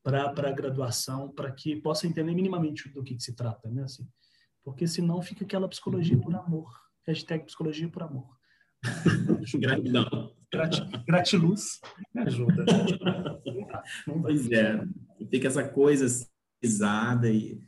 para 0.03 0.49
a 0.49 0.51
graduação, 0.51 1.29
para 1.29 1.51
que 1.51 1.75
possa 1.77 2.05
entender 2.05 2.35
minimamente 2.35 2.87
do 2.89 3.03
que, 3.03 3.15
que 3.15 3.23
se 3.23 3.35
trata, 3.35 3.69
né? 3.69 3.83
Assim, 3.83 4.07
porque 4.63 4.87
senão 4.87 5.21
fica 5.21 5.43
aquela 5.43 5.67
psicologia 5.67 6.17
por 6.17 6.35
amor. 6.35 6.71
Hashtag 7.07 7.43
psicologia 7.45 7.89
por 7.89 8.03
amor. 8.03 8.37
Gratidão. 9.59 10.35
gratiluz 11.07 11.79
me 12.13 12.21
ajuda. 12.21 12.65
Pois 14.21 14.51
é. 14.51 14.79
Fica 15.29 15.47
essa 15.47 15.67
coisa 15.67 16.05
pesada 16.61 17.29
e, 17.29 17.59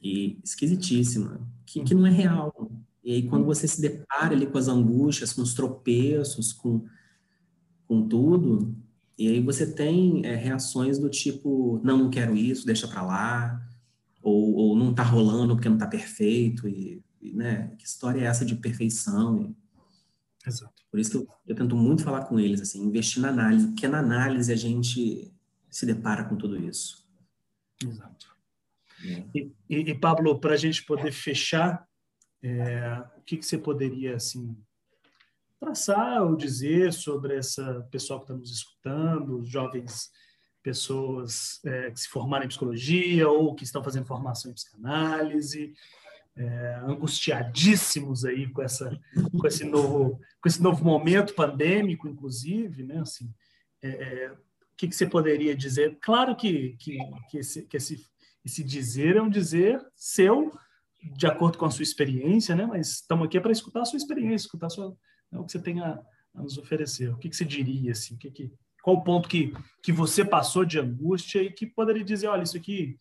e 0.00 0.38
esquisitíssima, 0.44 1.40
que, 1.64 1.82
que 1.82 1.94
não 1.94 2.06
é 2.06 2.10
real. 2.10 2.70
E 3.02 3.12
aí, 3.12 3.28
quando 3.28 3.44
você 3.44 3.68
se 3.68 3.80
depara 3.80 4.34
ali 4.34 4.46
com 4.46 4.58
as 4.58 4.68
angústias, 4.68 5.32
com 5.32 5.42
os 5.42 5.54
tropeços, 5.54 6.52
com, 6.52 6.84
com 7.86 8.08
tudo, 8.08 8.76
e 9.18 9.28
aí 9.28 9.40
você 9.40 9.72
tem 9.72 10.26
é, 10.26 10.34
reações 10.34 10.98
do 10.98 11.08
tipo, 11.08 11.80
não, 11.84 11.98
não 11.98 12.10
quero 12.10 12.36
isso, 12.36 12.66
deixa 12.66 12.88
para 12.88 13.02
lá, 13.02 13.68
ou, 14.22 14.54
ou, 14.54 14.76
não 14.76 14.92
tá 14.92 15.02
rolando 15.02 15.54
porque 15.54 15.68
não 15.68 15.78
tá 15.78 15.86
perfeito, 15.86 16.68
e, 16.68 17.02
e, 17.22 17.32
né, 17.32 17.72
que 17.78 17.86
história 17.86 18.20
é 18.20 18.24
essa 18.24 18.44
de 18.44 18.56
perfeição? 18.56 19.42
E, 19.42 19.66
Exato. 20.46 20.84
Por 20.90 21.00
isso 21.00 21.10
que 21.10 21.16
eu, 21.16 21.28
eu, 21.48 21.56
tento 21.56 21.74
muito 21.74 22.04
falar 22.04 22.24
com 22.24 22.38
eles, 22.38 22.60
assim, 22.60 22.84
investir 22.84 23.20
na 23.20 23.28
análise, 23.28 23.66
porque 23.66 23.88
na 23.88 23.98
análise 23.98 24.52
a 24.52 24.56
gente 24.56 25.32
se 25.68 25.86
depara 25.86 26.24
com 26.24 26.36
tudo 26.36 26.56
isso. 26.56 27.04
Exato. 27.84 28.36
É. 29.04 29.24
E, 29.34 29.52
e, 29.68 29.76
e, 29.90 29.94
Pablo, 29.94 30.38
para 30.38 30.54
a 30.54 30.56
gente 30.56 30.84
poder 30.84 31.12
fechar, 31.12 31.86
é, 32.42 33.02
o 33.18 33.22
que, 33.22 33.36
que 33.36 33.46
você 33.46 33.58
poderia, 33.58 34.16
assim, 34.16 34.56
traçar 35.58 36.22
ou 36.22 36.36
dizer 36.36 36.92
sobre 36.92 37.36
essa 37.36 37.86
pessoal 37.90 38.20
que 38.20 38.24
está 38.26 38.34
nos 38.34 38.50
escutando, 38.50 39.44
jovens 39.44 40.10
pessoas 40.62 41.60
é, 41.64 41.92
que 41.92 42.00
se 42.00 42.08
formaram 42.08 42.44
em 42.44 42.48
psicologia 42.48 43.28
ou 43.28 43.54
que 43.54 43.62
estão 43.62 43.84
fazendo 43.84 44.06
formação 44.06 44.50
em 44.50 44.54
psicanálise, 44.54 45.72
é, 46.36 46.80
angustiadíssimos 46.84 48.24
aí 48.24 48.50
com 48.52 48.62
essa 48.62 48.90
com 49.38 49.46
esse 49.46 49.64
novo 49.64 50.20
com 50.40 50.48
esse 50.48 50.60
novo 50.60 50.84
momento 50.84 51.34
pandêmico, 51.34 52.08
inclusive, 52.08 52.82
né? 52.82 52.98
Assim, 53.00 53.32
é, 53.80 53.88
é 53.88 54.32
o 54.32 54.76
que, 54.76 54.88
que, 54.88 54.94
você 54.94 55.06
poderia 55.06 55.56
dizer? 55.56 55.96
Claro 56.00 56.36
que 56.36 56.76
que, 56.78 56.98
que, 57.30 57.38
esse, 57.38 57.62
que 57.62 57.76
esse, 57.76 58.04
esse 58.46 58.62
dizer 58.62 59.16
é 59.16 59.22
um 59.22 59.28
dizer 59.28 59.84
seu 59.96 60.56
de 61.16 61.26
acordo 61.26 61.58
com 61.58 61.64
a 61.64 61.70
sua 61.70 61.82
experiência, 61.82 62.54
né? 62.54 62.64
Mas 62.64 63.00
estamos 63.00 63.26
aqui 63.26 63.40
para 63.40 63.50
escutar 63.50 63.82
a 63.82 63.84
sua 63.84 63.96
experiência, 63.96 64.46
escutar 64.46 64.70
sua 64.70 64.96
né, 65.32 65.38
o 65.38 65.44
que 65.44 65.50
você 65.50 65.58
tem 65.58 65.80
a, 65.80 66.00
a, 66.32 66.42
nos 66.42 66.56
oferecer. 66.56 67.12
O 67.12 67.18
que, 67.18 67.28
que 67.28 67.36
você 67.36 67.44
diria 67.44 67.90
assim? 67.90 68.14
O 68.14 68.18
que, 68.18 68.30
que 68.30 68.52
qual 68.84 68.96
o 68.96 69.02
ponto 69.02 69.28
que 69.28 69.52
que 69.82 69.90
você 69.90 70.24
passou 70.24 70.64
de 70.64 70.78
angústia 70.78 71.42
e 71.42 71.52
que 71.52 71.66
poderia 71.66 72.04
dizer, 72.04 72.28
olha, 72.28 72.44
isso 72.44 72.56
aqui 72.56 72.96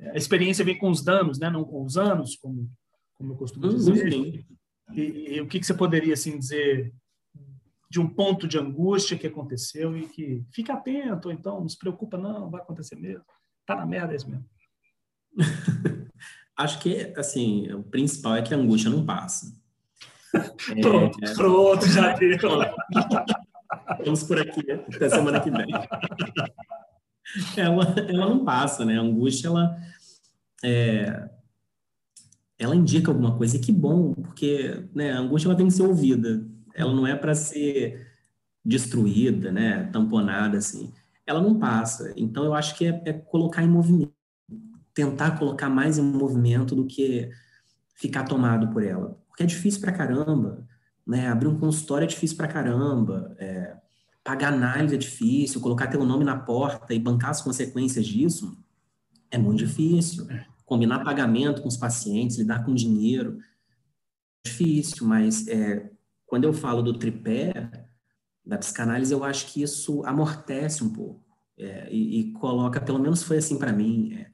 a 0.00 0.16
experiência 0.16 0.64
vem 0.64 0.76
com 0.76 0.90
os 0.90 1.02
danos, 1.02 1.38
né? 1.38 1.48
Não 1.48 1.64
com 1.64 1.84
os 1.84 1.96
anos, 1.96 2.34
como 2.34 2.68
como 3.14 3.34
eu 3.34 3.36
costumo 3.36 3.66
uhum. 3.66 3.76
dizer. 3.76 4.14
Uhum. 4.16 4.44
E, 4.94 5.36
e, 5.36 5.40
o 5.40 5.46
que, 5.46 5.60
que 5.60 5.66
você 5.66 5.74
poderia 5.74 6.12
assim 6.12 6.36
dizer 6.36 6.92
de 7.88 8.00
um 8.00 8.08
ponto 8.08 8.48
de 8.48 8.58
angústia 8.58 9.16
que 9.16 9.28
aconteceu 9.28 9.96
e 9.96 10.08
que 10.08 10.44
fica 10.52 10.72
atento, 10.72 11.28
ou 11.28 11.34
então 11.34 11.60
não 11.60 11.68
se 11.68 11.78
preocupa, 11.78 12.18
não, 12.18 12.50
vai 12.50 12.60
acontecer 12.60 12.96
mesmo. 12.96 13.24
Tá 13.64 13.76
na 13.76 13.86
merda 13.86 14.12
é 14.12 14.16
isso 14.16 14.28
mesmo. 14.28 14.44
Acho 16.56 16.78
que, 16.80 17.12
assim, 17.16 17.72
o 17.72 17.82
principal 17.82 18.36
é 18.36 18.42
que 18.42 18.54
a 18.54 18.56
angústia 18.56 18.90
não 18.90 19.04
passa. 19.04 19.52
pronto, 20.80 21.18
é... 21.22 21.34
pronto, 21.34 21.86
já 21.86 22.12
deu. 22.14 22.38
Vamos 24.04 24.22
por 24.24 24.38
aqui 24.38 24.70
até 24.70 25.08
semana 25.08 25.40
que 25.40 25.50
vem. 25.50 25.66
Ela, 27.56 27.94
ela 28.08 28.28
não 28.28 28.44
passa, 28.44 28.84
né? 28.84 28.98
A 28.98 29.02
angústia, 29.02 29.48
ela, 29.48 29.76
é, 30.62 31.30
ela 32.58 32.76
indica 32.76 33.10
alguma 33.10 33.36
coisa. 33.36 33.56
E 33.56 33.60
que 33.60 33.72
bom, 33.72 34.12
porque 34.12 34.84
né, 34.94 35.12
a 35.12 35.18
angústia 35.18 35.48
ela 35.48 35.56
tem 35.56 35.66
que 35.66 35.72
ser 35.72 35.82
ouvida. 35.82 36.44
Ela 36.74 36.94
não 36.94 37.06
é 37.06 37.16
para 37.16 37.34
ser 37.34 38.06
destruída, 38.64 39.50
né? 39.50 39.88
Tamponada, 39.92 40.58
assim. 40.58 40.92
Ela 41.26 41.40
não 41.40 41.58
passa. 41.58 42.12
Então, 42.16 42.44
eu 42.44 42.54
acho 42.54 42.76
que 42.76 42.86
é, 42.86 43.02
é 43.06 43.12
colocar 43.12 43.62
em 43.62 43.68
movimento. 43.68 44.12
Tentar 44.94 45.38
colocar 45.38 45.68
mais 45.68 45.98
em 45.98 46.02
movimento 46.02 46.74
do 46.74 46.86
que 46.86 47.30
ficar 47.94 48.24
tomado 48.24 48.68
por 48.72 48.82
ela. 48.82 49.18
Porque 49.28 49.42
é 49.42 49.46
difícil 49.46 49.80
pra 49.80 49.92
caramba, 49.92 50.66
né? 51.06 51.28
Abrir 51.28 51.48
um 51.48 51.58
consultório 51.58 52.04
é 52.04 52.08
difícil 52.08 52.36
pra 52.36 52.48
caramba, 52.48 53.34
é, 53.38 53.76
pagar 54.22 54.52
análise 54.52 54.94
é 54.94 54.98
difícil, 54.98 55.60
colocar 55.60 55.86
teu 55.86 56.04
nome 56.04 56.24
na 56.24 56.36
porta 56.36 56.92
e 56.94 56.98
bancar 56.98 57.30
as 57.30 57.40
consequências 57.42 58.06
disso 58.06 58.56
é 59.30 59.38
muito 59.38 59.64
difícil. 59.64 60.26
Combinar 60.64 61.02
pagamento 61.02 61.62
com 61.62 61.68
os 61.68 61.76
pacientes, 61.76 62.38
lidar 62.38 62.64
com 62.64 62.74
dinheiro, 62.74 63.38
é 64.44 64.48
difícil, 64.48 65.06
mas 65.06 65.48
é, 65.48 65.90
quando 66.26 66.44
eu 66.44 66.52
falo 66.52 66.82
do 66.82 66.98
tripé 66.98 67.70
da 68.44 68.58
psicanálise, 68.58 69.12
eu 69.12 69.24
acho 69.24 69.52
que 69.52 69.62
isso 69.62 70.04
amortece 70.04 70.84
um 70.84 70.92
pouco 70.92 71.22
é, 71.58 71.88
e, 71.92 72.20
e, 72.20 72.32
coloca, 72.32 72.80
pelo 72.80 72.98
menos 72.98 73.22
foi 73.22 73.38
assim 73.38 73.58
para 73.58 73.72
mim, 73.72 74.14
é, 74.14 74.30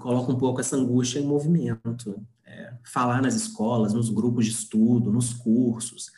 coloca 0.00 0.32
um 0.32 0.38
pouco 0.38 0.60
essa 0.60 0.76
angústia 0.76 1.18
em 1.18 1.26
movimento 1.26 2.24
é, 2.44 2.72
falar 2.84 3.20
nas 3.20 3.34
escolas, 3.34 3.92
nos 3.92 4.08
grupos 4.08 4.46
de 4.46 4.52
estudo, 4.52 5.12
nos 5.12 5.32
cursos, 5.32 6.10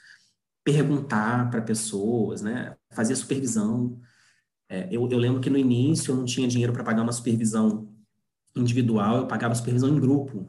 perguntar 0.63 1.51
para 1.51 1.63
pessoas, 1.63 2.43
né? 2.43 2.77
Fazer 2.91 3.17
supervisão. 3.17 3.99
É, 4.69 4.89
eu, 4.93 5.09
eu, 5.09 5.19
lembro 5.19 5.41
que 5.41 5.49
no 5.49 5.57
início 5.57 6.13
eu 6.13 6.17
não 6.17 6.25
tinha 6.25 6.47
dinheiro 6.47 6.73
para 6.73 6.85
pagar 6.85 7.03
uma 7.03 7.13
supervisão 7.13 7.89
individual, 8.55 9.19
eu 9.19 9.27
pagava 9.27 9.55
supervisão 9.55 9.89
em 9.89 9.99
grupo. 9.99 10.47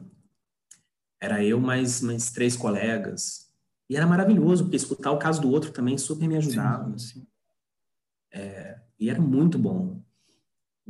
Era 1.18 1.42
eu 1.44 1.60
mais, 1.60 2.00
mais 2.00 2.30
três 2.30 2.56
colegas. 2.56 3.50
E 3.88 3.96
era 3.96 4.06
maravilhoso, 4.06 4.64
porque 4.64 4.76
escutar 4.76 5.10
o 5.10 5.18
caso 5.18 5.40
do 5.40 5.50
outro 5.50 5.72
também 5.72 5.98
super 5.98 6.28
me 6.28 6.36
ajudava. 6.36 6.96
Sim, 6.98 7.20
sim. 7.20 7.26
É, 8.32 8.78
e 8.98 9.10
era 9.10 9.20
muito 9.20 9.58
bom. 9.58 10.00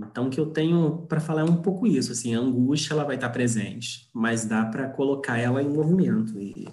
Então, 0.09 0.27
o 0.27 0.31
que 0.31 0.39
eu 0.39 0.47
tenho 0.47 1.07
para 1.07 1.21
falar 1.21 1.43
é 1.43 1.45
um 1.45 1.61
pouco 1.61 1.87
isso, 1.87 2.13
assim, 2.13 2.35
a 2.35 2.39
angústia 2.39 2.95
ela 2.95 3.05
vai 3.05 3.17
estar 3.17 3.31
presente, 3.31 4.09
mas 4.13 4.45
dá 4.45 4.65
para 4.65 4.89
colocar 4.89 5.39
ela 5.39 5.63
em 5.63 5.69
movimento 5.69 6.39
e, 6.41 6.69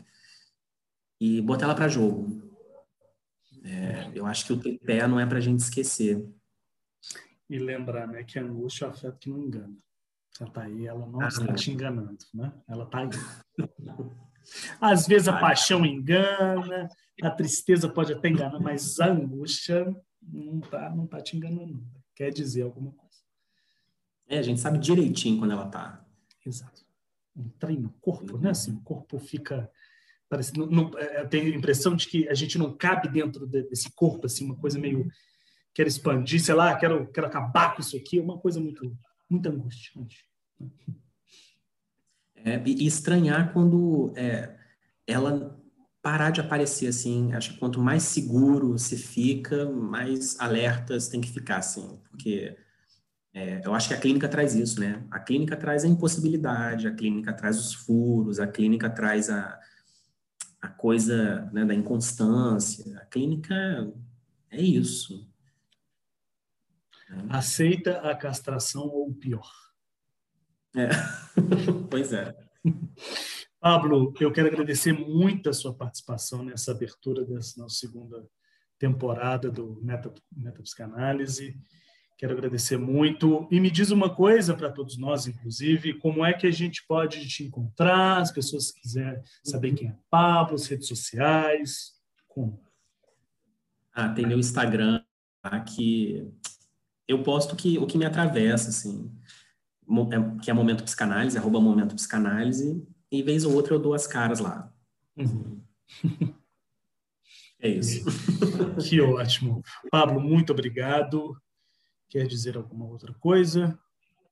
e 1.19 1.41
botar 1.41 1.65
ela 1.65 1.75
para 1.75 1.87
jogo. 1.87 2.47
É, 3.63 4.11
eu 4.13 4.25
acho 4.25 4.45
que 4.45 4.53
o 4.53 4.59
tripé 4.59 5.05
não 5.07 5.19
é 5.19 5.25
para 5.25 5.37
a 5.37 5.41
gente 5.41 5.59
esquecer. 5.59 6.25
E 7.49 7.57
lembrar, 7.57 8.07
né, 8.07 8.23
que 8.23 8.39
a 8.39 8.43
angústia 8.43 8.85
é 8.85 8.87
o 8.87 8.91
afeto 8.91 9.17
que 9.19 9.29
não 9.29 9.39
engana. 9.39 9.75
Ela 10.39 10.51
tá 10.51 10.61
aí, 10.63 10.85
ela 10.85 11.05
não 11.05 11.21
ah, 11.21 11.27
está 11.27 11.53
te 11.53 11.71
enganando, 11.71 12.17
né? 12.33 12.53
Ela 12.67 12.85
tá 12.85 12.99
aí. 12.99 13.09
Às 14.79 15.07
vezes 15.07 15.27
a 15.27 15.39
paixão 15.39 15.85
engana, 15.85 16.87
a 17.21 17.31
tristeza 17.31 17.89
pode 17.89 18.13
até 18.13 18.29
enganar, 18.29 18.59
mas 18.59 18.99
a 18.99 19.07
angústia 19.07 19.93
não 20.21 20.59
tá, 20.59 20.89
não 20.89 21.07
tá 21.07 21.19
te 21.21 21.35
enganando. 21.35 21.83
Quer 22.15 22.31
dizer 22.31 22.63
alguma 22.63 22.91
coisa. 22.91 23.06
É, 24.27 24.39
a 24.39 24.41
gente 24.41 24.59
sabe 24.59 24.77
direitinho 24.77 25.39
quando 25.39 25.51
ela 25.51 25.67
tá. 25.67 26.05
Exato. 26.45 26.85
Um 27.35 27.49
treino, 27.59 27.93
corpo, 28.01 28.37
né? 28.37 28.49
Assim, 28.49 28.73
o 28.73 28.81
corpo 28.81 29.17
fica. 29.19 29.69
Parece, 30.29 30.57
não, 30.57 30.65
não, 30.65 30.97
é, 30.97 31.21
eu 31.21 31.29
tenho 31.29 31.53
a 31.53 31.55
impressão 31.55 31.95
de 31.95 32.07
que 32.07 32.27
a 32.27 32.33
gente 32.33 32.57
não 32.57 32.75
cabe 32.75 33.07
dentro 33.07 33.45
desse 33.47 33.91
corpo, 33.91 34.25
assim, 34.25 34.45
uma 34.45 34.55
coisa 34.55 34.77
meio. 34.77 35.09
Quero 35.73 35.87
expandir, 35.87 36.43
sei 36.43 36.55
lá, 36.55 36.75
quero, 36.75 37.07
quero 37.11 37.27
acabar 37.27 37.75
com 37.75 37.81
isso 37.81 37.95
aqui, 37.95 38.19
é 38.19 38.21
uma 38.21 38.37
coisa 38.37 38.59
muito, 38.59 38.97
muito 39.29 39.47
angustiante. 39.47 40.25
É, 42.35 42.61
e 42.65 42.85
estranhar 42.85 43.53
quando 43.53 44.11
é, 44.15 44.57
ela 45.05 45.57
parar 46.01 46.31
de 46.31 46.39
aparecer 46.39 46.87
assim. 46.87 47.33
Acho 47.33 47.53
que 47.53 47.59
quanto 47.59 47.81
mais 47.81 48.03
seguro 48.03 48.77
se 48.77 48.97
fica, 48.97 49.69
mais 49.69 50.39
alertas 50.39 51.09
tem 51.09 51.19
que 51.21 51.29
ficar, 51.29 51.57
assim, 51.57 51.99
porque 52.09 52.55
é, 53.37 53.61
eu 53.63 53.75
acho 53.75 53.87
que 53.87 53.93
a 53.93 53.99
clínica 53.99 54.27
traz 54.27 54.55
isso, 54.55 54.79
né? 54.79 55.05
A 55.11 55.19
clínica 55.19 55.55
traz 55.55 55.83
a 55.83 55.87
impossibilidade, 55.87 56.87
a 56.87 56.95
clínica 56.95 57.31
traz 57.31 57.59
os 57.59 57.71
furos, 57.71 58.39
a 58.39 58.47
clínica 58.47 58.89
traz 58.89 59.29
a, 59.29 59.59
a 60.59 60.67
coisa 60.67 61.47
né, 61.53 61.63
da 61.63 61.75
inconstância. 61.75 62.97
A 62.97 63.05
clínica 63.05 63.93
é 64.49 64.59
isso. 64.59 65.29
Né? 67.11 67.27
Aceita 67.29 67.99
a 67.99 68.15
castração 68.15 68.87
ou 68.87 69.13
pior. 69.13 69.47
É. 70.75 70.89
pois 71.91 72.11
é. 72.13 72.35
Pablo, 73.59 74.15
eu 74.19 74.31
quero 74.31 74.47
agradecer 74.47 74.93
muito 74.93 75.47
a 75.47 75.53
sua 75.53 75.75
participação 75.75 76.43
nessa 76.43 76.71
abertura 76.71 77.23
dessa 77.23 77.61
nossa 77.61 77.75
segunda 77.75 78.27
temporada 78.79 79.51
do 79.51 79.79
Meta, 79.83 80.11
Meta 80.35 80.63
Psicanálise. 80.63 81.55
Quero 82.17 82.33
agradecer 82.33 82.77
muito. 82.77 83.47
E 83.51 83.59
me 83.59 83.69
diz 83.69 83.91
uma 83.91 84.13
coisa 84.13 84.55
para 84.55 84.71
todos 84.71 84.97
nós, 84.97 85.27
inclusive, 85.27 85.93
como 85.99 86.25
é 86.25 86.33
que 86.33 86.47
a 86.47 86.51
gente 86.51 86.83
pode 86.87 87.27
te 87.27 87.43
encontrar, 87.43 88.17
as 88.17 88.31
pessoas 88.31 88.71
que 88.71 88.81
quiserem 88.81 89.21
saber 89.43 89.73
quem 89.75 89.89
é 89.89 89.95
Pablo, 90.09 90.55
as 90.55 90.65
redes 90.65 90.87
sociais, 90.87 91.93
como? 92.27 92.59
Ah, 93.93 94.09
tem 94.09 94.25
meu 94.25 94.39
Instagram, 94.39 95.03
tá, 95.43 95.59
que 95.59 96.27
eu 97.07 97.21
posto 97.21 97.55
que, 97.55 97.77
o 97.77 97.85
que 97.85 97.97
me 97.97 98.05
atravessa, 98.05 98.69
assim, 98.69 99.11
é, 100.11 100.41
que 100.41 100.49
é 100.49 100.53
Momento 100.53 100.83
Psicanálise, 100.83 101.37
arroba 101.37 101.61
Momento 101.61 101.95
Psicanálise, 101.95 102.83
e 103.11 103.21
vez 103.21 103.45
ou 103.45 103.53
outra 103.53 103.75
eu 103.75 103.79
dou 103.79 103.93
as 103.93 104.07
caras 104.07 104.39
lá. 104.39 104.73
Uhum. 105.15 105.61
É 107.59 107.69
isso. 107.69 108.05
Que 108.87 109.01
ótimo. 109.01 109.63
Pablo, 109.89 110.19
muito 110.21 110.51
obrigado. 110.51 111.35
Quer 112.09 112.27
dizer 112.27 112.57
alguma 112.57 112.85
outra 112.85 113.13
coisa? 113.13 113.77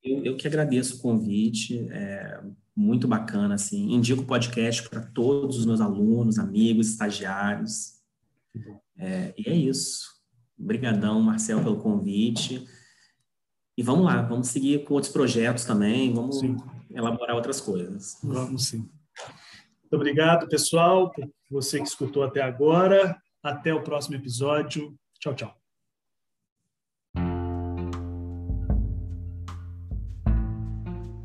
Eu, 0.03 0.23
eu 0.23 0.37
que 0.37 0.47
agradeço 0.47 0.97
o 0.97 1.01
convite, 1.01 1.87
é 1.91 2.41
muito 2.75 3.07
bacana, 3.07 3.55
assim. 3.55 3.93
Indico 3.93 4.21
o 4.21 4.25
podcast 4.25 4.87
para 4.89 5.01
todos 5.01 5.57
os 5.57 5.65
meus 5.65 5.81
alunos, 5.81 6.37
amigos, 6.37 6.89
estagiários. 6.89 7.95
É, 8.97 9.33
e 9.37 9.49
é 9.49 9.55
isso. 9.55 10.15
Obrigadão, 10.59 11.21
Marcel, 11.21 11.63
pelo 11.63 11.77
convite. 11.77 12.65
E 13.77 13.83
vamos 13.83 14.05
lá, 14.05 14.21
vamos 14.21 14.47
seguir 14.47 14.85
com 14.85 14.93
outros 14.93 15.11
projetos 15.11 15.65
também, 15.65 16.13
vamos 16.13 16.39
sim. 16.39 16.55
elaborar 16.93 17.35
outras 17.35 17.59
coisas. 17.59 18.17
Vamos 18.23 18.67
sim. 18.67 18.89
Muito 19.81 19.93
obrigado, 19.93 20.47
pessoal, 20.47 21.11
por 21.11 21.29
você 21.49 21.79
que 21.79 21.87
escutou 21.87 22.23
até 22.23 22.41
agora. 22.41 23.17
Até 23.43 23.73
o 23.73 23.83
próximo 23.83 24.15
episódio. 24.15 24.97
Tchau, 25.19 25.35
tchau. 25.35 25.64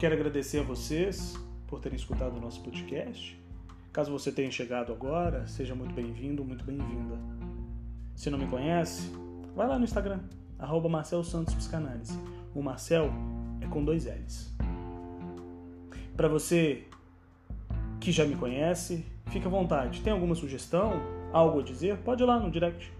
Quero 0.01 0.15
agradecer 0.15 0.61
a 0.61 0.63
vocês 0.63 1.39
por 1.67 1.79
terem 1.79 1.95
escutado 1.95 2.39
o 2.39 2.41
nosso 2.41 2.63
podcast. 2.63 3.39
Caso 3.93 4.11
você 4.11 4.33
tenha 4.33 4.51
chegado 4.51 4.95
agora, 4.95 5.47
seja 5.47 5.75
muito 5.75 5.95
bem-vindo, 5.95 6.43
muito 6.43 6.65
bem-vinda. 6.65 7.19
Se 8.17 8.31
não 8.31 8.39
me 8.39 8.47
conhece, 8.47 9.13
vai 9.55 9.69
lá 9.69 9.77
no 9.79 9.85
Instagram, 9.85 10.21
arroba 10.59 10.89
Marcel 10.89 11.23
Santos 11.23 11.53
Psicanálise. 11.53 12.19
O 12.55 12.63
Marcel 12.63 13.13
é 13.61 13.67
com 13.67 13.85
dois 13.85 14.07
L's. 14.07 14.57
Para 16.17 16.29
você 16.29 16.87
que 18.01 18.11
já 18.11 18.25
me 18.25 18.37
conhece, 18.37 19.05
fica 19.27 19.49
à 19.49 19.51
vontade. 19.51 20.01
Tem 20.01 20.15
alguma 20.15 20.35
sugestão, 20.35 20.95
algo 21.31 21.61
a 21.61 21.63
dizer? 21.63 21.99
Pode 21.99 22.23
ir 22.23 22.27
lá 22.27 22.41
no 22.41 22.51
direct 22.51 22.91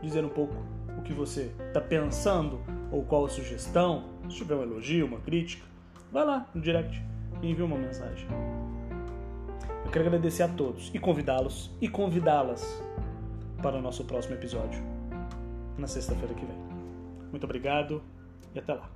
dizer 0.00 0.24
um 0.24 0.30
pouco 0.30 0.54
o 0.98 1.02
que 1.02 1.12
você 1.12 1.52
está 1.68 1.82
pensando 1.82 2.62
ou 2.90 3.04
qual 3.04 3.26
a 3.26 3.28
sugestão. 3.28 4.08
Se 4.30 4.36
tiver 4.36 4.54
um 4.54 4.62
elogio, 4.62 5.04
uma 5.04 5.20
crítica, 5.20 5.75
Vai 6.16 6.24
lá 6.24 6.48
no 6.54 6.62
direct 6.62 7.04
e 7.42 7.50
envia 7.50 7.66
uma 7.66 7.76
mensagem. 7.76 8.26
Eu 9.84 9.90
quero 9.90 10.06
agradecer 10.06 10.44
a 10.44 10.48
todos 10.48 10.90
e 10.94 10.98
convidá-los 10.98 11.70
e 11.78 11.90
convidá-las 11.90 12.82
para 13.62 13.76
o 13.76 13.82
nosso 13.82 14.02
próximo 14.02 14.34
episódio, 14.34 14.82
na 15.76 15.86
sexta-feira 15.86 16.32
que 16.32 16.46
vem. 16.46 16.56
Muito 17.30 17.44
obrigado 17.44 18.02
e 18.54 18.58
até 18.58 18.72
lá. 18.72 18.88